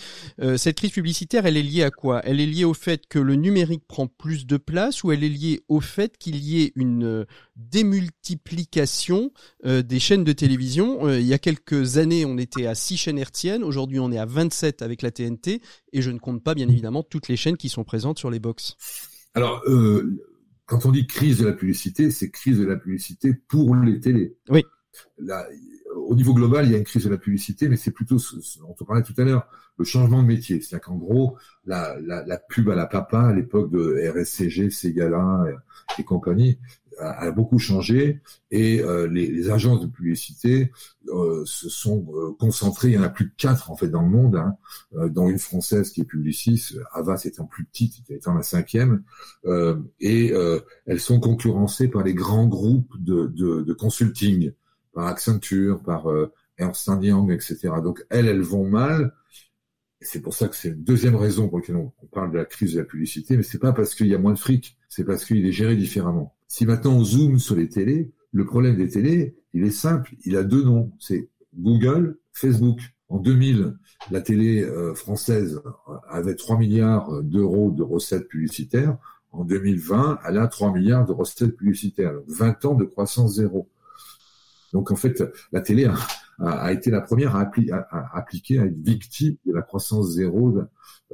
cette 0.57 0.77
crise 0.77 0.91
publicitaire, 0.91 1.45
elle 1.45 1.57
est 1.57 1.63
liée 1.63 1.83
à 1.83 1.89
quoi? 1.89 2.21
Elle 2.23 2.39
est 2.39 2.45
liée 2.45 2.65
au 2.65 2.75
fait 2.75 3.07
que 3.07 3.17
le 3.17 3.35
numérique 3.35 3.83
prend 3.87 4.07
plus 4.07 4.45
de 4.45 4.57
place 4.57 5.03
ou 5.03 5.11
elle 5.11 5.23
est 5.23 5.29
liée 5.29 5.61
au 5.69 5.81
fait 5.81 6.17
qu'il 6.17 6.35
y 6.37 6.61
ait 6.61 6.71
une 6.75 7.25
démultiplication 7.59 9.31
des 9.63 9.99
chaînes 9.99 10.23
de 10.23 10.31
télévision. 10.31 11.09
il 11.09 11.25
y 11.25 11.33
a 11.33 11.39
quelques 11.39 11.97
années, 11.97 12.25
on 12.25 12.37
était 12.37 12.65
à 12.65 12.75
6 12.75 12.97
chaînes 12.97 13.17
hertziennes, 13.17 13.63
aujourd'hui 13.63 13.99
on 13.99 14.11
est 14.11 14.17
à 14.17 14.25
27 14.25 14.81
avec 14.81 15.01
la 15.01 15.11
TNT, 15.11 15.61
et 15.93 16.01
je 16.01 16.11
ne 16.11 16.19
compte 16.19 16.43
pas 16.43 16.55
bien 16.55 16.67
évidemment 16.69 17.03
toutes 17.03 17.27
les 17.27 17.35
chaînes 17.35 17.57
qui 17.57 17.69
sont 17.69 17.83
présentes 17.83 18.19
sur 18.19 18.29
les 18.29 18.39
box. 18.39 18.75
Alors, 19.33 19.61
euh, 19.67 20.19
quand 20.65 20.85
on 20.85 20.91
dit 20.91 21.07
crise 21.07 21.39
de 21.39 21.45
la 21.45 21.53
publicité, 21.53 22.11
c'est 22.11 22.29
crise 22.29 22.59
de 22.59 22.65
la 22.65 22.75
publicité 22.75 23.33
pour 23.47 23.75
les 23.75 23.99
télés. 23.99 24.37
Oui. 24.49 24.63
Là, 25.17 25.47
au 25.95 26.15
niveau 26.15 26.33
global, 26.33 26.65
il 26.65 26.71
y 26.71 26.75
a 26.75 26.77
une 26.77 26.83
crise 26.83 27.05
de 27.05 27.09
la 27.09 27.17
publicité, 27.17 27.69
mais 27.69 27.75
c'est 27.75 27.91
plutôt, 27.91 28.17
on 28.67 28.73
te 28.73 28.83
parlait 28.83 29.03
tout 29.03 29.13
à 29.17 29.23
l'heure, 29.23 29.47
le 29.77 29.85
changement 29.85 30.21
de 30.21 30.27
métier. 30.27 30.61
C'est-à-dire 30.61 30.85
qu'en 30.85 30.97
gros, 30.97 31.37
la, 31.65 31.97
la, 32.01 32.25
la, 32.25 32.37
pub 32.37 32.69
à 32.69 32.75
la 32.75 32.85
papa 32.85 33.21
à 33.21 33.33
l'époque 33.33 33.71
de 33.71 34.11
RSCG, 34.13 34.69
Ségala 34.69 35.45
et, 35.49 36.01
et 36.01 36.03
compagnie, 36.03 36.59
a, 36.99 37.31
beaucoup 37.31 37.59
changé 37.59 38.21
et 38.51 38.81
euh, 38.81 39.07
les, 39.07 39.49
agences 39.49 39.81
de 39.81 39.87
publicité 39.87 40.71
euh, 41.07 41.43
se 41.45 41.69
sont 41.69 42.05
euh, 42.13 42.35
concentrées. 42.39 42.89
Il 42.89 42.93
y 42.93 42.97
en 42.97 43.03
a 43.03 43.09
plus 43.09 43.25
de 43.25 43.31
quatre 43.37 43.71
en 43.71 43.75
fait 43.75 43.87
dans 43.87 44.01
le 44.01 44.09
monde, 44.09 44.35
hein, 44.35 44.55
dont 45.07 45.29
une 45.29 45.39
française 45.39 45.91
qui 45.91 46.01
est 46.01 46.05
Publicis, 46.05 46.75
Avas 46.91 47.21
étant 47.25 47.45
plus 47.45 47.65
petite, 47.65 48.09
étant 48.09 48.33
la 48.33 48.43
cinquième, 48.43 49.03
et 49.99 50.33
elles 50.85 50.99
sont 50.99 51.19
concurrencées 51.19 51.87
par 51.87 52.03
les 52.03 52.13
grands 52.13 52.47
groupes 52.47 52.93
de, 52.99 53.73
consulting, 53.73 54.51
par 54.93 55.07
Accenture, 55.07 55.81
par 55.81 56.07
Ernst 56.57 56.89
Young, 57.01 57.31
etc. 57.31 57.69
Donc 57.83 58.05
elles, 58.09 58.27
elles 58.27 58.41
vont 58.41 58.67
mal. 58.67 59.13
C'est 60.01 60.21
pour 60.21 60.33
ça 60.33 60.47
que 60.47 60.55
c'est 60.55 60.69
une 60.69 60.83
deuxième 60.83 61.15
raison 61.15 61.49
pour 61.49 61.59
laquelle 61.59 61.75
on, 61.75 61.91
parle 62.11 62.31
de 62.31 62.37
la 62.37 62.45
crise 62.45 62.73
de 62.73 62.79
la 62.79 62.85
publicité, 62.85 63.35
mais 63.37 63.43
c'est 63.43 63.59
pas 63.59 63.73
parce 63.73 63.93
qu'il 63.93 64.07
y 64.07 64.15
a 64.15 64.17
moins 64.17 64.33
de 64.33 64.39
fric, 64.39 64.77
c'est 64.87 65.03
parce 65.03 65.25
qu'il 65.25 65.45
est 65.45 65.51
géré 65.51 65.75
différemment. 65.75 66.35
Si 66.49 66.65
maintenant 66.65 66.93
on 66.93 67.03
zoome 67.03 67.37
sur 67.37 67.55
les 67.55 67.69
télés, 67.69 68.11
le 68.31 68.43
problème 68.43 68.75
des 68.75 68.89
télés, 68.89 69.35
il 69.53 69.63
est 69.63 69.71
simple, 69.71 70.15
il 70.25 70.35
a 70.35 70.43
deux 70.43 70.63
noms, 70.63 70.91
c'est 70.99 71.29
Google, 71.55 72.17
Facebook. 72.33 72.79
En 73.07 73.19
2000, 73.19 73.75
la 74.11 74.21
télé 74.21 74.63
euh, 74.63 74.93
française 74.93 75.61
avait 76.09 76.35
3 76.35 76.57
milliards 76.57 77.23
d'euros 77.23 77.71
de 77.71 77.83
recettes 77.83 78.27
publicitaires. 78.27 78.97
En 79.31 79.45
2020, 79.45 80.19
elle 80.27 80.37
a 80.39 80.47
3 80.47 80.73
milliards 80.73 81.05
de 81.05 81.11
recettes 81.11 81.55
publicitaires. 81.55 82.13
20 82.27 82.65
ans 82.65 82.75
de 82.75 82.85
croissance 82.85 83.35
zéro. 83.35 83.69
Donc 84.73 84.91
en 84.91 84.95
fait, 84.95 85.23
la 85.51 85.61
télé 85.61 85.87
a, 86.39 86.73
été 86.73 86.89
la 86.89 87.01
première 87.01 87.35
à, 87.35 87.47
appliquer, 88.13 88.59
à 88.59 88.65
être 88.65 88.77
victime 88.77 89.35
de 89.45 89.53
la 89.53 89.61
croissance 89.61 90.11
zéro 90.11 90.51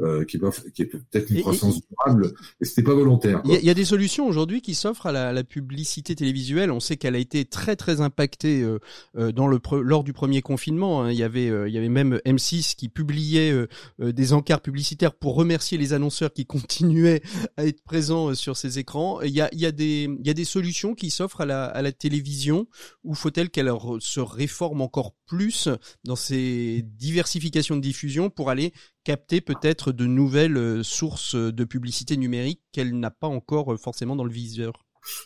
euh, 0.01 0.25
qui, 0.25 0.37
est, 0.37 0.71
qui 0.73 0.81
est 0.81 0.85
peut-être 0.87 1.29
une 1.29 1.41
croissance 1.41 1.79
durable, 1.87 2.33
et 2.59 2.65
c'était 2.65 2.83
pas 2.83 2.93
volontaire. 2.93 3.41
Il 3.45 3.63
y, 3.63 3.69
a 3.69 3.73
des 3.73 3.85
solutions 3.85 4.27
aujourd'hui 4.27 4.61
qui 4.61 4.75
s'offrent 4.75 5.05
à 5.05 5.11
la, 5.13 5.31
la, 5.31 5.43
publicité 5.43 6.15
télévisuelle. 6.15 6.69
On 6.71 6.81
sait 6.81 6.97
qu'elle 6.97 7.15
a 7.15 7.17
été 7.17 7.45
très 7.45 7.75
très 7.75 8.01
impactée 8.01 8.61
euh, 8.61 8.79
euh 9.17 9.31
dans 9.31 9.47
le 9.47 9.59
lors 9.81 10.03
du 10.03 10.11
premier 10.11 10.41
confinement. 10.41 11.03
Hein. 11.03 11.11
Il 11.11 11.17
y 11.17 11.23
avait 11.23 11.49
euh, 11.49 11.69
il 11.69 11.73
y 11.73 11.77
avait 11.77 11.89
même 11.89 12.19
M6 12.25 12.75
qui 12.75 12.89
publiait 12.89 13.51
euh, 13.51 13.67
des 14.11 14.33
encarts 14.33 14.61
publicitaires 14.61 15.13
pour 15.13 15.35
remercier 15.35 15.77
les 15.77 15.93
annonceurs 15.93 16.33
qui 16.33 16.45
continuaient 16.45 17.21
à 17.55 17.65
être 17.65 17.81
présents 17.83 18.35
sur 18.35 18.57
ces 18.57 18.79
écrans. 18.79 19.21
Il 19.21 19.31
y 19.31 19.41
a 19.41 19.49
il 19.53 19.59
y 19.59 19.65
a 19.65 19.71
des 19.71 20.09
il 20.19 20.27
y 20.27 20.29
a 20.29 20.33
des 20.33 20.45
solutions 20.45 20.93
qui 20.93 21.09
s'offrent 21.09 21.41
à 21.41 21.45
la 21.45 21.65
à 21.65 21.81
la 21.81 21.91
télévision. 21.91 22.67
Ou 23.03 23.15
faut-elle 23.15 23.49
qu'elle 23.49 23.71
se 23.99 24.19
réforme 24.19 24.81
encore 24.81 25.13
plus 25.25 25.69
dans 26.03 26.15
ses 26.15 26.83
diversifications 26.83 27.75
de 27.75 27.81
diffusion 27.81 28.29
pour 28.29 28.49
aller 28.49 28.73
capter 29.05 29.39
peut-être 29.39 29.93
de 29.93 30.05
nouvelles 30.05 30.57
euh, 30.57 30.83
sources 30.83 31.35
de 31.35 31.63
publicité 31.63 32.17
numérique 32.17 32.61
qu'elle 32.73 32.99
n'a 32.99 33.11
pas 33.11 33.27
encore 33.27 33.73
euh, 33.73 33.77
forcément 33.77 34.17
dans 34.17 34.25
le 34.25 34.31
viseur 34.31 34.85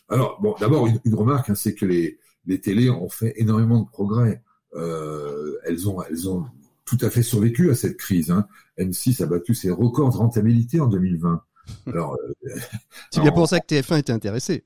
Alors, 0.09 0.39
bon, 0.41 0.55
d'abord, 0.59 0.87
une, 0.87 1.15
remarque, 1.15 1.49
hein, 1.49 1.55
c'est 1.55 1.73
que 1.73 1.85
les, 1.85 2.19
les 2.45 2.61
télés 2.61 2.91
ont 2.91 3.09
fait 3.09 3.33
énormément 3.37 3.81
de 3.81 3.89
progrès. 3.89 4.43
Euh, 4.75 5.57
elles, 5.65 5.89
ont, 5.89 6.03
elles 6.03 6.29
ont 6.29 6.45
tout 6.85 6.97
à 7.01 7.09
fait 7.09 7.23
survécu 7.23 7.71
à 7.71 7.75
cette 7.75 7.97
crise. 7.97 8.29
Hein. 8.29 8.47
M6 8.77 9.23
a 9.23 9.25
battu 9.25 9.55
ses 9.55 9.71
records 9.71 10.11
de 10.11 10.17
rentabilité 10.17 10.79
en 10.79 10.87
2020. 10.87 11.41
Alors, 11.87 12.17
c'est 13.11 13.21
bien 13.21 13.31
pour 13.31 13.47
ça 13.47 13.59
que 13.59 13.73
TF1 13.73 13.99
était 13.99 14.13
intéressé. 14.13 14.61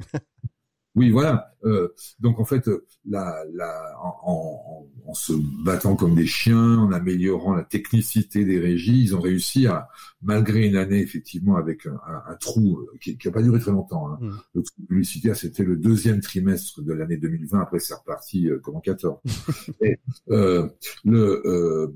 Oui, 0.95 1.09
voilà. 1.09 1.55
Euh, 1.65 1.93
donc 2.19 2.39
en 2.39 2.45
fait, 2.45 2.69
la, 3.05 3.43
la, 3.53 3.95
en, 3.99 4.19
en, 4.23 4.87
se 5.11 5.33
battant 5.63 5.95
comme 5.95 6.15
des 6.15 6.25
chiens, 6.25 6.77
en 6.77 6.91
améliorant 6.93 7.53
la 7.53 7.63
technicité 7.63 8.45
des 8.45 8.59
régies, 8.59 9.03
ils 9.03 9.15
ont 9.15 9.19
réussi 9.19 9.67
à, 9.67 9.89
malgré 10.21 10.65
une 10.65 10.77
année 10.77 11.01
effectivement 11.01 11.57
avec 11.57 11.85
un, 11.85 11.99
un, 12.27 12.35
trou 12.35 12.79
euh, 12.79 12.97
qui 13.01 13.17
n'a 13.25 13.31
pas 13.31 13.41
duré 13.41 13.59
très 13.59 13.71
longtemps. 13.71 14.07
Hein. 14.07 14.17
Mmh. 14.21 14.31
Le 14.55 14.63
trou 14.63 14.81
publicitaire, 14.87 15.35
c'était 15.35 15.63
le 15.63 15.75
deuxième 15.75 16.21
trimestre 16.21 16.81
de 16.81 16.93
l'année 16.93 17.17
2020. 17.17 17.59
Après, 17.59 17.79
c'est 17.79 17.93
reparti 17.93 18.49
euh, 18.49 18.59
comme 18.59 18.77
en 18.77 18.79
14. 18.79 19.19
Et, 19.81 19.99
euh, 20.29 20.69
le, 21.03 21.41
euh, 21.45 21.93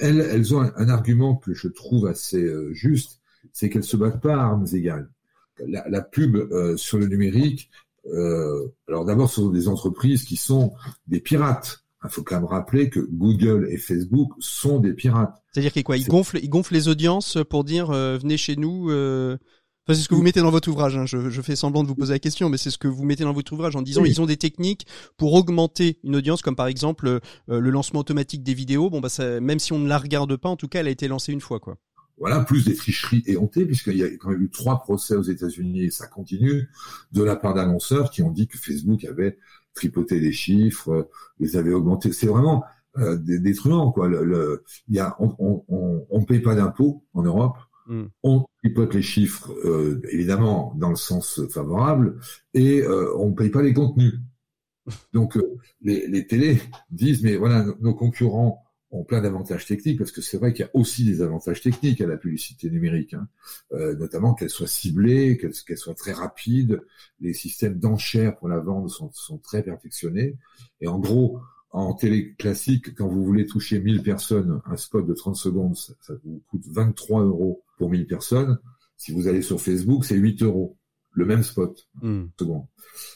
elles, 0.00 0.20
elles 0.20 0.54
ont 0.54 0.60
un, 0.60 0.72
un, 0.76 0.88
argument 0.88 1.36
que 1.36 1.54
je 1.54 1.68
trouve 1.68 2.06
assez 2.08 2.44
juste, 2.72 3.20
c'est 3.52 3.70
qu'elles 3.70 3.84
se 3.84 3.96
battent 3.96 4.20
pas 4.20 4.34
à 4.34 4.40
armes 4.40 4.66
égales 4.72 5.10
la, 5.66 5.88
la 5.88 6.02
pub 6.02 6.36
sur 6.76 6.98
le 6.98 7.06
numérique, 7.06 7.70
euh, 8.12 8.68
alors 8.88 9.04
d'abord, 9.04 9.28
ce 9.28 9.36
sont 9.36 9.50
des 9.50 9.68
entreprises 9.68 10.24
qui 10.24 10.36
sont 10.36 10.72
des 11.06 11.20
pirates. 11.20 11.84
Il 12.04 12.10
faut 12.10 12.22
quand 12.22 12.36
même 12.36 12.44
rappeler 12.44 12.90
que 12.90 13.00
Google 13.00 13.66
et 13.70 13.76
Facebook 13.76 14.30
sont 14.38 14.78
des 14.78 14.92
pirates. 14.92 15.34
C'est-à-dire 15.52 15.72
qu'ils 15.72 15.84
quoi? 15.84 15.96
Ils 15.96 16.06
gonflent, 16.06 16.38
ils 16.40 16.48
gonflent 16.48 16.74
les 16.74 16.88
audiences 16.88 17.38
pour 17.50 17.64
dire 17.64 17.90
euh, 17.90 18.18
venez 18.18 18.36
chez 18.36 18.56
nous. 18.56 18.90
Euh... 18.90 19.36
Enfin, 19.86 19.96
c'est 19.96 20.04
ce 20.04 20.08
que 20.08 20.14
vous 20.14 20.22
mettez 20.22 20.40
dans 20.40 20.50
votre 20.50 20.68
ouvrage. 20.68 20.96
Hein. 20.96 21.06
Je, 21.06 21.30
je, 21.30 21.42
fais 21.42 21.56
semblant 21.56 21.82
de 21.82 21.88
vous 21.88 21.94
poser 21.94 22.12
la 22.12 22.18
question, 22.18 22.50
mais 22.50 22.58
c'est 22.58 22.70
ce 22.70 22.76
que 22.76 22.88
vous 22.88 23.04
mettez 23.04 23.24
dans 23.24 23.32
votre 23.32 23.52
ouvrage 23.52 23.74
en 23.74 23.80
disant 23.80 24.04
ils 24.04 24.20
ont 24.20 24.26
des 24.26 24.36
techniques 24.36 24.86
pour 25.16 25.32
augmenter 25.32 25.98
une 26.04 26.14
audience, 26.14 26.42
comme 26.42 26.56
par 26.56 26.66
exemple 26.66 27.08
euh, 27.08 27.20
le 27.48 27.70
lancement 27.70 28.00
automatique 28.00 28.42
des 28.42 28.52
vidéos. 28.54 28.90
Bon, 28.90 29.00
bah 29.00 29.08
ça, 29.08 29.40
même 29.40 29.58
si 29.58 29.72
on 29.72 29.78
ne 29.78 29.88
la 29.88 29.98
regarde 29.98 30.36
pas, 30.36 30.50
en 30.50 30.56
tout 30.56 30.68
cas, 30.68 30.80
elle 30.80 30.88
a 30.88 30.90
été 30.90 31.08
lancée 31.08 31.32
une 31.32 31.40
fois, 31.40 31.58
quoi. 31.58 31.78
Voilà, 32.18 32.40
plus 32.40 32.64
des 32.64 32.74
tricheries 32.74 33.22
éhontées, 33.26 33.64
puisqu'il 33.64 33.96
y 33.96 34.02
a 34.02 34.08
quand 34.16 34.30
même 34.30 34.42
eu 34.42 34.50
trois 34.50 34.78
procès 34.78 35.14
aux 35.14 35.22
États-Unis 35.22 35.84
et 35.84 35.90
ça 35.90 36.06
continue, 36.06 36.68
de 37.12 37.22
la 37.22 37.36
part 37.36 37.54
d'annonceurs 37.54 38.10
qui 38.10 38.22
ont 38.22 38.30
dit 38.30 38.48
que 38.48 38.58
Facebook 38.58 39.04
avait 39.04 39.38
tripoté 39.74 40.18
les 40.18 40.32
chiffres, 40.32 41.08
les 41.38 41.56
avait 41.56 41.72
augmentés. 41.72 42.12
C'est 42.12 42.26
vraiment 42.26 42.64
euh, 42.98 43.16
des, 43.16 43.54
truands, 43.54 43.92
quoi. 43.92 44.08
Le, 44.08 44.64
il 44.88 44.96
y 44.96 44.98
a, 44.98 45.14
on, 45.20 45.64
on, 45.68 46.06
on, 46.10 46.24
paye 46.24 46.40
pas 46.40 46.56
d'impôts 46.56 47.04
en 47.14 47.22
Europe. 47.22 47.56
Hmm. 47.86 48.06
On 48.22 48.44
tripote 48.62 48.94
les 48.94 49.02
chiffres, 49.02 49.52
euh, 49.64 50.00
évidemment, 50.10 50.74
dans 50.76 50.90
le 50.90 50.96
sens 50.96 51.40
favorable, 51.48 52.18
et 52.52 52.82
euh, 52.82 53.14
on 53.16 53.32
paye 53.32 53.50
pas 53.50 53.62
les 53.62 53.72
contenus. 53.72 54.14
Donc, 55.12 55.36
euh, 55.36 55.58
les, 55.80 56.06
les 56.06 56.26
télés 56.26 56.60
disent, 56.90 57.22
mais 57.22 57.36
voilà, 57.36 57.64
nos 57.80 57.94
concurrents 57.94 58.64
ont 58.90 59.04
plein 59.04 59.20
d'avantages 59.20 59.66
techniques, 59.66 59.98
parce 59.98 60.12
que 60.12 60.22
c'est 60.22 60.38
vrai 60.38 60.52
qu'il 60.52 60.64
y 60.64 60.68
a 60.68 60.70
aussi 60.74 61.04
des 61.04 61.20
avantages 61.20 61.60
techniques 61.60 62.00
à 62.00 62.06
la 62.06 62.16
publicité 62.16 62.70
numérique, 62.70 63.14
hein. 63.14 63.28
euh, 63.72 63.94
notamment 63.96 64.34
qu'elle 64.34 64.50
soit 64.50 64.66
ciblée, 64.66 65.36
qu'elle 65.36 65.76
soit 65.76 65.94
très 65.94 66.12
rapide, 66.12 66.82
les 67.20 67.34
systèmes 67.34 67.78
d'enchères 67.78 68.36
pour 68.38 68.48
la 68.48 68.60
vente 68.60 68.88
sont, 68.88 69.10
sont, 69.12 69.38
très 69.38 69.62
perfectionnés, 69.62 70.36
et 70.80 70.88
en 70.88 70.98
gros, 70.98 71.40
en 71.70 71.92
télé 71.92 72.34
classique, 72.34 72.94
quand 72.94 73.08
vous 73.08 73.24
voulez 73.24 73.46
toucher 73.46 73.78
1000 73.78 74.02
personnes, 74.02 74.62
un 74.64 74.76
spot 74.76 75.06
de 75.06 75.14
30 75.14 75.36
secondes, 75.36 75.76
ça, 75.76 76.14
vous 76.24 76.42
coûte 76.50 76.66
23 76.66 77.24
euros 77.24 77.62
pour 77.76 77.90
1000 77.90 78.06
personnes. 78.06 78.58
Si 78.96 79.12
vous 79.12 79.28
allez 79.28 79.42
sur 79.42 79.60
Facebook, 79.60 80.04
c'est 80.04 80.16
8 80.16 80.42
euros, 80.42 80.77
le 81.18 81.26
même 81.26 81.42
spot. 81.42 81.88
Hmm. 82.00 82.26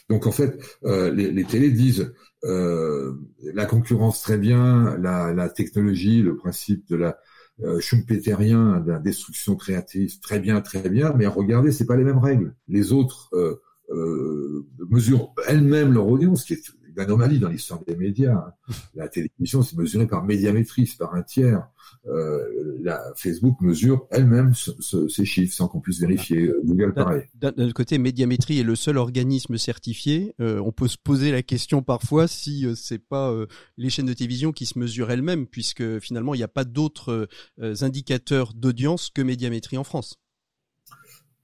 Donc 0.09 0.27
en 0.27 0.31
fait, 0.31 0.59
euh, 0.83 1.11
les, 1.11 1.31
les 1.31 1.45
télés 1.45 1.71
disent 1.71 2.13
euh, 2.43 3.13
la 3.53 3.65
concurrence 3.65 4.21
très 4.21 4.37
bien, 4.37 4.97
la, 4.97 5.33
la, 5.33 5.49
technologie, 5.49 6.21
le 6.21 6.35
principe 6.35 6.87
de 6.89 6.97
la 6.97 7.17
euh, 7.61 7.79
schumpeterien, 7.79 8.81
de 8.81 8.91
la 8.91 8.99
destruction 8.99 9.55
créative, 9.55 10.19
très 10.19 10.39
bien, 10.39 10.59
très 10.61 10.89
bien, 10.89 11.13
mais 11.17 11.27
regardez, 11.27 11.71
c'est 11.71 11.85
pas 11.85 11.95
les 11.95 12.03
mêmes 12.03 12.19
règles. 12.19 12.55
Les 12.67 12.91
autres 12.91 13.29
euh, 13.33 13.61
euh 13.91 14.67
mesurent 14.89 15.33
elles-mêmes 15.47 15.93
leur 15.93 16.07
audience, 16.07 16.43
qui 16.43 16.53
est 16.53 16.69
une 16.95 17.01
anomalie 17.01 17.39
dans 17.39 17.49
l'histoire 17.49 17.81
des 17.85 17.95
médias. 17.95 18.35
Hein. 18.35 18.53
La 18.95 19.07
télévision, 19.07 19.61
c'est 19.61 19.77
mesuré 19.77 20.07
par 20.07 20.23
médiamétrie, 20.23 20.91
par 20.97 21.13
un 21.15 21.23
tiers. 21.23 21.67
Euh, 22.05 22.77
la 22.81 23.01
Facebook 23.15 23.61
mesure 23.61 24.07
elle-même 24.11 24.53
ces 24.53 25.25
chiffres 25.25 25.53
sans 25.53 25.67
qu'on 25.67 25.79
puisse 25.79 25.99
vérifier. 25.99 26.43
Euh, 26.43 26.61
Google, 26.65 26.93
pareil. 26.93 27.23
D'un 27.35 27.49
autre 27.49 27.73
côté, 27.73 27.97
médiamétrie 27.97 28.59
est 28.59 28.63
le 28.63 28.75
seul 28.75 28.97
organisme 28.97 29.57
certifié. 29.57 30.35
Euh, 30.41 30.59
on 30.59 30.71
peut 30.71 30.87
se 30.87 30.97
poser 30.97 31.31
la 31.31 31.43
question 31.43 31.81
parfois 31.81 32.27
si 32.27 32.67
c'est 32.75 32.99
pas 32.99 33.31
euh, 33.31 33.47
les 33.77 33.89
chaînes 33.89 34.05
de 34.05 34.13
télévision 34.13 34.51
qui 34.51 34.65
se 34.65 34.77
mesurent 34.77 35.11
elles-mêmes, 35.11 35.47
puisque 35.47 35.99
finalement, 35.99 36.33
il 36.33 36.37
n'y 36.37 36.43
a 36.43 36.49
pas 36.49 36.65
d'autres 36.65 37.27
indicateurs 37.61 38.53
d'audience 38.53 39.09
que 39.09 39.21
médiamétrie 39.21 39.77
en 39.77 39.83
France. 39.83 40.19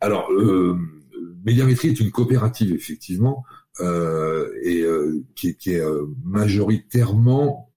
Alors, 0.01 0.29
médiamétrie 1.45 1.89
est 1.89 1.99
une 1.99 2.11
coopérative, 2.11 2.73
effectivement, 2.73 3.43
et 3.81 4.81
euh, 4.81 5.23
qui, 5.35 5.55
qui, 5.55 5.71
est 5.71 5.81
euh, 5.81 6.05
majoritairement 6.23 7.71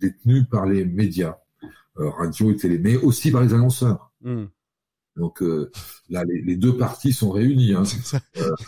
détenu 0.00 0.44
par 0.44 0.66
les 0.66 0.84
médias, 0.84 1.38
radio 1.96 2.50
et 2.50 2.56
télé, 2.56 2.78
mais 2.78 2.96
aussi 2.96 3.30
par 3.30 3.42
les 3.42 3.54
annonceurs. 3.54 4.12
Hmm. 4.22 4.44
Donc 5.16 5.42
euh, 5.42 5.70
là, 6.10 6.24
les, 6.24 6.56
deux 6.56 6.76
parties 6.76 7.12
sont 7.12 7.30
réunies. 7.30 7.72
Hein. 7.72 7.84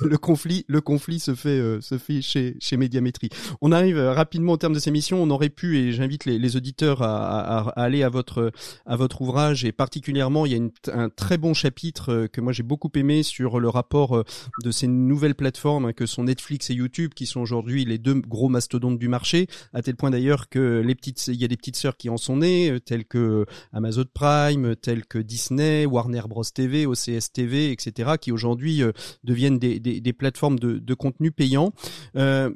le 0.01 0.17
conflit, 0.17 0.65
le 0.67 0.81
conflit 0.81 1.21
se 1.21 1.35
fait 1.35 1.51
euh, 1.51 1.81
se 1.81 1.99
fait 1.99 2.23
chez 2.23 2.57
chez 2.59 2.77
Médiamétrie. 2.79 3.29
On 3.61 3.71
arrive 3.71 3.99
euh, 3.99 4.13
rapidement 4.13 4.53
au 4.53 4.57
terme 4.57 4.73
de 4.73 4.79
ces 4.79 4.91
missions. 4.91 5.23
On 5.23 5.29
aurait 5.31 5.51
pu 5.51 5.77
et 5.79 5.93
j'invite 5.93 6.25
les, 6.25 6.39
les 6.39 6.57
auditeurs 6.57 7.03
à, 7.03 7.59
à, 7.59 7.69
aller 7.81 8.03
à 8.03 8.09
votre 8.09 8.51
à 8.87 8.97
votre 8.97 9.21
ouvrage 9.21 9.65
et 9.65 9.73
particulièrement 9.73 10.47
il 10.47 10.53
y 10.53 10.55
a 10.55 10.59
une, 10.59 10.71
un 10.93 11.11
très 11.11 11.37
bon 11.37 11.53
chapitre 11.53 12.29
que 12.33 12.41
moi 12.41 12.53
j'ai 12.53 12.63
beaucoup 12.63 12.91
aimé 12.95 13.23
sur 13.23 13.61
le 13.61 13.69
rapport 13.69 14.25
de 14.65 14.71
ces 14.71 14.87
nouvelles 14.87 15.35
plateformes 15.35 15.87
hein, 15.87 15.93
que 15.93 16.07
sont 16.07 16.25
Netflix 16.25 16.71
et 16.71 16.75
YouTube 16.75 17.13
qui 17.15 17.27
sont 17.27 17.41
aujourd'hui 17.41 17.85
les 17.85 17.99
deux 17.99 18.15
gros 18.15 18.49
mastodontes 18.49 18.99
du 18.99 19.09
marché. 19.09 19.49
À 19.75 19.83
tel 19.83 19.97
point 19.97 20.11
d'ailleurs 20.11 20.49
que 20.49 20.83
les 20.85 20.95
petites 20.95 21.27
il 21.29 21.37
y 21.37 21.45
a 21.45 21.49
des 21.49 21.57
petites 21.57 21.77
sœurs 21.77 21.97
qui 21.99 22.09
en 22.09 22.17
sont 22.17 22.39
nées 22.39 22.79
telles 22.85 23.05
que 23.05 23.45
Amazon 23.73 24.05
Prime, 24.13 24.77
telles 24.77 25.05
que 25.05 25.19
Disney, 25.19 25.85
Warner 25.85 26.23
Bros 26.27 26.38
TV, 26.43 26.87
OCS 26.87 27.33
TV, 27.33 27.73
etc., 27.73 28.13
qui 28.21 28.33
aujourd'hui 28.33 28.83
euh, 28.83 28.93
deviennent 29.25 29.59
des, 29.59 29.79
des, 29.79 30.13
plateformes 30.13 30.59
de, 30.59 30.79
de 30.79 30.95
contenu 30.95 31.31
payant. 31.31 31.73
Euh, 32.17 32.51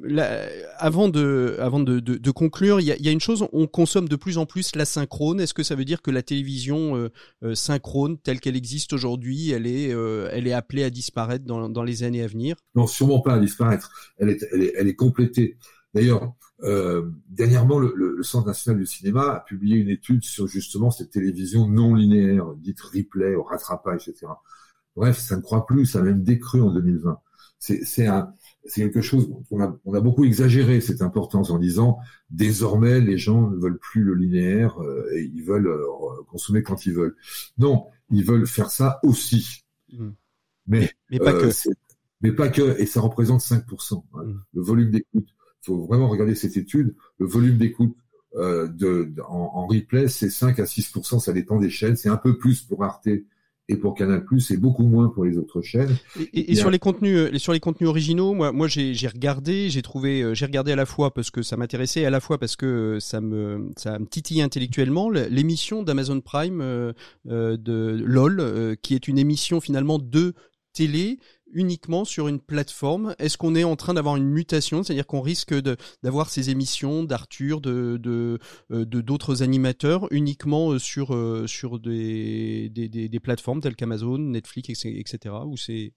avant 0.77 1.09
de, 1.09 1.57
avant 1.59 1.79
de, 1.79 1.99
de, 1.99 2.31
conclure, 2.31 2.79
il 2.79 2.87
y 2.87 2.91
a, 2.91 2.97
y 2.97 3.07
a, 3.07 3.11
une 3.11 3.19
chose, 3.19 3.47
on 3.53 3.67
consomme 3.67 4.07
de 4.07 4.15
plus 4.15 4.37
en 4.37 4.45
plus 4.45 4.75
la 4.75 4.85
synchrone. 4.85 5.39
Est-ce 5.39 5.53
que 5.53 5.63
ça 5.63 5.75
veut 5.75 5.85
dire 5.85 6.01
que 6.01 6.11
la 6.11 6.23
télévision 6.23 7.09
euh, 7.43 7.55
synchrone, 7.55 8.17
telle 8.17 8.39
qu'elle 8.39 8.55
existe 8.55 8.93
aujourd'hui, 8.93 9.51
elle 9.51 9.67
est, 9.67 9.89
elle 9.89 10.47
est 10.47 10.53
appelée 10.53 10.83
à 10.83 10.89
disparaître 10.89 11.45
dans, 11.45 11.69
dans 11.69 11.83
les 11.83 12.03
années 12.03 12.23
à 12.23 12.27
venir? 12.27 12.55
Non, 12.75 12.87
sûrement 12.87 13.21
pas 13.21 13.35
à 13.35 13.39
disparaître. 13.39 13.91
Elle 14.17 14.29
est, 14.29 14.45
elle 14.51 14.63
est, 14.63 14.73
elle 14.77 14.87
est 14.87 14.95
complétée. 14.95 15.57
D'ailleurs, 15.93 16.33
euh, 16.63 17.09
dernièrement, 17.29 17.79
le, 17.79 17.93
le, 17.95 18.23
Centre 18.23 18.47
national 18.47 18.79
du 18.79 18.85
cinéma 18.85 19.33
a 19.33 19.39
publié 19.41 19.77
une 19.77 19.89
étude 19.89 20.23
sur 20.23 20.47
justement 20.47 20.91
cette 20.91 21.11
télévision 21.11 21.67
non 21.67 21.93
linéaire, 21.93 22.53
dite 22.55 22.79
replay, 22.79 23.35
au 23.35 23.43
rattrapage, 23.43 24.07
etc. 24.07 24.27
Bref, 24.95 25.19
ça 25.19 25.35
ne 25.35 25.41
croit 25.41 25.65
plus, 25.65 25.85
ça 25.85 25.99
a 25.99 26.01
même 26.03 26.23
décru 26.23 26.61
en 26.61 26.71
2020. 26.71 27.19
C'est 27.59 28.05
quelque 28.75 29.01
chose 29.01 29.29
on 29.51 29.61
a, 29.61 29.77
on 29.85 29.93
a 29.93 30.01
beaucoup 30.01 30.25
exagéré 30.25 30.81
cette 30.81 31.01
importance 31.01 31.49
en 31.49 31.59
disant 31.59 31.97
désormais 32.29 32.99
les 32.99 33.17
gens 33.17 33.49
ne 33.49 33.57
veulent 33.57 33.79
plus 33.79 34.03
le 34.03 34.15
linéaire 34.15 34.81
euh, 34.81 35.09
et 35.13 35.31
ils 35.33 35.43
veulent 35.43 35.67
euh, 35.67 35.85
consommer 36.27 36.61
quand 36.61 36.85
ils 36.85 36.93
veulent. 36.93 37.15
Non, 37.57 37.87
ils 38.09 38.25
veulent 38.25 38.47
faire 38.47 38.69
ça 38.69 38.99
aussi. 39.03 39.63
Mmh. 39.91 40.09
Mais, 40.67 40.91
mais 41.09 41.19
pas 41.19 41.33
que. 41.33 41.49
Mais 42.21 42.31
pas 42.31 42.47
que, 42.49 42.79
et 42.79 42.85
ça 42.85 43.01
représente 43.01 43.41
5%. 43.41 44.03
Hein. 44.13 44.23
Mmh. 44.23 44.41
Le 44.53 44.61
volume 44.61 44.91
d'écoute 44.91 45.27
faut 45.63 45.85
vraiment 45.85 46.09
regarder 46.09 46.35
cette 46.35 46.57
étude. 46.57 46.95
Le 47.19 47.25
volume 47.25 47.57
d'écoute 47.57 47.95
euh, 48.35 48.67
de, 48.67 49.13
en, 49.27 49.51
en, 49.53 49.67
replay, 49.67 50.07
c'est 50.07 50.29
5 50.29 50.59
à 50.59 50.65
6 50.65 50.93
ça 51.19 51.33
dépend 51.33 51.59
des 51.59 51.69
chaînes. 51.69 51.95
C'est 51.95 52.09
un 52.09 52.17
peu 52.17 52.37
plus 52.37 52.61
pour 52.61 52.83
Arte 52.83 53.07
et 53.69 53.77
pour 53.77 53.95
Canal+, 53.95 54.25
et 54.49 54.57
beaucoup 54.57 54.83
moins 54.83 55.07
pour 55.07 55.23
les 55.23 55.37
autres 55.37 55.61
chaînes. 55.61 55.95
Et, 56.33 56.51
et, 56.51 56.55
sur 56.55 56.69
les 56.69 56.79
contenus, 56.79 57.15
euh, 57.15 57.37
sur 57.37 57.53
les 57.53 57.61
contenus 57.61 57.89
originaux, 57.89 58.33
moi, 58.33 58.51
moi, 58.51 58.67
j'ai, 58.67 58.93
j'ai 58.93 59.07
regardé, 59.07 59.69
j'ai 59.69 59.81
trouvé, 59.81 60.21
euh, 60.21 60.33
j'ai 60.33 60.45
regardé 60.45 60.73
à 60.73 60.75
la 60.75 60.85
fois 60.85 61.13
parce 61.13 61.31
que 61.31 61.41
ça 61.41 61.55
m'intéressait, 61.55 62.03
à 62.05 62.09
la 62.09 62.19
fois 62.19 62.37
parce 62.37 62.57
que 62.57 62.97
ça 62.99 63.21
me, 63.21 63.69
ça 63.77 63.99
me 63.99 64.05
titille 64.05 64.41
intellectuellement. 64.41 65.09
L'émission 65.09 65.81
d'Amazon 65.81 66.19
Prime 66.19 66.61
euh, 66.61 66.93
de 67.25 68.01
LOL, 68.03 68.75
qui 68.81 68.95
est 68.95 69.07
une 69.07 69.17
émission 69.17 69.61
finalement 69.61 69.97
de 69.97 70.33
télé 70.73 71.19
uniquement 71.53 72.05
sur 72.05 72.27
une 72.27 72.39
plateforme 72.39 73.15
Est-ce 73.19 73.37
qu'on 73.37 73.55
est 73.55 73.63
en 73.63 73.75
train 73.75 73.93
d'avoir 73.93 74.15
une 74.15 74.25
mutation, 74.25 74.83
c'est-à-dire 74.83 75.07
qu'on 75.07 75.21
risque 75.21 75.53
d'avoir 76.03 76.29
ces 76.29 76.49
émissions 76.49 77.03
d'Arthur, 77.03 77.61
de 77.61 77.97
de 77.97 78.39
euh, 78.71 78.85
d'autres 78.85 79.43
animateurs 79.43 80.07
uniquement 80.11 80.71
euh, 80.71 80.79
sur 80.79 81.15
euh, 81.15 81.47
sur 81.47 81.79
des, 81.79 82.69
des, 82.69 82.87
des, 82.89 83.19
plateformes 83.19 83.61
telles 83.61 83.75
qu'Amazon, 83.75 84.17
Netflix, 84.17 84.69
etc. 84.69 85.35
Ou 85.45 85.57
c'est 85.57 85.93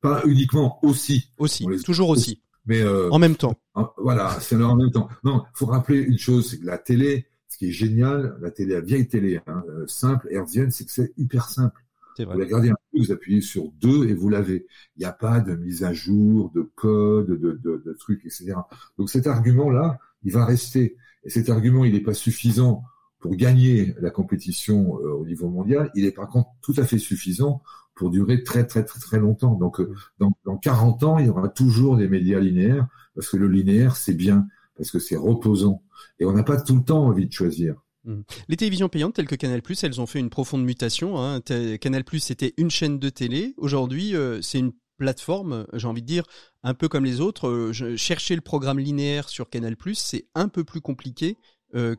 pas 0.00 0.22
uniquement 0.26 0.78
aussi. 0.82 1.30
Aussi, 1.38 1.66
toujours 1.84 2.10
aussi. 2.10 2.42
Mais 2.66 2.86
en 2.86 3.18
même 3.18 3.36
temps. 3.36 3.54
voilà, 3.96 4.38
c'est 4.40 4.56
en 4.56 4.76
même 4.76 4.90
temps. 4.90 5.08
Non, 5.24 5.42
faut 5.54 5.66
rappeler 5.66 6.00
une 6.00 6.18
chose, 6.18 6.50
c'est 6.50 6.58
que 6.58 6.66
la 6.66 6.76
télé, 6.76 7.26
ce 7.48 7.56
qui 7.56 7.68
est 7.68 7.72
génial, 7.72 8.36
la 8.42 8.50
télé, 8.50 8.74
la 8.74 8.80
vieille 8.80 9.08
télé, 9.08 9.40
hein, 9.46 9.64
simple, 9.86 10.28
hertzienne, 10.30 10.70
c'est 10.70 10.84
que 10.84 10.92
c'est 10.92 11.12
hyper 11.16 11.48
simple. 11.48 11.80
Vous 12.24 12.38
regardez 12.38 12.70
un 12.70 12.76
peu, 12.92 12.98
vous 12.98 13.12
appuyez 13.12 13.40
sur 13.40 13.70
deux 13.80 14.08
et 14.08 14.14
vous 14.14 14.28
l'avez. 14.28 14.66
Il 14.96 15.00
n'y 15.00 15.06
a 15.06 15.12
pas 15.12 15.40
de 15.40 15.54
mise 15.54 15.84
à 15.84 15.92
jour, 15.92 16.50
de 16.54 16.62
code, 16.74 17.28
de, 17.28 17.52
de, 17.52 17.82
de 17.84 17.92
trucs, 17.94 18.24
etc. 18.24 18.54
Donc 18.98 19.10
cet 19.10 19.26
argument-là, 19.26 19.98
il 20.22 20.32
va 20.32 20.44
rester. 20.44 20.96
Et 21.24 21.30
cet 21.30 21.48
argument, 21.50 21.84
il 21.84 21.92
n'est 21.92 22.00
pas 22.00 22.14
suffisant 22.14 22.84
pour 23.20 23.34
gagner 23.34 23.94
la 24.00 24.10
compétition 24.10 24.98
euh, 25.00 25.12
au 25.12 25.26
niveau 25.26 25.48
mondial. 25.48 25.90
Il 25.94 26.04
est 26.04 26.12
par 26.12 26.28
contre 26.28 26.50
tout 26.62 26.74
à 26.76 26.84
fait 26.84 26.98
suffisant 26.98 27.62
pour 27.94 28.10
durer 28.10 28.44
très 28.44 28.66
très 28.66 28.84
très 28.84 29.00
très 29.00 29.18
longtemps. 29.18 29.54
Donc 29.54 29.80
euh, 29.80 29.92
dans, 30.18 30.32
dans 30.44 30.56
40 30.56 31.02
ans, 31.02 31.18
il 31.18 31.26
y 31.26 31.28
aura 31.28 31.48
toujours 31.48 31.96
des 31.96 32.08
médias 32.08 32.40
linéaires 32.40 32.86
parce 33.14 33.28
que 33.28 33.36
le 33.36 33.48
linéaire 33.48 33.96
c'est 33.96 34.14
bien 34.14 34.46
parce 34.76 34.90
que 34.92 35.00
c'est 35.00 35.16
reposant 35.16 35.82
et 36.20 36.24
on 36.24 36.32
n'a 36.32 36.44
pas 36.44 36.60
tout 36.60 36.76
le 36.76 36.84
temps 36.84 37.06
envie 37.06 37.26
de 37.26 37.32
choisir. 37.32 37.74
Mmh. 38.08 38.22
Les 38.48 38.56
télévisions 38.56 38.88
payantes 38.88 39.14
telles 39.14 39.28
que 39.28 39.34
Canal+, 39.34 39.60
elles 39.82 40.00
ont 40.00 40.06
fait 40.06 40.18
une 40.18 40.30
profonde 40.30 40.64
mutation. 40.64 41.22
Hein. 41.22 41.40
Canal+, 41.78 42.04
c'était 42.18 42.54
une 42.56 42.70
chaîne 42.70 42.98
de 42.98 43.10
télé. 43.10 43.54
Aujourd'hui, 43.58 44.16
euh, 44.16 44.40
c'est 44.40 44.58
une 44.58 44.72
plateforme, 44.96 45.66
j'ai 45.74 45.86
envie 45.86 46.00
de 46.00 46.06
dire, 46.06 46.24
un 46.62 46.72
peu 46.72 46.88
comme 46.88 47.04
les 47.04 47.20
autres. 47.20 47.48
Euh, 47.48 47.96
chercher 47.96 48.34
le 48.34 48.40
programme 48.40 48.78
linéaire 48.78 49.28
sur 49.28 49.50
Canal+, 49.50 49.76
c'est 49.94 50.26
un 50.34 50.48
peu 50.48 50.64
plus 50.64 50.80
compliqué 50.80 51.36
euh, 51.74 51.96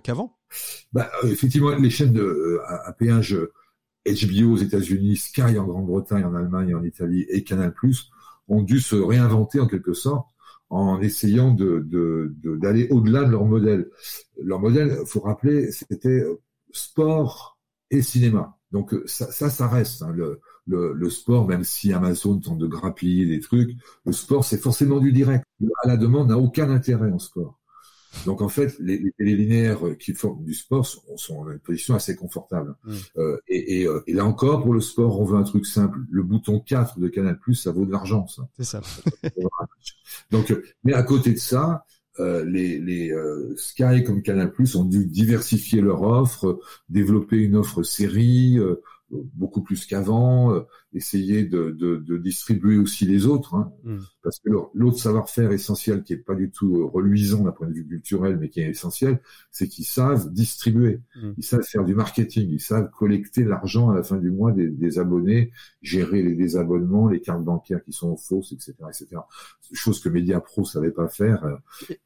qu'avant. 0.00 0.38
Bah, 0.92 1.10
effectivement, 1.24 1.70
les 1.70 1.90
chaînes 1.90 2.12
de, 2.12 2.60
à, 2.64 2.92
péage 2.92 3.36
HBO 4.06 4.52
aux 4.52 4.56
États-Unis, 4.56 5.16
Sky 5.16 5.58
en 5.58 5.64
Grande-Bretagne, 5.64 6.24
en 6.24 6.34
Allemagne, 6.36 6.76
en 6.76 6.84
Italie 6.84 7.26
et 7.28 7.42
Canal+, 7.42 7.74
ont 8.46 8.62
dû 8.62 8.78
se 8.78 8.94
réinventer 8.94 9.58
en 9.58 9.66
quelque 9.66 9.94
sorte 9.94 10.28
en 10.72 11.00
essayant 11.02 11.52
de, 11.52 11.86
d'aller 12.42 12.88
au-delà 12.90 13.24
de 13.24 13.30
leur 13.30 13.44
modèle. 13.44 13.90
Leur 14.42 14.58
modèle, 14.58 14.96
faut 15.04 15.20
rappeler, 15.20 15.70
c'était 15.70 16.24
sport 16.72 17.58
et 17.90 18.00
cinéma. 18.00 18.56
Donc 18.72 18.94
ça, 19.04 19.30
ça, 19.30 19.68
reste 19.68 20.00
hein, 20.00 20.12
le, 20.14 20.40
le, 20.66 20.94
le, 20.94 21.10
sport, 21.10 21.46
même 21.46 21.62
si 21.62 21.92
Amazon 21.92 22.40
tente 22.40 22.56
de 22.56 22.66
grappiller 22.66 23.26
des 23.26 23.40
trucs, 23.40 23.76
le 24.06 24.12
sport 24.12 24.46
c'est 24.46 24.56
forcément 24.56 24.98
du 24.98 25.12
direct. 25.12 25.44
À 25.84 25.88
la 25.88 25.98
demande 25.98 26.30
n'a 26.30 26.38
aucun 26.38 26.70
intérêt 26.70 27.12
en 27.12 27.18
sport. 27.18 27.60
Donc 28.26 28.42
en 28.42 28.48
fait, 28.48 28.76
les, 28.78 28.98
les 28.98 29.12
télélinéaires 29.12 29.80
qui 29.98 30.14
font 30.14 30.34
du 30.34 30.54
sport 30.54 30.86
sont, 30.86 31.16
sont 31.16 31.36
en 31.38 31.50
une 31.50 31.58
position 31.58 31.94
assez 31.94 32.14
confortable. 32.14 32.74
Mmh. 32.84 32.92
Euh, 33.18 33.38
et, 33.48 33.80
et, 33.80 33.86
euh, 33.86 34.02
et, 34.06 34.12
là 34.14 34.24
encore, 34.24 34.62
pour 34.62 34.74
le 34.74 34.80
sport, 34.80 35.20
on 35.20 35.24
veut 35.24 35.36
un 35.36 35.42
truc 35.42 35.66
simple. 35.66 35.98
Le 36.10 36.22
bouton 36.22 36.60
4 36.60 36.98
de 36.98 37.08
Canal+, 37.08 37.38
ça 37.54 37.72
vaut 37.72 37.86
de 37.86 37.92
l'argent, 37.92 38.26
ça. 38.26 38.48
C'est 38.56 38.64
ça. 38.64 38.80
Donc, 40.30 40.50
euh, 40.50 40.62
mais 40.84 40.92
à 40.92 41.02
côté 41.02 41.32
de 41.32 41.38
ça, 41.38 41.84
euh, 42.20 42.44
les, 42.44 42.78
les 42.78 43.10
euh, 43.10 43.54
Sky 43.56 44.04
comme 44.04 44.22
Canal+ 44.22 44.52
ont 44.74 44.84
dû 44.84 45.06
diversifier 45.06 45.80
leur 45.80 46.02
offre, 46.02 46.60
développer 46.88 47.36
une 47.36 47.56
offre 47.56 47.82
série, 47.82 48.58
beaucoup 49.34 49.62
plus 49.62 49.86
qu'avant, 49.86 50.54
euh, 50.54 50.60
essayer 50.94 51.44
de, 51.44 51.70
de, 51.70 51.96
de, 51.96 52.16
distribuer 52.16 52.78
aussi 52.78 53.04
les 53.04 53.26
autres, 53.26 53.54
hein, 53.54 53.72
mm. 53.84 53.98
parce 54.22 54.38
que 54.38 54.48
l'autre 54.74 54.98
savoir-faire 54.98 55.52
essentiel 55.52 56.02
qui 56.02 56.14
est 56.14 56.16
pas 56.16 56.34
du 56.34 56.50
tout 56.50 56.76
euh, 56.76 56.86
reluisant 56.86 57.42
d'un 57.42 57.52
point 57.52 57.66
de 57.66 57.74
vue 57.74 57.86
culturel, 57.86 58.38
mais 58.40 58.48
qui 58.48 58.60
est 58.60 58.70
essentiel, 58.70 59.20
c'est 59.50 59.68
qu'ils 59.68 59.84
savent 59.84 60.32
distribuer, 60.32 61.00
mm. 61.14 61.32
ils 61.36 61.44
savent 61.44 61.62
faire 61.62 61.84
du 61.84 61.94
marketing, 61.94 62.48
ils 62.50 62.60
savent 62.60 62.88
collecter 62.90 63.44
l'argent 63.44 63.90
à 63.90 63.94
la 63.94 64.02
fin 64.02 64.16
du 64.16 64.30
mois 64.30 64.52
des, 64.52 64.70
des, 64.70 64.98
abonnés, 64.98 65.52
gérer 65.82 66.22
les 66.22 66.34
désabonnements, 66.34 67.08
les 67.08 67.20
cartes 67.20 67.44
bancaires 67.44 67.84
qui 67.84 67.92
sont 67.92 68.16
fausses, 68.16 68.52
etc., 68.52 68.72
etc. 68.88 69.20
Chose 69.72 70.00
que 70.00 70.08
Mediapro 70.08 70.64
savait 70.64 70.90
pas 70.90 71.08
faire 71.08 71.44
euh, 71.44 71.56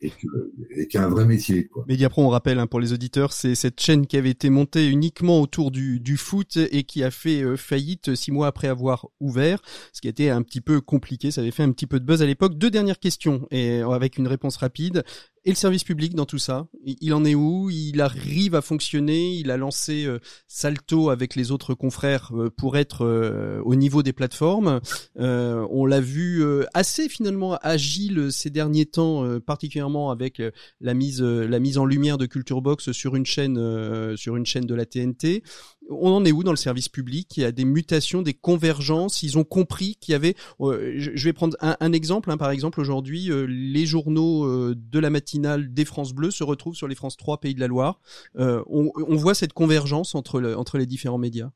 et, 0.01 0.11
que, 0.11 0.53
et 0.71 0.89
qui 0.89 0.99
a 0.99 1.05
un 1.05 1.09
vrai 1.09 1.25
métier. 1.25 1.67
Quoi. 1.69 1.85
Mediapro, 1.89 2.23
on 2.23 2.29
rappelle 2.31 2.59
hein, 2.59 2.67
pour 2.67 2.81
les 2.81 2.93
auditeurs, 2.93 3.33
c'est 3.33 3.55
cette 3.55 3.81
chaîne 3.81 4.07
qui 4.07 4.17
avait 4.17 4.31
été 4.31 4.51
montée 4.51 4.89
uniquement 4.89 5.41
autour 5.41 5.71
du, 5.71 6.01
du 6.01 6.17
foot 6.17 6.57
et 6.57 6.83
qui 6.85 6.97
qui 6.97 7.05
a 7.05 7.11
fait 7.11 7.43
euh, 7.43 7.59
faillite 7.59 8.15
six 8.15 8.33
mois 8.33 8.47
après 8.47 8.69
avoir 8.69 8.76
ouvert, 9.21 9.61
ce 9.93 10.01
qui 10.01 10.09
été 10.09 10.31
un 10.31 10.43
petit 10.43 10.61
peu 10.61 10.81
compliqué. 10.81 11.31
Ça 11.31 11.41
avait 11.41 11.51
fait 11.51 11.63
un 11.63 11.73
petit 11.73 11.87
peu 11.87 12.01
de 12.01 12.05
buzz 12.05 12.23
à 12.23 12.27
l'époque. 12.27 12.57
Deux 12.59 12.71
dernières 12.71 12.99
questions 12.99 13.47
et 13.51 13.81
avec 13.81 14.19
une 14.19 14.29
réponse 14.29 14.57
rapide. 14.57 15.05
Et 15.47 15.51
le 15.51 15.55
service 15.57 15.85
public 15.85 16.17
dans 16.17 16.27
tout 16.27 16.39
ça 16.39 16.67
Il 16.85 17.15
en 17.15 17.25
est 17.25 17.37
où? 17.37 17.71
Il 17.71 18.01
arrive 18.01 18.57
à 18.57 18.63
fonctionner? 18.63 19.37
Il 19.37 19.53
a 19.53 19.57
lancé 19.57 20.05
euh, 20.05 20.19
Salto 20.49 21.09
avec 21.09 21.37
les 21.37 21.53
autres 21.53 21.73
confrères 21.73 22.33
euh, 22.35 22.51
pour 22.51 22.77
être 22.77 23.07
euh, 23.07 23.63
au 23.65 23.77
niveau 23.77 24.03
des 24.03 24.13
plateformes. 24.13 24.81
on 25.15 25.87
l'a 25.87 26.01
vu 26.01 26.45
assez 26.75 27.09
finalement 27.09 27.57
agile 27.63 28.33
ces 28.33 28.51
derniers 28.51 28.87
temps, 28.87 29.39
particulièrement 29.41 30.11
avec 30.11 30.43
la 30.81 30.95
mise 30.95 31.23
la 31.23 31.61
mise 31.61 31.79
en 31.79 31.85
lumière 31.85 32.19
de 32.19 32.27
Culture 32.27 32.61
Box 32.61 32.91
sur 32.91 33.15
une 33.15 33.27
chaîne 33.27 34.17
sur 34.17 34.35
une 34.37 34.47
chaîne 34.47 34.65
de 34.65 34.75
la 34.75 34.85
TNT. 34.85 35.45
On 35.89 36.11
en 36.11 36.25
est 36.25 36.33
où 36.33 36.43
dans 36.43 36.51
le 36.51 36.57
service 36.57 36.89
public? 36.89 37.37
Il 37.37 37.43
y 37.43 37.45
a 37.45 37.53
des 37.53 37.65
mutations, 37.65 38.23
des 38.23 38.35
convergences? 38.35 39.23
Ils 39.23 39.39
ont 39.39 39.45
compris 39.45 39.97
qu'il 40.01 40.13
y 40.13 40.15
avait. 40.17 40.35
je 40.61 41.25
vais 41.25 41.33
prendre 41.33 41.57
un, 41.61 41.93
exemple. 41.93 42.31
Hein, 42.31 42.37
par 42.37 42.51
exemple, 42.51 42.81
aujourd'hui, 42.81 43.31
les 43.47 43.87
journaux 43.87 44.75
de 44.75 44.99
la 44.99 45.11
matinée 45.11 45.36
des 45.39 45.85
France 45.85 46.13
Bleu 46.13 46.31
se 46.31 46.45
retrouve 46.45 46.75
sur 46.75 46.89
les 46.89 46.95
France 46.95 47.17
3 47.17 47.39
Pays 47.41 47.55
de 47.55 47.61
la 47.61 47.67
Loire. 47.67 48.01
Euh, 48.39 48.63
on, 48.67 49.17
voit 49.17 49.35
cette 49.35 49.53
convergence 49.53 50.15
entre, 50.15 50.43
entre 50.55 50.79
les 50.79 50.87
différents 50.87 51.19
médias 51.19 51.51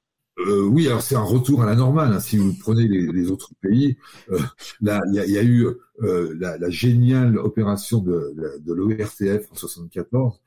euh, 0.46 0.62
oui, 0.62 0.86
alors 0.86 1.02
c'est 1.02 1.16
un 1.16 1.22
retour 1.22 1.62
à 1.62 1.66
la 1.66 1.74
normale. 1.74 2.12
Hein. 2.12 2.20
Si 2.20 2.36
vous 2.36 2.54
prenez 2.54 2.86
les, 2.88 3.30
autres 3.30 3.52
pays, 3.60 3.96
euh, 4.30 4.38
là, 4.80 5.00
il 5.08 5.14
y 5.14 5.38
a, 5.38 5.42
eu 5.42 5.66
euh, 6.02 6.34
la, 6.38 6.70
géniale 6.70 7.36
opération 7.38 7.98
de, 7.98 8.34
de 8.60 8.72
l'ORTF 8.72 9.50
en 9.50 9.54
74 9.54 10.40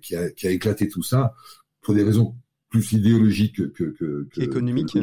qui 0.00 0.16
a, 0.16 0.30
qui, 0.30 0.46
a, 0.46 0.50
éclaté 0.50 0.88
tout 0.88 1.02
ça 1.02 1.34
pour 1.82 1.94
des 1.94 2.02
raisons 2.02 2.34
plus 2.70 2.92
idéologiques 2.92 3.72
que, 3.72 3.84
que, 3.84 4.28
que 4.32 4.40
économiques. 4.40 4.98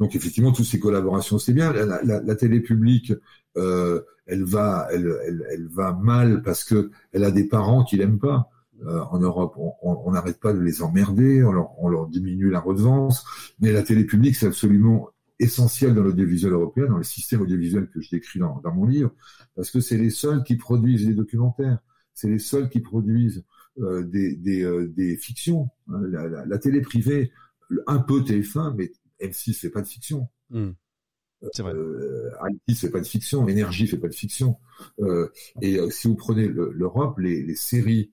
donc 0.00 0.16
effectivement, 0.16 0.52
toutes 0.52 0.66
ces 0.66 0.80
collaborations, 0.80 1.38
c'est 1.38 1.52
bien. 1.52 1.72
La, 1.72 2.02
la, 2.02 2.22
la, 2.22 2.34
télé 2.34 2.60
publique, 2.60 3.12
elle 3.54 4.44
va, 4.44 4.88
elle, 4.92 5.14
elle, 5.26 5.46
elle, 5.50 5.68
va 5.68 5.92
mal 5.92 6.42
parce 6.42 6.64
que 6.64 6.90
elle 7.12 7.24
a 7.24 7.30
des 7.30 7.44
parents 7.44 7.84
qui 7.84 7.96
l'aiment 7.96 8.18
pas. 8.18 8.50
Euh, 8.86 9.00
en 9.10 9.20
Europe, 9.20 9.54
on 9.82 10.10
n'arrête 10.10 10.40
pas 10.40 10.52
de 10.52 10.58
les 10.58 10.82
emmerder, 10.82 11.44
on 11.44 11.52
leur, 11.52 11.80
on 11.80 11.88
leur, 11.88 12.08
diminue 12.08 12.50
la 12.50 12.58
redevance, 12.58 13.24
mais 13.60 13.70
la 13.70 13.82
télé 13.82 14.04
publique, 14.04 14.34
c'est 14.34 14.46
absolument 14.46 15.10
essentiel 15.38 15.94
dans 15.94 16.02
l'audiovisuel 16.02 16.52
européen, 16.52 16.86
dans 16.86 16.96
le 16.96 17.04
système 17.04 17.42
audiovisuel 17.42 17.88
que 17.88 18.00
je 18.00 18.10
décris 18.10 18.40
dans, 18.40 18.60
dans 18.60 18.74
mon 18.74 18.86
livre, 18.86 19.12
parce 19.54 19.70
que 19.70 19.78
c'est 19.78 19.96
les 19.96 20.10
seuls 20.10 20.42
qui 20.42 20.56
produisent 20.56 21.06
des 21.06 21.14
documentaires, 21.14 21.78
c'est 22.12 22.28
les 22.28 22.40
seuls 22.40 22.68
qui 22.70 22.80
produisent 22.80 23.44
euh, 23.78 24.02
des, 24.02 24.34
des, 24.34 24.64
euh, 24.64 24.88
des, 24.88 25.16
fictions. 25.16 25.70
Hein. 25.88 26.00
La, 26.08 26.26
la, 26.26 26.44
la, 26.44 26.58
télé 26.58 26.80
privée, 26.80 27.30
un 27.86 27.98
peu 27.98 28.20
TF1, 28.20 28.74
mais 28.76 28.90
M6 29.20 29.54
fait 29.54 29.70
pas 29.70 29.82
de 29.82 29.86
fiction. 29.86 30.28
Mmh. 30.50 30.70
C'est 31.52 31.62
vrai. 31.62 31.74
Euh, 31.74 32.30
fait 32.74 32.90
pas 32.90 33.00
de 33.00 33.06
fiction, 33.06 33.48
Énergie 33.48 33.86
fait 33.86 33.98
pas 33.98 34.08
de 34.08 34.14
fiction. 34.14 34.58
Euh, 35.00 35.28
et 35.60 35.78
euh, 35.78 35.90
si 35.90 36.08
vous 36.08 36.14
prenez 36.14 36.48
l'Europe, 36.48 37.18
les, 37.18 37.42
les, 37.42 37.54
séries 37.54 38.10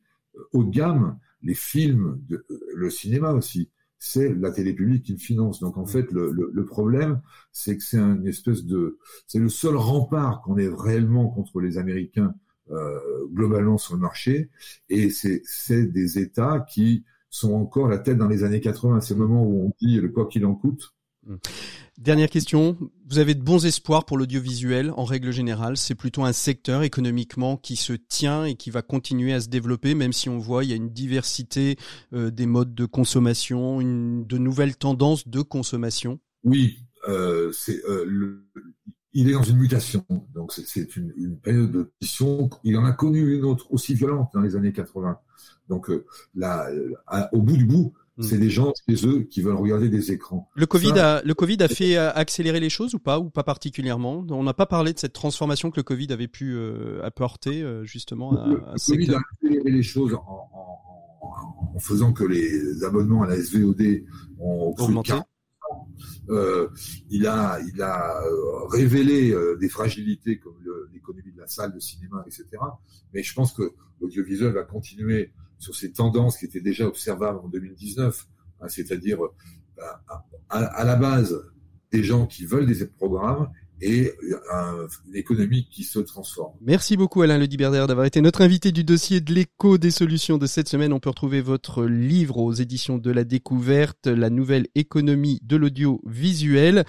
haut 0.53 0.63
de 0.63 0.71
gamme, 0.71 1.17
les 1.43 1.53
films, 1.53 2.19
de, 2.27 2.45
le 2.73 2.89
cinéma 2.89 3.31
aussi, 3.31 3.69
c'est 3.99 4.33
la 4.33 4.51
télé 4.51 4.73
publique 4.73 5.03
qui 5.03 5.11
le 5.13 5.19
finance. 5.19 5.59
Donc 5.59 5.77
en 5.77 5.85
fait, 5.85 6.11
le, 6.11 6.31
le, 6.31 6.65
problème, 6.65 7.21
c'est 7.51 7.77
que 7.77 7.83
c'est 7.83 7.99
une 7.99 8.25
espèce 8.27 8.65
de, 8.65 8.97
c'est 9.27 9.39
le 9.39 9.49
seul 9.49 9.75
rempart 9.75 10.41
qu'on 10.41 10.57
ait 10.57 10.69
réellement 10.69 11.29
contre 11.29 11.59
les 11.59 11.77
Américains 11.77 12.33
euh, 12.71 12.99
globalement 13.33 13.77
sur 13.77 13.95
le 13.95 13.99
marché, 13.99 14.49
et 14.89 15.09
c'est 15.09 15.41
des 15.91 16.19
États 16.19 16.59
qui 16.69 17.03
sont 17.29 17.53
encore 17.53 17.87
la 17.87 17.97
tête 17.97 18.17
dans 18.17 18.27
les 18.27 18.43
années 18.43 18.61
80. 18.61 19.01
C'est 19.01 19.15
le 19.15 19.19
moment 19.21 19.43
où 19.43 19.65
on 19.65 19.73
dit 19.81 19.99
le 19.99 20.09
quoi 20.09 20.27
qu'il 20.27 20.45
en 20.45 20.55
coûte. 20.55 20.93
Mmh. 21.25 21.35
Dernière 21.97 22.29
question, 22.29 22.77
vous 23.09 23.19
avez 23.19 23.35
de 23.35 23.43
bons 23.43 23.65
espoirs 23.65 24.05
pour 24.05 24.17
l'audiovisuel 24.17 24.93
en 24.95 25.03
règle 25.03 25.31
générale. 25.31 25.75
C'est 25.75 25.95
plutôt 25.95 26.23
un 26.23 26.31
secteur 26.31 26.83
économiquement 26.83 27.57
qui 27.57 27.75
se 27.75 27.91
tient 27.91 28.45
et 28.45 28.55
qui 28.55 28.69
va 28.69 28.81
continuer 28.81 29.33
à 29.33 29.41
se 29.41 29.49
développer, 29.49 29.95
même 29.95 30.13
si 30.13 30.29
on 30.29 30.37
voit 30.37 30.63
il 30.63 30.69
y 30.69 30.73
a 30.73 30.77
une 30.77 30.91
diversité 30.91 31.75
euh, 32.13 32.31
des 32.31 32.45
modes 32.45 32.73
de 32.73 32.85
consommation, 32.85 33.79
de 33.79 34.37
nouvelles 34.37 34.77
tendances 34.77 35.27
de 35.27 35.41
consommation. 35.41 36.19
Oui, 36.45 36.79
euh, 37.09 37.51
c'est 37.51 37.83
euh, 37.85 38.45
il 39.11 39.29
est 39.29 39.33
dans 39.33 39.43
une 39.43 39.57
mutation. 39.57 40.05
Donc 40.33 40.53
c'est 40.53 40.95
une, 40.95 41.37
période 41.37 41.71
de 41.71 41.91
mutation. 41.99 42.49
Il 42.63 42.77
en 42.77 42.85
a 42.85 42.93
connu 42.93 43.35
une 43.35 43.43
autre 43.43 43.67
aussi 43.71 43.93
violente 43.93 44.29
dans 44.33 44.41
les 44.41 44.55
années 44.55 44.71
80. 44.71 45.19
Donc 45.67 45.91
là, 46.33 46.69
au 47.33 47.41
bout 47.41 47.57
du 47.57 47.65
bout, 47.65 47.93
Mm. 48.08 48.08
C'est 48.21 48.37
des 48.37 48.49
gens 48.49 48.73
chez 48.87 49.07
eux 49.07 49.23
qui 49.23 49.41
veulent 49.41 49.55
regarder 49.55 49.87
des 49.87 50.11
écrans. 50.11 50.49
Le 50.55 50.65
Covid, 50.65 50.91
a, 50.99 51.21
le 51.23 51.33
Covid 51.33 51.57
a 51.61 51.67
fait 51.67 51.97
euh, 51.97 52.11
accélérer 52.13 52.59
les 52.59 52.69
choses 52.69 52.93
ou 52.93 52.99
pas, 52.99 53.19
ou 53.19 53.29
pas 53.29 53.43
particulièrement? 53.43 54.25
On 54.29 54.43
n'a 54.43 54.53
pas 54.53 54.65
parlé 54.65 54.93
de 54.93 54.99
cette 54.99 55.13
transformation 55.13 55.71
que 55.71 55.77
le 55.77 55.83
Covid 55.83 56.11
avait 56.11 56.27
pu 56.27 56.53
euh, 56.53 57.01
apporter 57.03 57.61
euh, 57.61 57.85
justement 57.85 58.37
à, 58.37 58.47
Le, 58.47 58.57
Covid 58.57 59.13
a 59.13 59.19
accéléré 59.19 59.71
les 59.71 59.83
choses 59.83 60.13
en, 60.13 60.49
en, 60.51 61.75
en, 61.75 61.79
faisant 61.79 62.11
que 62.11 62.25
les 62.25 62.83
abonnements 62.83 63.23
à 63.23 63.27
la 63.27 63.37
SVOD 63.37 64.03
ont 64.39 64.75
augmenté. 64.77 65.13
Euh, 66.29 66.67
il 67.09 67.25
a, 67.25 67.59
il 67.73 67.81
a 67.81 68.21
révélé 68.69 69.33
des 69.59 69.69
fragilités 69.69 70.39
comme 70.39 70.55
l'économie 70.93 71.31
de 71.31 71.39
la 71.39 71.47
salle 71.47 71.73
de 71.73 71.79
cinéma, 71.79 72.23
etc. 72.27 72.45
Mais 73.13 73.23
je 73.23 73.33
pense 73.33 73.53
que 73.53 73.71
l'audiovisuel 74.01 74.51
va 74.53 74.63
continuer 74.63 75.31
sur 75.59 75.75
ces 75.75 75.91
tendances 75.91 76.37
qui 76.37 76.45
étaient 76.45 76.61
déjà 76.61 76.87
observables 76.87 77.39
en 77.39 77.47
2019, 77.49 78.27
hein, 78.61 78.67
c'est-à-dire 78.67 79.23
euh, 79.23 79.83
à, 80.49 80.83
la 80.83 80.95
base 80.95 81.39
des 81.91 82.03
gens 82.03 82.25
qui 82.25 82.45
veulent 82.45 82.65
des 82.65 82.85
programmes 82.85 83.49
et 83.81 84.11
une 85.07 85.15
économie 85.15 85.67
qui 85.71 85.83
se 85.83 85.99
transforme. 85.99 86.53
Merci 86.61 86.97
beaucoup 86.97 87.21
Alain 87.21 87.37
Lediberdère 87.37 87.87
d'avoir 87.87 88.05
été 88.05 88.19
notre 88.19 88.41
invité 88.41 88.73
du 88.73 88.83
dossier 88.83 89.21
de 89.21 89.33
l'écho 89.33 89.77
des 89.77 89.91
solutions 89.91 90.37
de 90.37 90.47
cette 90.47 90.67
semaine. 90.67 90.91
On 90.91 90.99
peut 90.99 91.09
retrouver 91.09 91.39
votre 91.39 91.85
livre 91.85 92.37
aux 92.37 92.51
éditions 92.51 92.97
de 92.97 93.11
la 93.11 93.23
découverte, 93.23 94.07
la 94.07 94.29
nouvelle 94.29 94.67
économie 94.75 95.39
de 95.43 95.55
l'audiovisuel. 95.55 96.83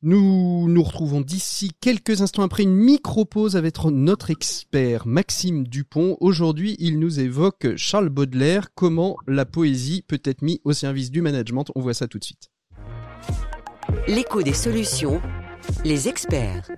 Nous 0.00 0.68
nous 0.68 0.82
retrouvons 0.84 1.20
d'ici 1.20 1.72
quelques 1.80 2.20
instants 2.20 2.44
après 2.44 2.62
une 2.62 2.76
micro-pause 2.76 3.56
avec 3.56 3.82
notre 3.84 4.30
expert 4.30 5.08
Maxime 5.08 5.66
Dupont. 5.66 6.16
Aujourd'hui, 6.20 6.76
il 6.78 7.00
nous 7.00 7.18
évoque 7.18 7.74
Charles 7.74 8.08
Baudelaire, 8.08 8.72
comment 8.76 9.16
la 9.26 9.44
poésie 9.44 10.04
peut 10.06 10.20
être 10.22 10.42
mise 10.42 10.60
au 10.62 10.72
service 10.72 11.10
du 11.10 11.20
management. 11.20 11.64
On 11.74 11.80
voit 11.80 11.94
ça 11.94 12.06
tout 12.06 12.20
de 12.20 12.24
suite. 12.24 12.48
L'écho 14.06 14.40
des 14.40 14.52
solutions, 14.52 15.20
les 15.84 16.06
experts. 16.06 16.70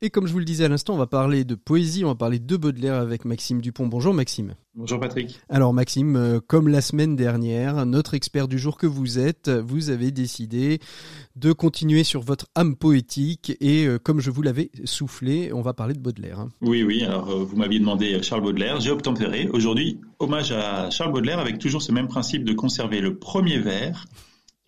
Et 0.00 0.10
comme 0.10 0.28
je 0.28 0.32
vous 0.32 0.38
le 0.38 0.44
disais 0.44 0.64
à 0.64 0.68
l'instant, 0.68 0.94
on 0.94 0.98
va 0.98 1.08
parler 1.08 1.42
de 1.42 1.56
poésie, 1.56 2.04
on 2.04 2.08
va 2.08 2.14
parler 2.14 2.38
de 2.38 2.56
Baudelaire 2.56 2.94
avec 2.94 3.24
Maxime 3.24 3.60
Dupont. 3.60 3.88
Bonjour 3.88 4.14
Maxime. 4.14 4.54
Bonjour 4.76 5.00
Patrick. 5.00 5.40
Alors 5.48 5.74
Maxime, 5.74 6.14
euh, 6.14 6.38
comme 6.38 6.68
la 6.68 6.80
semaine 6.80 7.16
dernière, 7.16 7.84
notre 7.84 8.14
expert 8.14 8.46
du 8.46 8.60
jour 8.60 8.78
que 8.78 8.86
vous 8.86 9.18
êtes, 9.18 9.50
vous 9.50 9.90
avez 9.90 10.12
décidé 10.12 10.78
de 11.34 11.50
continuer 11.50 12.04
sur 12.04 12.20
votre 12.20 12.46
âme 12.54 12.76
poétique 12.76 13.56
et 13.60 13.86
euh, 13.86 13.98
comme 13.98 14.20
je 14.20 14.30
vous 14.30 14.42
l'avais 14.42 14.70
soufflé, 14.84 15.52
on 15.52 15.62
va 15.62 15.74
parler 15.74 15.94
de 15.94 15.98
Baudelaire. 15.98 16.38
Hein. 16.38 16.50
Oui, 16.60 16.84
oui, 16.84 17.02
alors 17.02 17.28
euh, 17.30 17.42
vous 17.42 17.56
m'aviez 17.56 17.80
demandé 17.80 18.22
Charles 18.22 18.42
Baudelaire, 18.42 18.78
j'ai 18.78 18.92
obtempéré. 18.92 19.48
Aujourd'hui, 19.52 19.98
hommage 20.20 20.52
à 20.52 20.90
Charles 20.90 21.10
Baudelaire 21.10 21.40
avec 21.40 21.58
toujours 21.58 21.82
ce 21.82 21.90
même 21.90 22.06
principe 22.06 22.44
de 22.44 22.52
conserver 22.52 23.00
le 23.00 23.18
premier 23.18 23.58
vers 23.58 24.04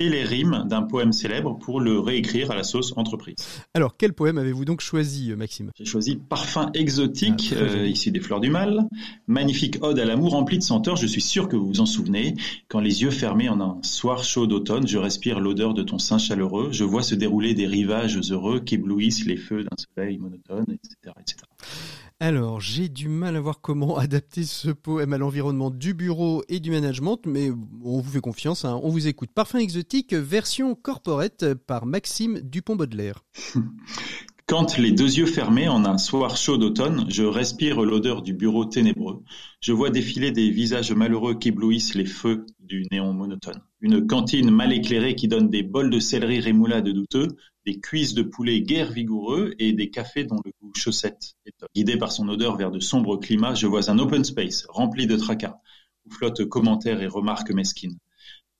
et 0.00 0.08
les 0.08 0.24
rimes 0.24 0.64
d'un 0.66 0.82
poème 0.82 1.12
célèbre 1.12 1.58
pour 1.58 1.78
le 1.78 2.00
réécrire 2.00 2.50
à 2.50 2.56
la 2.56 2.64
sauce 2.64 2.94
entreprise. 2.96 3.36
Alors, 3.74 3.96
quel 3.96 4.14
poème 4.14 4.38
avez-vous 4.38 4.64
donc 4.64 4.80
choisi, 4.80 5.30
euh, 5.30 5.36
Maxime? 5.36 5.70
J'ai 5.78 5.84
choisi 5.84 6.16
Parfum 6.16 6.70
exotique, 6.72 7.52
ah, 7.54 7.60
euh, 7.60 7.86
ici 7.86 8.10
des 8.10 8.20
fleurs 8.20 8.40
du 8.40 8.50
mal. 8.50 8.88
Magnifique 9.26 9.76
ode 9.82 9.98
à 9.98 10.06
l'amour 10.06 10.32
rempli 10.32 10.58
de 10.58 10.62
senteurs, 10.62 10.96
je 10.96 11.06
suis 11.06 11.20
sûr 11.20 11.48
que 11.48 11.56
vous 11.56 11.66
vous 11.66 11.80
en 11.80 11.86
souvenez. 11.86 12.34
Quand 12.68 12.80
les 12.80 13.02
yeux 13.02 13.10
fermés 13.10 13.50
en 13.50 13.60
un 13.60 13.78
soir 13.82 14.24
chaud 14.24 14.46
d'automne, 14.46 14.88
je 14.88 14.96
respire 14.96 15.38
l'odeur 15.38 15.74
de 15.74 15.82
ton 15.82 15.98
sein 15.98 16.18
chaleureux, 16.18 16.70
je 16.72 16.84
vois 16.84 17.02
se 17.02 17.14
dérouler 17.14 17.52
des 17.52 17.66
rivages 17.66 18.18
heureux 18.30 18.60
qu'éblouissent 18.60 19.26
les 19.26 19.36
feux 19.36 19.64
d'un 19.64 19.76
soleil 19.76 20.16
monotone, 20.16 20.64
etc. 20.68 21.14
etc. 21.20 21.36
Alors, 22.22 22.60
j'ai 22.60 22.90
du 22.90 23.08
mal 23.08 23.34
à 23.34 23.40
voir 23.40 23.62
comment 23.62 23.96
adapter 23.98 24.44
ce 24.44 24.68
poème 24.68 25.14
à 25.14 25.18
l'environnement 25.18 25.70
du 25.70 25.94
bureau 25.94 26.44
et 26.50 26.60
du 26.60 26.70
management, 26.70 27.18
mais 27.24 27.50
on 27.82 28.00
vous 28.00 28.10
fait 28.10 28.20
confiance, 28.20 28.66
hein. 28.66 28.78
on 28.82 28.90
vous 28.90 29.06
écoute. 29.06 29.30
Parfum 29.34 29.58
exotique, 29.58 30.12
version 30.12 30.74
corporate 30.74 31.54
par 31.54 31.86
Maxime 31.86 32.40
Dupont-Baudelaire. 32.40 33.24
Quand 34.46 34.76
les 34.76 34.90
deux 34.90 35.16
yeux 35.16 35.26
fermés 35.26 35.68
en 35.68 35.84
un 35.84 35.96
soir 35.96 36.36
chaud 36.36 36.58
d'automne, 36.58 37.06
je 37.08 37.22
respire 37.22 37.80
l'odeur 37.82 38.20
du 38.20 38.34
bureau 38.34 38.64
ténébreux. 38.64 39.22
Je 39.60 39.72
vois 39.72 39.90
défiler 39.90 40.32
des 40.32 40.50
visages 40.50 40.92
malheureux 40.92 41.38
qui 41.38 41.48
éblouissent 41.48 41.94
les 41.94 42.04
feux 42.04 42.44
du 42.58 42.84
néon 42.90 43.12
monotone. 43.12 43.62
Une 43.80 44.06
cantine 44.08 44.50
mal 44.50 44.72
éclairée 44.72 45.14
qui 45.14 45.28
donne 45.28 45.50
des 45.50 45.62
bols 45.62 45.88
de 45.88 46.00
céleri 46.00 46.40
rémoulade 46.40 46.88
douteux, 46.88 47.28
des 47.66 47.78
cuisses 47.78 48.14
de 48.14 48.22
poulet 48.22 48.62
guère 48.62 48.90
vigoureux 48.90 49.54
et 49.58 49.72
des 49.72 49.90
cafés 49.90 50.24
dont 50.24 50.40
le 50.44 50.52
goût 50.60 50.72
chaussette 50.74 51.34
est 51.46 51.54
Guidé 51.74 51.96
par 51.96 52.12
son 52.12 52.28
odeur 52.28 52.56
vers 52.56 52.70
de 52.70 52.80
sombres 52.80 53.16
climats, 53.18 53.54
je 53.54 53.66
vois 53.66 53.90
un 53.90 53.98
open 53.98 54.24
space 54.24 54.66
rempli 54.68 55.06
de 55.06 55.16
tracas, 55.16 55.58
où 56.06 56.10
flottent 56.10 56.44
commentaires 56.46 57.02
et 57.02 57.06
remarques 57.06 57.52
mesquines. 57.52 57.98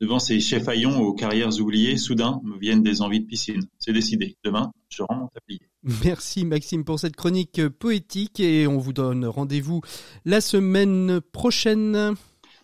Devant 0.01 0.19
ces 0.19 0.41
chefs 0.41 0.67
haillons 0.67 0.99
aux 1.01 1.13
carrières 1.13 1.61
oubliées, 1.61 1.99
soudain 1.99 2.41
me 2.43 2.59
viennent 2.59 2.83
des 2.83 3.03
envies 3.03 3.21
de 3.21 3.27
piscine. 3.27 3.67
C'est 3.79 3.93
décidé. 3.93 4.37
Demain, 4.43 4.73
je 4.89 5.03
rends 5.03 5.15
mon 5.15 5.29
tablier. 5.29 5.61
Merci 6.05 6.47
Maxime 6.47 6.85
pour 6.85 6.99
cette 6.99 7.17
chronique 7.17 7.69
poétique 7.69 8.41
et 8.41 8.67
on 8.67 8.79
vous 8.79 8.95
donne 8.95 9.27
rendez-vous 9.27 9.83
la 10.25 10.41
semaine 10.41 11.21
prochaine. 11.21 12.15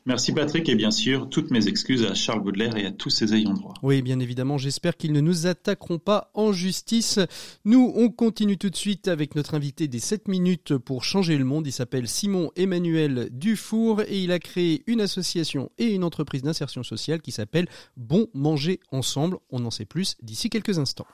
Merci 0.06 0.32
Patrick 0.32 0.68
et 0.68 0.76
bien 0.76 0.92
sûr 0.92 1.28
toutes 1.28 1.50
mes 1.50 1.66
excuses 1.66 2.04
à 2.04 2.14
Charles 2.14 2.40
Baudelaire 2.40 2.76
et 2.76 2.86
à 2.86 2.92
tous 2.92 3.10
ses 3.10 3.34
ayants 3.34 3.54
droit. 3.54 3.74
Oui, 3.82 4.02
bien 4.02 4.20
évidemment, 4.20 4.56
j'espère 4.56 4.96
qu'ils 4.96 5.12
ne 5.12 5.20
nous 5.20 5.48
attaqueront 5.48 5.98
pas 5.98 6.30
en 6.34 6.52
justice. 6.52 7.18
Nous, 7.64 7.92
on 7.96 8.08
continue 8.08 8.56
tout 8.56 8.70
de 8.70 8.76
suite 8.76 9.08
avec 9.08 9.34
notre 9.34 9.54
invité 9.54 9.88
des 9.88 9.98
7 9.98 10.28
minutes 10.28 10.76
pour 10.78 11.02
changer 11.02 11.36
le 11.36 11.44
monde. 11.44 11.66
Il 11.66 11.72
s'appelle 11.72 12.06
Simon 12.06 12.52
Emmanuel 12.54 13.30
Dufour 13.32 14.02
et 14.02 14.22
il 14.22 14.30
a 14.30 14.38
créé 14.38 14.84
une 14.86 15.00
association 15.00 15.72
et 15.76 15.86
une 15.86 16.04
entreprise 16.04 16.42
d'insertion 16.42 16.84
sociale 16.84 17.20
qui 17.20 17.32
s'appelle 17.32 17.66
Bon 17.96 18.28
Manger 18.32 18.78
Ensemble. 18.92 19.38
On 19.50 19.64
en 19.64 19.72
sait 19.72 19.86
plus 19.86 20.16
d'ici 20.22 20.50
quelques 20.50 20.78
instants. 20.78 21.08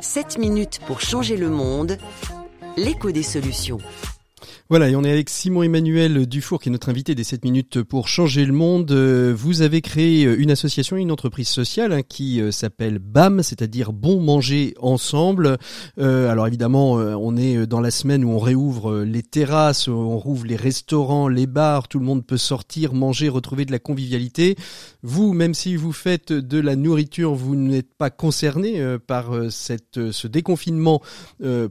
7 0.00 0.38
minutes 0.38 0.80
pour 0.84 1.00
changer 1.00 1.36
le 1.36 1.48
monde. 1.48 1.96
L'écho 2.76 3.12
des 3.12 3.22
solutions. 3.22 3.78
Voilà, 4.70 4.88
et 4.88 4.94
on 4.94 5.02
est 5.02 5.10
avec 5.10 5.30
Simon 5.30 5.64
Emmanuel 5.64 6.26
Dufour, 6.26 6.60
qui 6.60 6.68
est 6.68 6.72
notre 6.72 6.90
invité 6.90 7.16
des 7.16 7.24
7 7.24 7.42
minutes 7.44 7.82
pour 7.82 8.06
changer 8.06 8.44
le 8.44 8.52
monde. 8.52 8.92
Euh, 8.92 9.34
vous 9.36 9.62
avez 9.62 9.80
créé 9.80 10.26
euh, 10.26 10.40
une 10.40 10.52
association, 10.52 10.96
une 10.96 11.10
entreprise 11.10 11.48
sociale 11.48 11.92
hein, 11.92 12.02
qui 12.08 12.40
euh, 12.40 12.52
s'appelle 12.52 13.00
BAM, 13.00 13.42
c'est-à-dire 13.42 13.92
Bon 13.92 14.20
Manger 14.20 14.74
Ensemble. 14.78 15.58
alors 15.98 16.46
évidemment, 16.46 16.92
on 16.92 17.36
est 17.36 17.66
dans 17.66 17.80
la 17.80 17.90
semaine 17.90 18.24
où 18.24 18.30
on 18.30 18.38
réouvre 18.38 19.00
les 19.02 19.24
terrasses, 19.24 19.88
on 19.88 20.16
rouvre 20.18 20.46
les 20.46 20.54
restaurants, 20.54 21.26
les 21.26 21.48
bars, 21.48 21.88
tout 21.88 21.98
le 21.98 22.04
monde 22.04 22.24
peut 22.24 22.36
sortir, 22.36 22.94
manger, 22.94 23.28
retrouver 23.28 23.64
de 23.64 23.72
la 23.72 23.80
convivialité. 23.80 24.54
Vous, 25.02 25.32
même 25.32 25.54
si 25.54 25.74
vous 25.74 25.92
faites 25.92 26.32
de 26.32 26.60
la 26.60 26.76
nourriture, 26.76 27.34
vous 27.34 27.56
n'êtes 27.56 27.92
pas 27.92 28.10
concerné 28.10 28.80
par 29.06 29.32
cette, 29.50 30.12
ce 30.12 30.28
déconfinement 30.28 31.02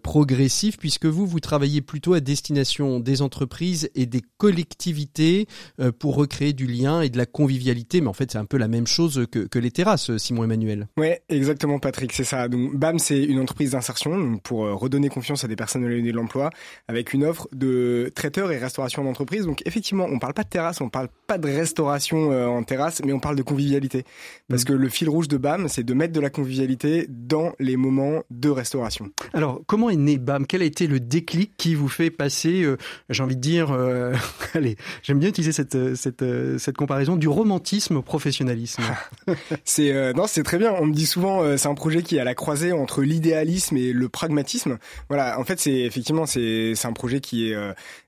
progressif, 0.03 0.77
puisque 0.77 1.05
vous, 1.05 1.25
vous 1.25 1.39
travaillez 1.39 1.81
plutôt 1.81 2.13
à 2.13 2.19
destination 2.19 2.88
des 2.97 3.21
entreprises 3.21 3.91
et 3.93 4.07
des 4.07 4.21
collectivités 4.37 5.47
euh, 5.79 5.91
pour 5.91 6.15
recréer 6.15 6.53
du 6.53 6.65
lien 6.65 7.01
et 7.01 7.09
de 7.09 7.17
la 7.17 7.25
convivialité. 7.25 8.01
Mais 8.01 8.07
en 8.07 8.13
fait, 8.13 8.31
c'est 8.31 8.37
un 8.37 8.45
peu 8.45 8.57
la 8.57 8.67
même 8.67 8.87
chose 8.87 9.25
que, 9.31 9.59
les 9.59 9.71
terrasses, 9.71 10.15
Simon 10.17 10.45
Emmanuel. 10.45 10.87
Ouais, 10.97 11.21
exactement, 11.29 11.79
Patrick, 11.79 12.13
c'est 12.13 12.23
ça. 12.23 12.47
Donc, 12.47 12.75
BAM, 12.75 12.97
c'est 12.97 13.21
une 13.23 13.39
entreprise 13.39 13.71
d'insertion 13.71 14.37
pour 14.37 14.65
euh, 14.65 14.73
redonner 14.73 15.09
confiance 15.09 15.43
à 15.43 15.47
des 15.47 15.55
personnes 15.55 15.83
éloignées 15.83 16.11
de 16.11 16.15
l'emploi 16.15 16.49
avec 16.87 17.13
une 17.13 17.25
offre 17.25 17.47
de 17.53 18.11
traiteurs 18.15 18.51
et 18.51 18.57
restauration 18.57 19.03
d'entreprise. 19.03 19.45
Donc, 19.45 19.61
effectivement, 19.65 20.07
on 20.09 20.17
parle 20.17 20.33
pas 20.33 20.43
de 20.43 20.49
terrasse, 20.49 20.81
on 20.81 20.89
parle 20.89 21.09
pas 21.27 21.37
de 21.37 21.47
restauration 21.47 22.31
euh, 22.31 22.47
en 22.47 22.63
terrasse, 22.63 23.01
mais 23.05 23.13
on 23.13 23.19
parle 23.19 23.35
de 23.35 23.43
convivialité. 23.43 24.05
Parce 24.47 24.63
mmh. 24.63 24.65
que 24.65 24.73
le 24.73 24.89
fil 24.89 25.09
rouge 25.09 25.27
de 25.27 25.37
BAM, 25.37 25.67
c'est 25.67 25.83
de 25.83 25.93
mettre 25.93 26.13
de 26.13 26.21
la 26.21 26.29
convivialité 26.29 27.05
dans 27.09 27.53
les 27.59 27.75
moments 27.75 28.23
de 28.31 28.49
restauration. 28.49 29.09
Alors, 29.33 29.61
comment 29.67 29.89
est 29.89 29.97
né 29.97 30.17
BAM? 30.17 30.47
Quel 30.47 30.61
a 30.61 30.65
été 30.65 30.87
le 30.87 30.99
déclic 30.99 31.51
qui 31.57 31.75
vous 31.75 31.89
fait 31.89 32.09
passer 32.09 32.65
j'ai 33.09 33.23
envie 33.23 33.35
de 33.35 33.41
dire, 33.41 33.71
euh, 33.71 34.13
allez, 34.53 34.75
j'aime 35.03 35.19
bien 35.19 35.29
utiliser 35.29 35.51
cette, 35.51 35.95
cette, 35.95 36.23
cette 36.57 36.77
comparaison 36.77 37.15
du 37.15 37.27
romantisme 37.27 37.97
au 37.97 38.01
professionnalisme. 38.01 38.83
c'est 39.63 39.91
euh, 39.93 40.13
non, 40.13 40.25
c'est 40.27 40.43
très 40.43 40.57
bien. 40.57 40.73
On 40.79 40.85
me 40.85 40.93
dit 40.93 41.05
souvent, 41.05 41.41
euh, 41.41 41.57
c'est 41.57 41.67
un 41.67 41.75
projet 41.75 42.01
qui 42.03 42.17
est 42.17 42.19
à 42.19 42.23
la 42.23 42.35
croisée 42.35 42.71
entre 42.71 43.01
l'idéalisme 43.01 43.77
et 43.77 43.93
le 43.93 44.09
pragmatisme. 44.09 44.77
Voilà, 45.07 45.39
en 45.39 45.43
fait, 45.43 45.59
c'est 45.59 45.79
effectivement 45.79 46.25
c'est 46.25 46.73
c'est 46.75 46.87
un 46.87 46.93
projet 46.93 47.19
qui 47.19 47.51
est 47.51 47.57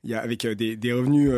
il 0.04 0.10
y 0.10 0.14
a 0.14 0.20
avec 0.20 0.46
des, 0.46 0.76
des 0.76 0.94
revenus 0.94 1.32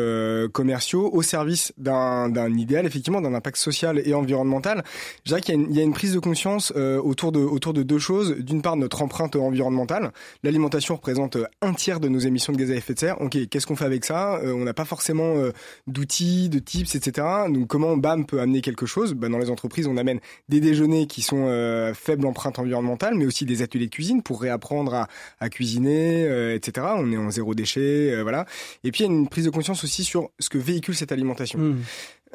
commerciaux 0.52 1.10
au 1.12 1.22
service 1.22 1.72
d'un 1.78 2.28
d'un 2.28 2.52
idéal, 2.56 2.86
effectivement, 2.86 3.20
d'un 3.20 3.34
impact 3.34 3.56
social 3.56 4.00
et 4.04 4.14
environnemental. 4.14 4.84
Je 5.24 5.30
dirais 5.30 5.40
qu'il 5.40 5.54
y 5.54 5.58
a 5.58 5.60
une, 5.60 5.74
y 5.74 5.80
a 5.80 5.82
une 5.82 5.92
prise 5.92 6.14
de 6.14 6.18
conscience 6.18 6.72
autour 6.72 7.32
de 7.32 7.40
autour 7.40 7.72
de 7.72 7.82
deux 7.82 7.98
choses. 7.98 8.36
D'une 8.38 8.62
part, 8.62 8.76
notre 8.76 9.02
empreinte 9.02 9.36
environnementale. 9.36 10.12
L'alimentation 10.42 10.94
représente 10.96 11.36
un 11.62 11.74
tiers 11.74 12.00
de 12.00 12.08
nos 12.08 12.18
émissions 12.18 12.52
de 12.52 12.58
gaz 12.58 12.70
à 12.70 12.74
effet 12.74 12.94
de 12.94 12.98
serre. 12.98 13.20
Ok, 13.24 13.38
qu'est-ce 13.48 13.66
qu'on 13.66 13.74
fait 13.74 13.86
avec 13.86 14.04
ça? 14.04 14.36
Euh, 14.36 14.52
On 14.52 14.64
n'a 14.64 14.74
pas 14.74 14.84
forcément 14.84 15.36
euh, 15.36 15.52
d'outils, 15.86 16.50
de 16.50 16.58
tips, 16.58 16.94
etc. 16.94 17.26
Donc 17.48 17.68
comment 17.68 17.96
BAM 17.96 18.26
peut 18.26 18.38
amener 18.38 18.60
quelque 18.60 18.84
chose? 18.84 19.14
Bah, 19.14 19.30
Dans 19.30 19.38
les 19.38 19.48
entreprises, 19.48 19.86
on 19.86 19.96
amène 19.96 20.20
des 20.50 20.60
déjeuners 20.60 21.06
qui 21.06 21.22
sont 21.22 21.46
euh, 21.48 21.94
faible 21.94 22.26
empreinte 22.26 22.58
environnementale, 22.58 23.14
mais 23.14 23.24
aussi 23.24 23.46
des 23.46 23.62
ateliers 23.62 23.86
de 23.86 23.94
cuisine 23.94 24.22
pour 24.22 24.42
réapprendre 24.42 24.92
à, 24.92 25.08
à 25.40 25.48
cuisiner, 25.48 26.54
etc. 26.54 26.86
On 26.96 27.10
est 27.12 27.16
en 27.16 27.30
zéro 27.30 27.54
déchet, 27.54 28.20
voilà. 28.22 28.44
Et 28.82 28.92
puis 28.92 29.04
il 29.04 29.06
y 29.06 29.10
a 29.10 29.12
une 29.12 29.28
prise 29.28 29.46
de 29.46 29.50
conscience 29.50 29.84
aussi 29.84 30.04
sur 30.04 30.30
ce 30.38 30.50
que 30.50 30.58
véhicule 30.58 30.94
cette 30.94 31.12
alimentation. 31.12 31.58
Mmh. 31.58 31.76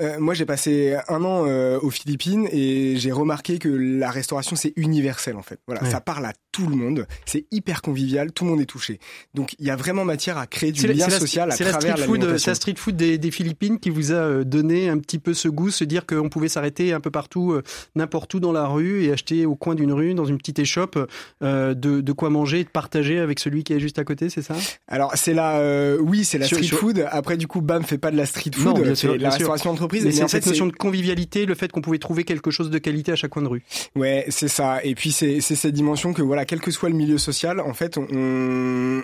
Euh, 0.02 0.20
moi, 0.20 0.34
j'ai 0.34 0.45
passé 0.45 0.97
un 1.08 1.24
an 1.24 1.45
euh, 1.45 1.80
aux 1.82 1.89
Philippines 1.89 2.47
et 2.52 2.95
j'ai 2.97 3.12
remarqué 3.12 3.60
que 3.60 3.70
la 3.70 4.10
restauration, 4.12 4.56
c'est 4.56 4.74
universel 4.76 5.36
en 5.36 5.41
fait. 5.41 5.60
Voilà, 5.68 5.84
ça 5.89 6.00
parle 6.00 6.26
à 6.26 6.34
tout 6.52 6.68
le 6.68 6.76
monde, 6.76 7.06
c'est 7.26 7.45
hyper 7.52 7.82
convivial, 7.82 8.32
tout 8.32 8.45
le 8.45 8.52
monde 8.52 8.62
est 8.62 8.66
touché. 8.66 9.00
Donc, 9.34 9.56
il 9.60 9.68
y 9.68 9.70
a 9.70 9.76
vraiment 9.76 10.06
matière 10.06 10.38
à 10.38 10.47
créer 10.47 10.72
du 10.72 10.88
lien 10.88 11.10
social 11.10 11.52
à 11.52 11.56
travers 11.56 11.97
l'alimentation. 11.97 12.38
C'est 12.38 12.52
la 12.52 12.56
street 12.56 12.76
food 12.78 12.95
des, 12.95 13.18
des, 13.18 13.32
Philippines 13.32 13.80
qui 13.80 13.89
vous 13.89 14.12
a 14.12 14.16
euh, 14.16 14.43
donné 14.43 14.89
un 14.89 14.97
petit 14.97 15.20
peu 15.20 15.34
ce 15.34 15.47
goût, 15.47 15.70
se 15.70 15.84
dire 15.84 16.06
qu'on 16.06 16.30
pouvait 16.30 16.50
s'arrêter 16.50 16.93
un 16.93 17.00
peu 17.00 17.12
partout, 17.12 17.60
n'importe 17.95 18.34
où 18.34 18.39
dans 18.39 18.52
la 18.52 18.68
rue 18.68 19.04
et 19.04 19.12
acheter 19.12 19.45
au 19.45 19.56
coin 19.56 19.76
d'une 19.76 19.91
rue, 19.91 20.14
dans 20.14 20.26
une 20.26 20.38
petite 20.38 20.60
échoppe, 20.60 20.97
de, 21.41 21.74
de, 21.74 22.12
quoi 22.12 22.30
manger 22.30 22.62
et 22.62 22.64
de 22.64 22.70
partager 22.70 23.20
avec 23.20 23.39
celui 23.39 23.64
qui 23.64 23.74
est 23.74 23.80
juste 23.80 24.00
à 24.00 24.04
côté, 24.04 24.30
c'est 24.30 24.41
ça? 24.41 24.56
Alors, 24.88 25.12
c'est 25.16 25.34
la, 25.34 25.95
oui, 26.00 26.24
c'est 26.24 26.38
la 26.38 26.47
street 26.47 26.64
food. 26.64 27.06
Après, 27.12 27.38
du 27.38 27.47
coup, 27.47 27.62
BAM 27.62 27.84
fait 27.84 27.97
pas 27.97 28.12
de 28.12 28.18
la 28.18 28.26
street 28.26 28.52
food, 28.54 28.95
c'est 28.95 29.18
la 29.18 29.30
restauration 29.30 29.72
d'entreprise 29.97 30.05
mais 30.05 30.11
c'est 30.11 30.27
cette 30.27 30.45
notion 30.45 30.67
de 30.67 30.71
convivialité, 30.71 31.45
le 31.45 31.55
fait 31.55 31.71
qu'on 31.71 31.81
pouvait 31.81 31.99
trouver 31.99 32.23
quelque 32.23 32.51
chose 32.51 32.69
de 32.69 32.77
qualité 32.77 33.11
à 33.11 33.15
chaque 33.15 33.31
coin 33.31 33.43
de 33.43 33.47
rue. 33.47 33.63
Ouais, 33.95 34.25
c'est 34.29 34.47
ça. 34.47 34.83
Et 34.83 34.95
puis 34.95 35.11
c'est 35.11 35.41
cette 35.41 35.73
dimension 35.73 36.13
que 36.13 36.21
voilà, 36.21 36.45
quel 36.45 36.59
que 36.59 36.71
soit 36.71 36.89
le 36.89 36.95
milieu 36.95 37.17
social, 37.17 37.59
en 37.59 37.73
fait, 37.73 37.97
on, 37.97 38.07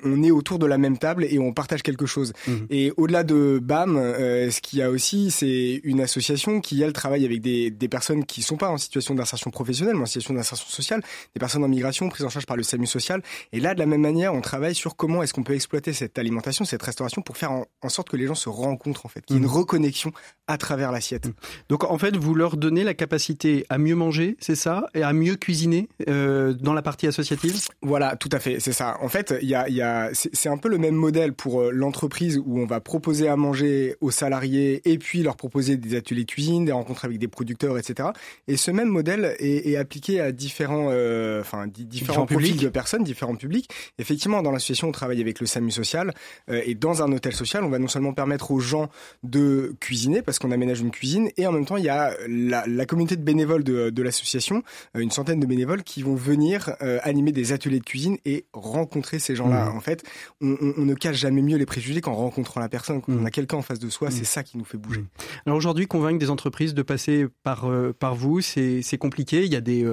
on 0.03 0.23
est 0.23 0.31
autour 0.31 0.59
de 0.59 0.65
la 0.65 0.77
même 0.77 0.97
table 0.97 1.25
et 1.25 1.39
on 1.39 1.53
partage 1.53 1.83
quelque 1.83 2.05
chose. 2.05 2.33
Mhm. 2.47 2.67
Et 2.69 2.93
au-delà 2.97 3.23
de 3.23 3.59
BAM, 3.61 3.97
euh, 3.97 4.51
ce 4.51 4.61
qu'il 4.61 4.79
y 4.79 4.81
a 4.81 4.89
aussi, 4.89 5.31
c'est 5.31 5.81
une 5.83 6.01
association 6.01 6.61
qui 6.61 6.81
elle 6.81 6.93
travaille 6.93 7.25
avec 7.25 7.41
des, 7.41 7.71
des 7.71 7.87
personnes 7.87 8.25
qui 8.25 8.41
sont 8.41 8.57
pas 8.57 8.69
en 8.69 8.77
situation 8.77 9.15
d'insertion 9.15 9.51
professionnelle, 9.51 9.95
mais 9.95 10.03
en 10.03 10.05
situation 10.05 10.33
d'insertion 10.33 10.67
sociale, 10.67 11.01
des 11.33 11.39
personnes 11.39 11.63
en 11.63 11.67
migration 11.67 12.09
prises 12.09 12.25
en 12.25 12.29
charge 12.29 12.45
par 12.45 12.57
le 12.57 12.63
SAMU 12.63 12.87
social. 12.87 13.21
Et 13.51 13.59
là, 13.59 13.73
de 13.73 13.79
la 13.79 13.85
même 13.85 14.01
manière, 14.01 14.33
on 14.33 14.41
travaille 14.41 14.75
sur 14.75 14.95
comment 14.95 15.23
est-ce 15.23 15.33
qu'on 15.33 15.43
peut 15.43 15.55
exploiter 15.55 15.93
cette 15.93 16.17
alimentation, 16.17 16.65
cette 16.65 16.83
restauration 16.83 17.21
pour 17.21 17.37
faire 17.37 17.51
en, 17.51 17.89
sorte 17.89 18.09
que 18.09 18.17
les 18.17 18.27
gens 18.27 18.35
se 18.35 18.49
rencontrent 18.49 19.05
en 19.05 19.09
fait, 19.09 19.25
qu'il 19.25 19.35
y 19.35 19.39
ait 19.39 19.41
une 19.41 19.47
mhm. 19.47 19.55
reconnexion 19.55 20.11
à 20.47 20.57
travers 20.57 20.74
l'assiette. 20.75 21.27
Donc 21.69 21.83
en 21.83 21.97
fait, 21.97 22.15
vous 22.15 22.35
leur 22.35 22.57
donnez 22.57 22.83
la 22.83 22.93
capacité 22.93 23.65
à 23.69 23.77
mieux 23.77 23.95
manger, 23.95 24.37
c'est 24.39 24.55
ça, 24.55 24.87
et 24.93 25.03
à 25.03 25.13
mieux 25.13 25.35
cuisiner 25.35 25.87
euh, 26.07 26.53
dans 26.53 26.73
la 26.73 26.81
partie 26.81 27.07
associative? 27.07 27.55
Voilà, 27.81 28.15
tout 28.15 28.29
à 28.31 28.39
fait, 28.39 28.59
c'est 28.59 28.73
ça. 28.73 28.97
En 29.01 29.09
fait, 29.09 29.33
il 29.41 29.47
y 29.47 29.55
a, 29.55 29.69
y 29.69 29.81
a 29.81 30.09
c'est 30.13 30.49
un 30.49 30.57
peu 30.57 30.69
le 30.69 30.77
même 30.77 30.95
modèle 30.95 31.33
pour 31.33 31.61
euh, 31.61 31.71
l'entreprise 31.71 32.41
où 32.45 32.59
on 32.59 32.65
va 32.65 32.79
proposer 32.79 33.27
à 33.27 33.35
manger 33.35 33.95
aux 34.01 34.11
salariés 34.11 34.81
et 34.85 34.97
puis 34.97 35.23
leur 35.23 35.35
proposer 35.35 35.77
des 35.77 35.95
ateliers 35.95 36.25
cuisine, 36.25 36.65
des 36.65 36.71
rencontres 36.71 37.05
avec 37.05 37.17
des 37.17 37.27
producteurs, 37.27 37.77
etc. 37.77 38.09
Et 38.47 38.57
ce 38.57 38.71
même 38.71 38.89
modèle 38.89 39.35
est, 39.39 39.69
est 39.69 39.77
appliqué 39.77 40.19
à 40.19 40.31
différents, 40.31 40.89
euh, 40.91 41.41
enfin 41.41 41.67
différents, 41.67 42.25
profils 42.25 42.57
de 42.57 42.69
personnes, 42.69 43.03
différents 43.03 43.35
publics. 43.35 43.69
Effectivement, 43.99 44.41
dans 44.41 44.51
l'association, 44.51 44.89
on 44.89 44.91
travaille 44.91 45.21
avec 45.21 45.39
le 45.39 45.45
SAMU 45.45 45.71
social 45.71 46.13
euh, 46.49 46.61
et 46.65 46.75
dans 46.75 47.01
un 47.01 47.11
hôtel 47.11 47.33
social, 47.33 47.63
on 47.63 47.69
va 47.69 47.79
non 47.79 47.87
seulement 47.87 48.13
permettre 48.13 48.51
aux 48.51 48.59
gens 48.59 48.89
de 49.23 49.75
cuisiner 49.79 50.21
parce 50.21 50.39
qu'on 50.39 50.51
aménage 50.65 50.81
une 50.81 50.91
cuisine 50.91 51.29
et 51.37 51.45
en 51.47 51.51
même 51.51 51.65
temps 51.65 51.77
il 51.77 51.85
y 51.85 51.89
a 51.89 52.13
la, 52.27 52.65
la 52.67 52.85
communauté 52.85 53.15
de 53.15 53.23
bénévoles 53.23 53.63
de, 53.63 53.89
de 53.89 54.03
l'association, 54.03 54.63
euh, 54.95 54.99
une 54.99 55.11
centaine 55.11 55.39
de 55.39 55.45
bénévoles 55.45 55.83
qui 55.83 56.01
vont 56.01 56.15
venir 56.15 56.75
euh, 56.81 56.99
animer 57.03 57.31
des 57.31 57.53
ateliers 57.53 57.79
de 57.79 57.85
cuisine 57.85 58.17
et 58.25 58.45
rencontrer 58.53 59.19
ces 59.19 59.35
gens-là. 59.35 59.65
Mmh. 59.65 59.77
En 59.77 59.79
fait, 59.79 60.03
on, 60.41 60.57
on, 60.61 60.73
on, 60.77 60.85
ne 60.85 60.93
cache 60.95 61.17
jamais 61.17 61.41
mieux 61.41 61.57
les 61.57 61.65
préjugés 61.65 62.01
qu'en 62.01 62.13
rencontrant 62.13 62.59
la 62.59 62.69
personne. 62.69 63.01
Quand 63.01 63.11
mmh. 63.11 63.21
on 63.21 63.25
a 63.25 63.31
quelqu'un 63.31 63.57
en 63.57 63.61
face 63.61 63.79
de 63.79 63.89
soi, 63.89 64.09
mmh. 64.09 64.11
c'est 64.11 64.25
ça 64.25 64.43
qui 64.43 64.57
nous 64.57 64.65
fait 64.65 64.77
bouger. 64.77 65.03
Alors 65.45 65.57
aujourd'hui, 65.57 65.87
convaincre 65.87 66.19
des 66.19 66.29
entreprises 66.29 66.73
de 66.73 66.81
passer 66.81 67.27
par 67.43 67.69
euh, 67.69 67.93
par 67.97 68.15
vous, 68.15 68.41
c'est 68.41 68.97
compliqué. 68.97 69.45
Il 69.45 69.53
y 69.53 69.55
a 69.55 69.61
des, 69.61 69.85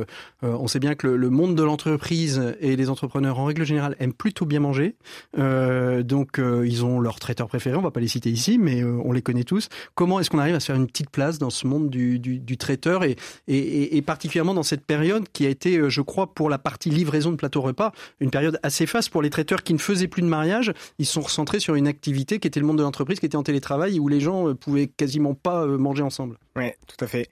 on 0.42 0.66
sait 0.66 0.78
bien 0.78 0.94
que 0.94 1.06
le, 1.06 1.16
le 1.16 1.30
monde 1.30 1.54
de 1.54 1.62
l'entreprise 1.62 2.54
et 2.60 2.76
les 2.76 2.88
entrepreneurs 2.88 3.38
en 3.38 3.44
règle 3.44 3.64
générale 3.64 3.96
aiment 3.98 4.12
plutôt 4.12 4.46
bien 4.46 4.60
manger. 4.60 4.96
donc 5.36 6.38
ils 6.38 6.84
ont 6.84 7.00
leur 7.00 7.18
traiteur 7.18 7.48
préféré. 7.48 7.76
On 7.76 7.82
va 7.82 7.90
pas 7.90 8.00
les 8.00 8.08
citer 8.08 8.30
ici, 8.30 8.58
mais 8.58 8.82
on 8.84 9.12
les 9.12 9.22
connaît 9.22 9.44
tous. 9.44 9.68
Comment 9.94 10.20
est-ce 10.20 10.30
qu'on 10.30 10.38
arrive 10.38 10.54
à 10.54 10.60
faire 10.66 10.76
une 10.76 10.86
petite 10.86 11.10
place 11.10 11.38
dans 11.38 11.50
ce 11.50 11.66
monde 11.66 11.90
du, 11.90 12.18
du, 12.18 12.56
traiteur 12.56 13.04
et, 13.04 13.16
et, 13.48 14.02
particulièrement 14.02 14.54
dans 14.54 14.62
cette 14.62 14.84
période 14.84 15.26
qui 15.32 15.46
a 15.46 15.48
été, 15.48 15.76
euh, 15.76 15.88
je 15.88 16.00
crois, 16.00 16.34
pour 16.34 16.50
la 16.50 16.58
partie 16.58 16.90
livraison 16.90 17.30
de 17.30 17.36
plateau 17.36 17.60
repas, 17.60 17.92
une 18.20 18.30
période 18.30 18.58
assez 18.62 18.86
faste 18.86 19.10
pour 19.10 19.22
les 19.22 19.30
traiteurs 19.30 19.62
qui 19.62 19.74
ne 19.74 19.78
faisaient 19.78 20.08
plus 20.08 20.22
de 20.22 20.26
mariage. 20.26 20.72
Ils 20.98 21.06
sont 21.06 21.20
recentrés 21.20 21.60
sur 21.60 21.74
une 21.74 21.86
activité 21.86 22.38
qui 22.38 22.48
était 22.48 22.60
le 22.60 22.66
monde 22.66 22.78
de 22.78 22.82
l'entreprise, 22.82 23.20
qui 23.20 23.26
était 23.26 23.36
en 23.36 23.42
télétravail, 23.42 23.98
où 23.98 24.08
les 24.08 24.20
gens 24.20 24.48
euh, 24.48 24.54
pouvaient 24.54 24.86
quasiment 24.86 25.34
pas 25.34 25.64
euh, 25.64 25.78
manger 25.78 26.02
ensemble. 26.02 26.36
Oui, 26.54 26.70
tout 26.86 27.02
à 27.02 27.08
fait. 27.08 27.30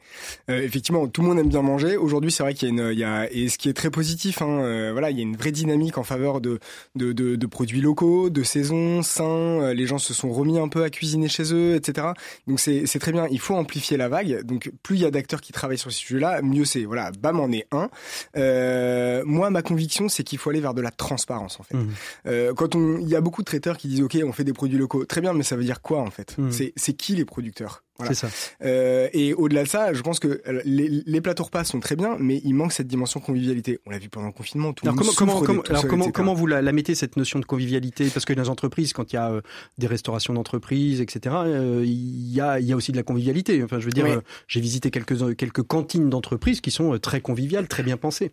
Effectivement, 0.49 1.07
tout 1.07 1.20
le 1.20 1.28
monde 1.28 1.39
aime 1.39 1.51
bien 1.51 1.61
manger. 1.61 1.99
Aujourd'hui, 1.99 2.33
c'est 2.33 2.43
vrai 2.43 2.55
qu'il 2.55 2.74
y 2.74 3.05
a 3.05 3.26
une, 3.26 3.28
et 3.31 3.49
ce 3.51 3.59
qui 3.59 3.68
est 3.68 3.74
très 3.74 3.91
positif, 3.91 4.41
hein, 4.41 4.93
voilà, 4.93 5.11
il 5.11 5.16
y 5.18 5.20
a 5.20 5.22
une 5.22 5.37
vraie 5.37 5.53
dynamique 5.53 5.99
en 5.99 6.05
faveur 6.05 6.41
de, 6.41 6.59
de, 6.95 7.12
de, 7.12 7.47
produits 7.47 7.83
locaux, 7.83 8.31
de 8.31 8.43
saison, 8.43 9.03
sains. 9.03 9.74
les 9.74 9.87
gens 9.87 9.99
se 9.99 10.14
sont 10.14 10.33
remis 10.33 10.59
un 10.59 10.68
peu 10.68 10.85
à 10.85 10.89
cuisiner 10.89 11.28
chez 11.28 11.53
eux, 11.53 11.74
etc. 11.74 12.09
Donc 12.47 12.61
c'est, 12.61 12.87
c'est 12.87 12.99
très 13.11 13.20
bien. 13.20 13.28
Il 13.30 13.40
faut 13.40 13.54
amplifier 13.54 13.96
la 13.96 14.08
vague. 14.08 14.42
Donc 14.44 14.70
plus 14.82 14.96
il 14.96 15.02
y 15.02 15.04
a 15.04 15.11
d'acteurs 15.11 15.40
qui 15.40 15.52
travaillent 15.52 15.78
sur 15.78 15.92
ce 15.92 15.98
sujet-là, 15.98 16.42
mieux 16.42 16.64
c'est. 16.64 16.84
Voilà, 16.84 17.11
BAM 17.18 17.40
en 17.40 17.50
est 17.50 17.66
un. 17.72 17.90
Euh, 18.36 19.22
moi, 19.26 19.50
ma 19.50 19.62
conviction, 19.62 20.08
c'est 20.08 20.22
qu'il 20.22 20.38
faut 20.38 20.50
aller 20.50 20.61
vers 20.61 20.74
de 20.74 20.80
la 20.80 20.90
transparence, 20.90 21.58
en 21.61 21.62
fait. 21.62 21.76
Mmh. 21.76 21.88
Euh, 22.26 22.54
quand 22.54 22.74
on, 22.74 22.98
il 22.98 23.08
y 23.08 23.16
a 23.16 23.20
beaucoup 23.20 23.42
de 23.42 23.46
traiteurs 23.46 23.76
qui 23.76 23.88
disent, 23.88 24.02
ok, 24.02 24.18
on 24.24 24.32
fait 24.32 24.44
des 24.44 24.52
produits 24.52 24.78
locaux, 24.78 25.04
très 25.04 25.20
bien, 25.20 25.32
mais 25.32 25.42
ça 25.42 25.56
veut 25.56 25.64
dire 25.64 25.82
quoi, 25.82 26.00
en 26.00 26.11
fait? 26.11 26.36
Mmh. 26.38 26.50
C'est, 26.50 26.72
c'est 26.76 26.92
qui 26.92 27.16
les 27.16 27.24
producteurs? 27.24 27.82
C'est 28.09 28.14
ça. 28.14 28.28
Euh, 28.62 29.09
et 29.12 29.34
au-delà 29.34 29.64
de 29.64 29.68
ça, 29.68 29.92
je 29.92 30.01
pense 30.03 30.18
que 30.20 30.40
euh, 30.46 30.61
les, 30.64 30.88
les 31.05 31.20
plateaux 31.20 31.44
repas 31.44 31.64
sont 31.64 31.80
très 31.80 31.96
bien, 31.96 32.16
mais 32.18 32.40
il 32.44 32.55
manque 32.55 32.72
cette 32.72 32.86
dimension 32.86 33.20
convivialité. 33.20 33.78
On 33.86 33.90
l'a 33.90 33.98
vu 33.98 34.09
pendant 34.09 34.26
le 34.26 34.32
confinement. 34.32 34.72
Tout 34.72 34.84
alors 34.86 34.94
le 34.94 34.98
comment, 34.98 35.11
monde 35.11 35.16
comment, 35.16 35.40
comment, 35.46 35.62
alors 35.68 35.86
comment, 35.86 36.05
etc. 36.05 36.12
comment 36.14 36.34
vous 36.34 36.46
la, 36.46 36.62
la 36.62 36.72
mettez 36.72 36.94
cette 36.94 37.16
notion 37.16 37.38
de 37.38 37.44
convivialité? 37.44 38.09
Parce 38.09 38.24
que 38.24 38.32
dans 38.32 38.42
les 38.42 38.48
entreprises, 38.48 38.92
quand 38.92 39.12
il 39.12 39.16
y 39.16 39.18
a 39.18 39.30
euh, 39.30 39.40
des 39.78 39.86
restaurations 39.86 40.34
d'entreprise, 40.34 41.01
etc., 41.01 41.34
euh, 41.46 41.82
il 41.84 42.30
y 42.32 42.40
a, 42.40 42.61
y 42.61 42.72
a 42.72 42.76
aussi 42.76 42.92
de 42.92 42.96
la 42.96 43.03
convivialité. 43.03 43.62
Enfin, 43.62 43.78
je 43.80 43.84
veux 43.86 43.92
dire, 43.92 44.05
Oui. 44.05 44.14
j'ai 44.48 44.61
visité 44.61 44.90
quelques 44.90 45.36
quelques 45.36 45.62
cantines 45.62 46.09
d'entreprise 46.11 46.61
qui 46.61 46.70
sont 46.70 46.98
très 46.98 47.20
conviviales, 47.20 47.68
très 47.68 47.82
bien 47.82 47.96
pensées. 47.96 48.32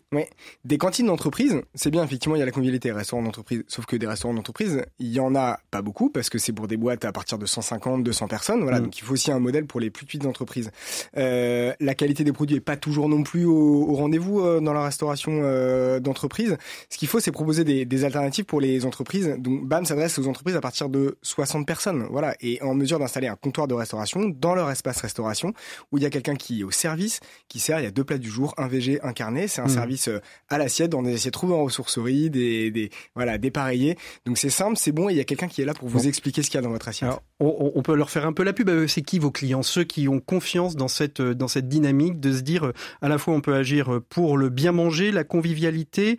Des 0.64 0.78
cantines 0.78 1.06
d'entreprise, 1.06 1.60
c'est 1.74 1.90
bien, 1.90 2.04
effectivement, 2.04 2.36
il 2.36 2.40
y 2.40 2.42
a 2.42 2.46
la 2.46 2.52
convivialité, 2.52 2.92
restaurants 2.92 3.22
d'entreprise. 3.22 3.62
Sauf 3.68 3.86
que 3.86 3.96
des 3.96 4.06
restaurants 4.06 4.34
d'entreprise, 4.34 4.82
il 4.98 5.08
y 5.08 5.20
en 5.20 5.34
a 5.34 5.60
pas 5.70 5.82
beaucoup, 5.82 6.10
parce 6.10 6.30
que 6.30 6.38
c'est 6.38 6.52
pour 6.52 6.68
des 6.68 6.76
boîtes 6.76 7.04
à 7.04 7.12
partir 7.12 7.38
de 7.38 7.46
150, 7.46 8.02
200 8.04 8.28
personnes. 8.28 8.62
Voilà, 8.62 8.80
Mm. 8.80 8.84
donc 8.84 8.98
il 8.98 9.02
faut 9.02 9.12
aussi 9.14 9.30
un 9.32 9.38
modèle 9.38 9.57
pour 9.66 9.80
les 9.80 9.90
plus 9.90 10.06
petites 10.06 10.26
entreprises. 10.26 10.70
Euh, 11.16 11.72
la 11.80 11.94
qualité 11.94 12.24
des 12.24 12.32
produits 12.32 12.56
est 12.56 12.60
pas 12.60 12.76
toujours 12.76 13.08
non 13.08 13.22
plus 13.22 13.44
au, 13.44 13.86
au 13.88 13.94
rendez-vous 13.94 14.40
euh, 14.40 14.60
dans 14.60 14.72
la 14.72 14.84
restauration 14.84 15.40
euh, 15.42 16.00
d'entreprise. 16.00 16.56
Ce 16.90 16.98
qu'il 16.98 17.08
faut, 17.08 17.20
c'est 17.20 17.32
proposer 17.32 17.64
des, 17.64 17.84
des 17.84 18.04
alternatives 18.04 18.44
pour 18.44 18.60
les 18.60 18.84
entreprises. 18.84 19.34
Donc, 19.38 19.66
BAM 19.66 19.84
s'adresse 19.84 20.18
aux 20.18 20.28
entreprises 20.28 20.56
à 20.56 20.60
partir 20.60 20.88
de 20.88 21.18
60 21.22 21.66
personnes, 21.66 22.06
voilà, 22.10 22.34
et 22.40 22.60
en 22.62 22.74
mesure 22.74 22.98
d'installer 22.98 23.28
un 23.28 23.36
comptoir 23.36 23.66
de 23.68 23.74
restauration 23.74 24.28
dans 24.28 24.54
leur 24.54 24.70
espace 24.70 25.00
restauration, 25.00 25.52
où 25.92 25.98
il 25.98 26.02
y 26.02 26.06
a 26.06 26.10
quelqu'un 26.10 26.34
qui 26.36 26.60
est 26.60 26.64
au 26.64 26.70
service, 26.70 27.20
qui 27.48 27.58
sert, 27.58 27.80
il 27.80 27.84
y 27.84 27.86
a 27.86 27.90
deux 27.90 28.04
plats 28.04 28.18
du 28.18 28.28
jour, 28.30 28.54
un 28.58 28.68
VG, 28.68 29.00
un 29.02 29.12
carnet. 29.12 29.48
C'est 29.48 29.60
un 29.60 29.66
Mm. 29.66 29.68
service 29.70 30.10
à 30.48 30.58
l'assiette, 30.58 30.90
dans 30.90 31.02
des 31.02 31.14
assiettes 31.14 31.32
trouvées 31.34 31.54
en 31.54 31.64
ressourcerie, 31.64 32.30
des, 32.30 32.70
des 32.70 32.90
voilà, 33.14 33.38
dépareillées. 33.38 33.96
Donc 34.26 34.38
c'est 34.38 34.50
simple, 34.50 34.76
c'est 34.76 34.92
bon, 34.92 35.08
et 35.08 35.12
il 35.12 35.16
y 35.16 35.20
a 35.20 35.24
quelqu'un 35.24 35.48
qui 35.48 35.62
est 35.62 35.64
là 35.64 35.74
pour 35.74 35.88
vous 35.88 35.98
Bon. 36.00 36.04
expliquer 36.08 36.42
ce 36.42 36.50
qu'il 36.50 36.58
y 36.58 36.58
a 36.58 36.62
dans 36.62 36.70
votre 36.70 36.88
assiette. 36.88 37.08
Alors, 37.08 37.22
on, 37.40 37.72
on- 37.74 37.82
peut 37.82 37.94
leur 37.94 38.10
faire 38.10 38.26
un 38.26 38.32
peu 38.32 38.42
la 38.42 38.52
pub. 38.52 38.68
C'est 38.86 39.02
qui 39.02 39.18
vos 39.18 39.30
clients? 39.30 39.47
Ceux 39.62 39.84
qui 39.84 40.08
ont 40.08 40.20
confiance 40.20 40.76
dans 40.76 40.88
cette 40.88 41.20
euh, 41.20 41.34
dans 41.34 41.48
cette 41.48 41.68
dynamique 41.68 42.20
de 42.20 42.32
se 42.32 42.40
dire 42.40 42.66
euh, 42.66 42.72
à 43.02 43.08
la 43.08 43.18
fois 43.18 43.34
on 43.34 43.40
peut 43.40 43.54
agir 43.54 43.92
euh, 43.92 44.00
pour 44.08 44.36
le 44.38 44.48
bien 44.48 44.72
manger, 44.72 45.10
la 45.12 45.24
convivialité, 45.24 46.16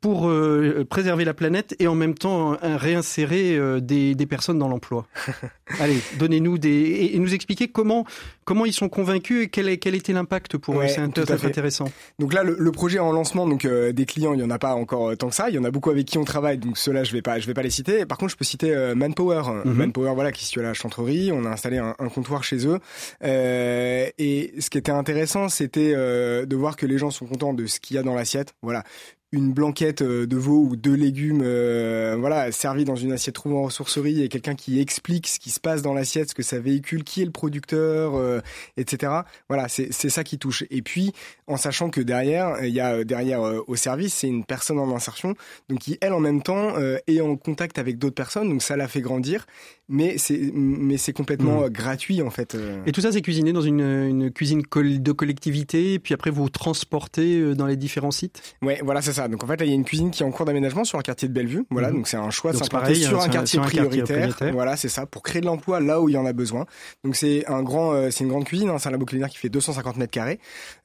pour 0.00 0.30
préserver 0.88 1.24
la 1.24 1.34
planète 1.34 1.74
et 1.78 1.88
en 1.88 1.94
même 1.94 2.14
temps 2.14 2.56
réinsérer 2.62 3.58
des, 3.80 4.14
des 4.14 4.26
personnes 4.26 4.58
dans 4.58 4.68
l'emploi. 4.68 5.06
Allez, 5.80 5.98
donnez-nous 6.18 6.58
des 6.58 7.10
et, 7.14 7.18
nous 7.18 7.34
expliquer 7.34 7.68
comment 7.68 8.04
comment 8.44 8.64
ils 8.64 8.72
sont 8.72 8.88
convaincus 8.88 9.44
et 9.44 9.48
quel, 9.48 9.68
est- 9.68 9.78
quel 9.78 9.94
était 9.96 10.12
l'impact 10.12 10.56
pour 10.56 10.74
eux. 10.74 10.78
Ouais, 10.78 10.88
C'est 10.88 11.00
un 11.00 11.10
tout 11.10 11.22
à 11.22 11.24
très 11.26 11.44
intéressant. 11.46 11.86
Donc 12.20 12.32
là, 12.32 12.44
le, 12.44 12.56
le 12.58 12.72
projet 12.72 13.00
en 13.00 13.10
lancement, 13.10 13.46
donc 13.48 13.64
euh, 13.64 13.92
des 13.92 14.06
clients, 14.06 14.34
il 14.34 14.40
y 14.40 14.44
en 14.44 14.50
a 14.50 14.58
pas 14.60 14.74
encore 14.74 15.16
tant 15.16 15.28
que 15.28 15.34
ça. 15.34 15.48
Il 15.48 15.56
y 15.56 15.58
en 15.58 15.64
a 15.64 15.70
beaucoup 15.72 15.90
avec 15.90 16.06
qui 16.06 16.16
on 16.18 16.24
travaille, 16.24 16.58
donc 16.58 16.78
ceux-là, 16.78 17.02
je 17.02 17.12
vais 17.12 17.22
pas, 17.22 17.40
je 17.40 17.46
vais 17.48 17.54
pas 17.54 17.62
les 17.62 17.70
citer. 17.70 18.06
Par 18.06 18.18
contre, 18.18 18.30
je 18.32 18.36
peux 18.36 18.44
citer 18.44 18.72
euh, 18.72 18.94
Manpower. 18.94 19.42
Mhm. 19.64 19.72
Manpower, 19.74 20.12
voilà, 20.14 20.30
qui 20.30 20.42
se 20.42 20.46
situe 20.48 20.60
à 20.60 20.62
la 20.62 20.74
Chantrerie. 20.74 21.32
On 21.32 21.44
a 21.44 21.48
installé 21.50 21.78
un, 21.78 21.96
un 21.98 22.08
comptoir 22.08 22.44
chez 22.46 22.66
eux. 22.66 22.78
Euh, 23.24 24.08
et 24.18 24.54
ce 24.60 24.70
qui 24.70 24.78
était 24.78 24.92
intéressant, 24.92 25.48
c'était 25.48 25.92
euh, 25.94 26.46
de 26.46 26.56
voir 26.56 26.76
que 26.76 26.86
les 26.86 26.98
gens 26.98 27.10
sont 27.10 27.26
contents 27.26 27.52
de 27.52 27.66
ce 27.66 27.80
qu'il 27.80 27.96
y 27.96 27.98
a 27.98 28.02
dans 28.02 28.14
l'assiette. 28.14 28.54
Voilà. 28.62 28.84
Une 29.36 29.52
blanquette 29.52 30.00
euh, 30.00 30.26
de 30.26 30.36
veau 30.36 30.66
ou 30.70 30.76
deux 30.76 30.94
légumes, 30.94 31.42
euh, 31.44 32.16
voilà, 32.18 32.50
servis 32.52 32.86
dans 32.86 32.96
une 32.96 33.12
assiette 33.12 33.34
trouvée 33.34 33.54
en 33.54 33.64
ressourcerie 33.64 34.22
et 34.22 34.28
quelqu'un 34.28 34.54
qui 34.54 34.80
explique 34.80 35.26
ce 35.26 35.38
qui 35.38 35.50
se 35.50 35.60
passe 35.60 35.82
dans 35.82 35.92
l'assiette, 35.92 36.30
ce 36.30 36.34
que 36.34 36.42
ça 36.42 36.58
véhicule, 36.58 37.04
qui 37.04 37.20
est 37.20 37.26
le 37.26 37.30
producteur, 37.32 38.14
euh, 38.14 38.40
etc. 38.78 39.12
Voilà, 39.50 39.68
c'est 39.68 39.92
c'est 39.92 40.08
ça 40.08 40.24
qui 40.24 40.38
touche. 40.38 40.64
Et 40.70 40.80
puis, 40.80 41.12
en 41.48 41.58
sachant 41.58 41.90
que 41.90 42.00
derrière, 42.00 42.64
il 42.64 42.72
y 42.72 42.80
a 42.80 43.04
derrière 43.04 43.42
euh, 43.42 43.60
au 43.66 43.76
service, 43.76 44.14
c'est 44.14 44.26
une 44.26 44.44
personne 44.44 44.78
en 44.78 44.94
insertion, 44.96 45.34
donc 45.68 45.80
qui 45.80 45.98
elle 46.00 46.14
en 46.14 46.20
même 46.20 46.42
temps 46.42 46.74
est 47.06 47.20
en 47.20 47.36
contact 47.36 47.78
avec 47.78 47.98
d'autres 47.98 48.14
personnes, 48.14 48.48
donc 48.48 48.62
ça 48.62 48.76
la 48.76 48.88
fait 48.88 49.02
grandir, 49.02 49.46
mais 49.88 50.16
c'est 50.16 50.50
mais 50.54 50.96
c'est 50.96 51.12
complètement 51.12 51.64
euh, 51.64 51.68
gratuit 51.68 52.22
en 52.22 52.30
fait. 52.30 52.56
Et 52.86 52.92
tout 52.92 53.02
ça, 53.02 53.12
c'est 53.12 53.22
cuisiné 53.22 53.52
dans 53.52 53.60
une, 53.60 53.80
une 53.80 54.30
cuisine 54.32 54.62
de 54.62 55.12
collectivité, 55.12 55.92
et 55.92 55.98
puis 55.98 56.14
après 56.14 56.30
vous 56.30 56.48
transportez 56.48 57.54
dans 57.54 57.66
les 57.66 57.76
différents 57.76 58.10
sites? 58.10 58.56
Ouais, 58.62 58.80
voilà, 58.82 59.02
c'est 59.02 59.12
ça. 59.12 59.25
Donc 59.28 59.42
en 59.44 59.46
fait, 59.46 59.56
là, 59.58 59.66
il 59.66 59.68
y 59.68 59.72
a 59.72 59.74
une 59.74 59.84
cuisine 59.84 60.10
qui 60.10 60.22
est 60.22 60.26
en 60.26 60.30
cours 60.30 60.46
d'aménagement 60.46 60.84
sur 60.84 60.98
un 60.98 61.02
quartier 61.02 61.28
de 61.28 61.32
Bellevue. 61.32 61.64
Voilà, 61.70 61.88
Mhm. 61.90 61.96
donc 61.96 62.08
c'est 62.08 62.16
un 62.16 62.30
choix 62.30 62.52
de 62.52 62.56
s'implanter 62.56 62.84
pareil, 62.86 63.02
sur 63.02 63.20
un 63.20 63.24
un- 63.24 63.28
quartier 63.28 63.58
un 63.58 63.62
prioritaire. 63.62 64.36
Voilà, 64.52 64.76
c'est 64.76 64.88
ça, 64.88 65.06
pour 65.06 65.22
créer 65.22 65.40
de 65.40 65.46
l'emploi 65.46 65.80
là 65.80 66.00
où 66.00 66.08
il 66.08 66.12
y 66.12 66.18
en 66.18 66.26
a 66.26 66.32
besoin. 66.32 66.66
Donc 67.04 67.16
c'est 67.16 67.46
un 67.46 67.62
grand, 67.62 67.92
euh, 67.92 68.10
c'est 68.10 68.24
une 68.24 68.30
grande 68.30 68.44
cuisine, 68.44 68.68
hein, 68.68 68.78
c'est 68.78 68.88
un 68.88 68.92
labo 68.92 69.04
culinaire 69.04 69.28
qui 69.28 69.38
fait 69.38 69.48
250 69.48 69.96
mètres 69.96 70.10
carrés. 70.12 70.38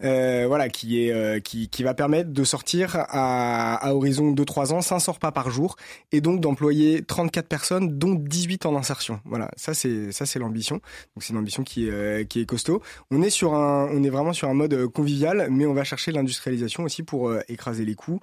Euh, 0.04 0.46
voilà, 0.48 0.70
qui 0.70 1.06
est, 1.06 1.12
euh, 1.12 1.40
qui, 1.40 1.70
qui 1.70 1.84
va 1.84 1.94
permettre 1.94 2.32
de 2.32 2.44
sortir 2.44 2.96
à, 2.96 3.76
à 3.76 3.94
horizon 3.94 4.32
de 4.32 4.44
3 4.44 4.74
ans 4.74 4.82
500 4.82 5.14
repas 5.14 5.32
par 5.32 5.50
jour 5.50 5.76
et 6.12 6.22
donc 6.22 6.40
d'employer 6.40 7.04
34 7.04 7.48
personnes, 7.48 7.98
dont 7.98 8.16
18 8.16 8.66
en 8.66 8.76
insertion. 8.76 9.20
Voilà, 9.26 9.50
ça 9.58 9.74
c'est, 9.74 10.12
ça 10.12 10.26
c'est 10.26 10.40
l'ambition. 10.40 10.76
Donc 11.16 11.24
c'est 11.24 11.34
une 11.34 11.40
ambition 11.40 11.64
qui 11.64 11.88
est, 11.88 11.92
euh, 11.92 12.24
qui 12.24 12.42
est 12.42 12.46
costaud. 12.46 12.82
On 13.12 13.22
est 13.22 13.30
sur 13.30 13.54
un, 13.54 13.88
on 13.92 14.04
est 14.04 14.10
vraiment 14.10 14.34
sur 14.34 14.50
un 14.50 14.54
mode 14.54 14.74
euh, 14.74 14.88
convivial, 14.88 15.48
mais 15.50 15.66
on 15.66 15.74
va 15.74 15.84
chercher 15.84 16.12
l'industrialisation 16.12 16.84
aussi 16.84 17.04
pour 17.04 17.30
euh, 17.30 17.42
écraser 17.48 17.86
les 17.86 17.96
coûts. 17.96 18.20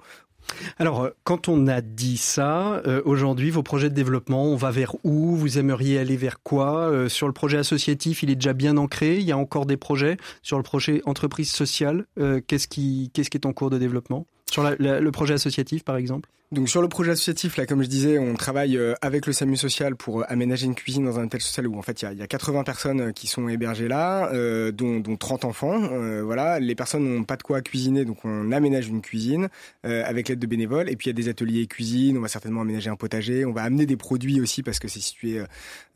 Alors, 0.77 1.03
euh, 1.03 1.09
quand 1.23 1.47
on 1.47 1.67
a 1.67 1.81
dit 1.81 2.17
ça, 2.17 2.81
euh, 2.85 3.01
aujourd'hui, 3.05 3.49
vos 3.49 3.63
projets 3.63 3.89
de 3.89 3.95
développement, 3.95 4.45
on 4.45 4.55
va 4.55 4.71
vers 4.71 4.95
où? 5.03 5.35
Vous 5.35 5.57
aimeriez 5.57 5.99
aller 5.99 6.17
vers 6.17 6.41
quoi? 6.41 6.89
Euh, 6.89 7.09
Sur 7.09 7.27
le 7.27 7.33
projet 7.33 7.57
associatif, 7.57 8.23
il 8.23 8.29
est 8.29 8.35
déjà 8.35 8.53
bien 8.53 8.77
ancré? 8.77 9.17
Il 9.17 9.23
y 9.23 9.31
a 9.31 9.37
encore 9.37 9.65
des 9.65 9.77
projets? 9.77 10.17
Sur 10.41 10.57
le 10.57 10.63
projet 10.63 11.01
entreprise 11.05 11.51
sociale. 11.51 12.05
qu'est-ce 12.47 12.67
qui, 12.67 13.11
qu'est-ce 13.13 13.29
qui 13.29 13.37
est 13.37 13.45
en 13.45 13.53
cours 13.53 13.69
de 13.69 13.77
développement? 13.77 14.25
Sur 14.51 14.63
le 14.63 15.11
projet 15.11 15.35
associatif, 15.35 15.83
par 15.83 15.97
exemple 15.97 16.29
Donc 16.51 16.67
sur 16.67 16.81
le 16.81 16.87
projet 16.87 17.11
associatif, 17.11 17.57
là, 17.57 17.67
comme 17.67 17.83
je 17.83 17.87
disais, 17.87 18.17
on 18.17 18.33
travaille 18.33 18.75
euh, 18.75 18.95
avec 19.03 19.27
le 19.27 19.33
SAMU 19.33 19.55
social 19.55 19.95
pour 19.95 20.21
euh, 20.21 20.23
aménager 20.29 20.65
une 20.65 20.73
cuisine 20.73 21.05
dans 21.05 21.19
un 21.19 21.25
hôtel 21.25 21.41
social 21.41 21.67
où 21.67 21.77
en 21.77 21.83
fait 21.83 22.01
il 22.01 22.05
y 22.05 22.07
a, 22.07 22.11
il 22.13 22.17
y 22.17 22.23
a 22.23 22.27
80 22.27 22.63
personnes 22.63 23.01
euh, 23.01 23.11
qui 23.11 23.27
sont 23.27 23.47
hébergées 23.47 23.87
là, 23.87 24.31
dont, 24.71 24.99
dont 24.99 25.15
30 25.15 25.45
enfants. 25.45 25.77
Voilà, 26.23 26.59
les 26.59 26.73
personnes 26.73 27.07
n'ont 27.07 27.23
pas 27.23 27.35
de 27.37 27.43
quoi 27.43 27.61
cuisiner, 27.61 28.03
donc 28.03 28.25
on 28.25 28.51
aménage 28.51 28.87
une 28.87 29.01
cuisine 29.01 29.49
avec 29.83 30.29
l'aide 30.29 30.39
de 30.39 30.47
bénévoles. 30.47 30.89
Et 30.89 30.95
puis 30.95 31.07
il 31.07 31.09
y 31.09 31.15
a 31.15 31.21
des 31.21 31.29
ateliers 31.29 31.67
cuisine. 31.67 32.17
On 32.17 32.21
va 32.21 32.27
certainement 32.27 32.61
aménager 32.61 32.89
un 32.89 32.95
potager. 32.95 33.45
On 33.45 33.51
va 33.51 33.63
amener 33.63 33.85
des 33.85 33.97
produits 33.97 34.41
aussi 34.41 34.63
parce 34.63 34.79
que 34.79 34.87
c'est 34.87 34.99
situé 34.99 35.41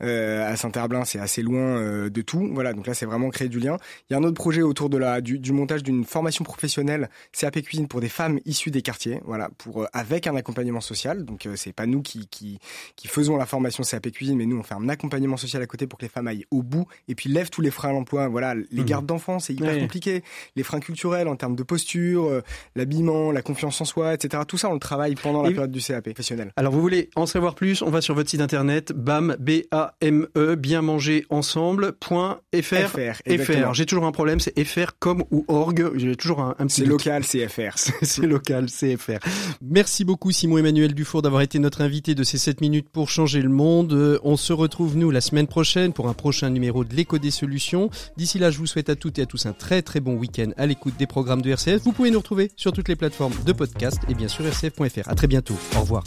à 0.00 0.56
Saint-Herblain, 0.56 1.04
c'est 1.04 1.18
assez 1.18 1.42
loin 1.42 2.08
de 2.08 2.22
tout. 2.22 2.48
Voilà, 2.52 2.72
donc 2.72 2.86
là 2.86 2.94
c'est 2.94 3.06
vraiment 3.06 3.30
créer 3.30 3.48
du 3.48 3.58
lien. 3.58 3.76
Il 4.08 4.12
y 4.12 4.16
a 4.16 4.18
un 4.18 4.24
autre 4.24 4.34
projet 4.34 4.62
autour 4.62 4.88
de 4.88 4.98
la 4.98 5.20
du, 5.20 5.38
du 5.38 5.52
montage 5.52 5.82
d'une 5.82 6.04
formation 6.04 6.44
professionnelle 6.44 7.08
CAP 7.32 7.60
cuisine 7.62 7.88
pour 7.88 8.00
des 8.00 8.08
femmes 8.08 8.38
issues 8.46 8.70
des 8.70 8.82
quartiers. 8.82 9.20
Voilà, 9.24 9.50
pour 9.58 9.82
euh, 9.82 9.86
avec 9.92 10.26
un 10.26 10.36
accompagnement 10.36 10.80
social. 10.80 11.24
Donc 11.24 11.46
euh, 11.46 11.54
c'est 11.56 11.72
pas 11.72 11.86
nous 11.86 12.02
qui, 12.02 12.26
qui 12.28 12.58
qui 12.96 13.08
faisons 13.08 13.36
la 13.36 13.46
formation 13.46 13.82
CAP 13.82 14.10
cuisine, 14.10 14.36
mais 14.38 14.46
nous 14.46 14.56
on 14.58 14.62
fait 14.62 14.74
un 14.74 14.88
accompagnement 14.88 15.36
social 15.36 15.62
à 15.62 15.66
côté 15.66 15.86
pour 15.86 15.98
que 15.98 16.04
les 16.04 16.08
femmes 16.08 16.28
aillent 16.28 16.46
au 16.50 16.62
bout 16.62 16.86
et 17.08 17.14
puis 17.14 17.28
lèvent 17.30 17.50
tous 17.50 17.60
les 17.60 17.70
freins 17.70 17.90
à 17.90 17.92
l'emploi. 17.92 18.28
Voilà, 18.28 18.54
les 18.54 18.64
Mhm. 18.80 18.84
gardes 18.84 19.06
d'enfants 19.06 19.38
c'est 19.38 19.52
hyper 19.54 19.78
compliqué, 19.78 20.22
les 20.56 20.62
freins 20.62 20.80
culturels 20.80 21.28
en 21.28 21.36
termes 21.36 21.56
de 21.56 21.62
posture, 21.62 22.26
euh, 22.26 22.40
l'habillement, 22.76 23.32
la 23.32 23.42
confiance 23.42 23.80
en 23.80 23.84
soi, 23.84 24.14
etc. 24.14 24.42
Tout 24.46 24.56
ça 24.58 24.68
on 24.70 24.74
le 24.74 24.78
travaille 24.80 25.14
pendant 25.14 25.42
la 25.42 25.50
Et- 25.50 25.54
période 25.54 25.70
du 25.72 25.80
CAP 25.80 26.04
professionnel. 26.04 26.52
Alors, 26.56 26.72
vous 26.72 26.80
voulez 26.80 27.10
en 27.16 27.26
savoir 27.26 27.54
plus 27.54 27.82
On 27.82 27.90
va 27.90 28.00
sur 28.00 28.14
votre 28.14 28.30
site 28.30 28.40
internet 28.40 28.92
bam 28.92 29.36
b 29.38 29.62
a 29.70 29.94
m 30.00 30.26
e 30.36 30.54
bien 30.54 30.82
manger 30.82 31.24
ensemble 31.30 31.92
point 31.92 32.40
fr. 32.54 32.88
FR. 32.88 33.72
J'ai 33.74 33.86
toujours 33.86 34.04
un 34.06 34.12
problème, 34.12 34.40
c'est 34.40 34.58
FR 34.64 34.92
comme 34.98 35.24
ou 35.30 35.44
org. 35.48 35.90
J'ai 35.96 36.16
toujours 36.16 36.40
un, 36.40 36.54
un 36.58 36.66
petit 36.66 36.82
C'est 36.82 36.86
local, 36.86 37.24
c'est 37.24 37.46
FR. 37.48 37.76
C'est 38.02 38.26
local, 38.34 38.68
c'est 38.68 38.96
FR. 38.96 39.18
Merci 39.62 40.04
beaucoup 40.04 40.32
Simon 40.32 40.58
Emmanuel 40.58 40.92
Dufour 40.92 41.22
d'avoir 41.22 41.42
été 41.42 41.60
notre 41.60 41.82
invité 41.82 42.16
de 42.16 42.24
ces 42.24 42.36
7 42.36 42.60
minutes 42.60 42.88
pour 42.92 43.08
changer 43.08 43.40
le 43.40 43.48
monde. 43.48 43.92
Euh, 43.92 44.18
On 44.24 44.36
se 44.36 44.52
retrouve 44.52 44.96
nous 44.96 45.10
la 45.12 45.20
semaine 45.20 45.46
prochaine 45.46 45.92
pour 45.92 46.08
un 46.08 46.14
prochain 46.14 46.50
numéro 46.50 46.84
de 46.84 46.94
l'écho 46.94 47.18
des 47.18 47.30
solutions. 47.30 47.90
D'ici 48.16 48.40
là, 48.40 48.50
je 48.50 48.58
vous 48.58 48.66
souhaite 48.66 48.88
à 48.88 48.96
toutes 48.96 49.20
et 49.20 49.22
à 49.22 49.26
tous 49.26 49.46
un 49.46 49.52
très 49.52 49.82
très 49.82 50.00
bon 50.00 50.14
week-end 50.16 50.50
à 50.56 50.66
l'écoute 50.66 50.94
des 50.98 51.06
programmes 51.06 51.42
de 51.42 51.50
RCF. 51.50 51.82
Vous 51.82 51.92
pouvez 51.92 52.10
nous 52.10 52.18
retrouver 52.18 52.50
sur 52.56 52.72
toutes 52.72 52.88
les 52.88 52.96
plateformes 52.96 53.34
de 53.46 53.52
podcast 53.52 53.98
et 54.08 54.14
bien 54.14 54.28
sûr 54.28 54.44
rcf.fr. 54.44 55.08
À 55.08 55.14
très 55.14 55.28
bientôt. 55.28 55.54
Au 55.76 55.80
revoir. 55.80 56.04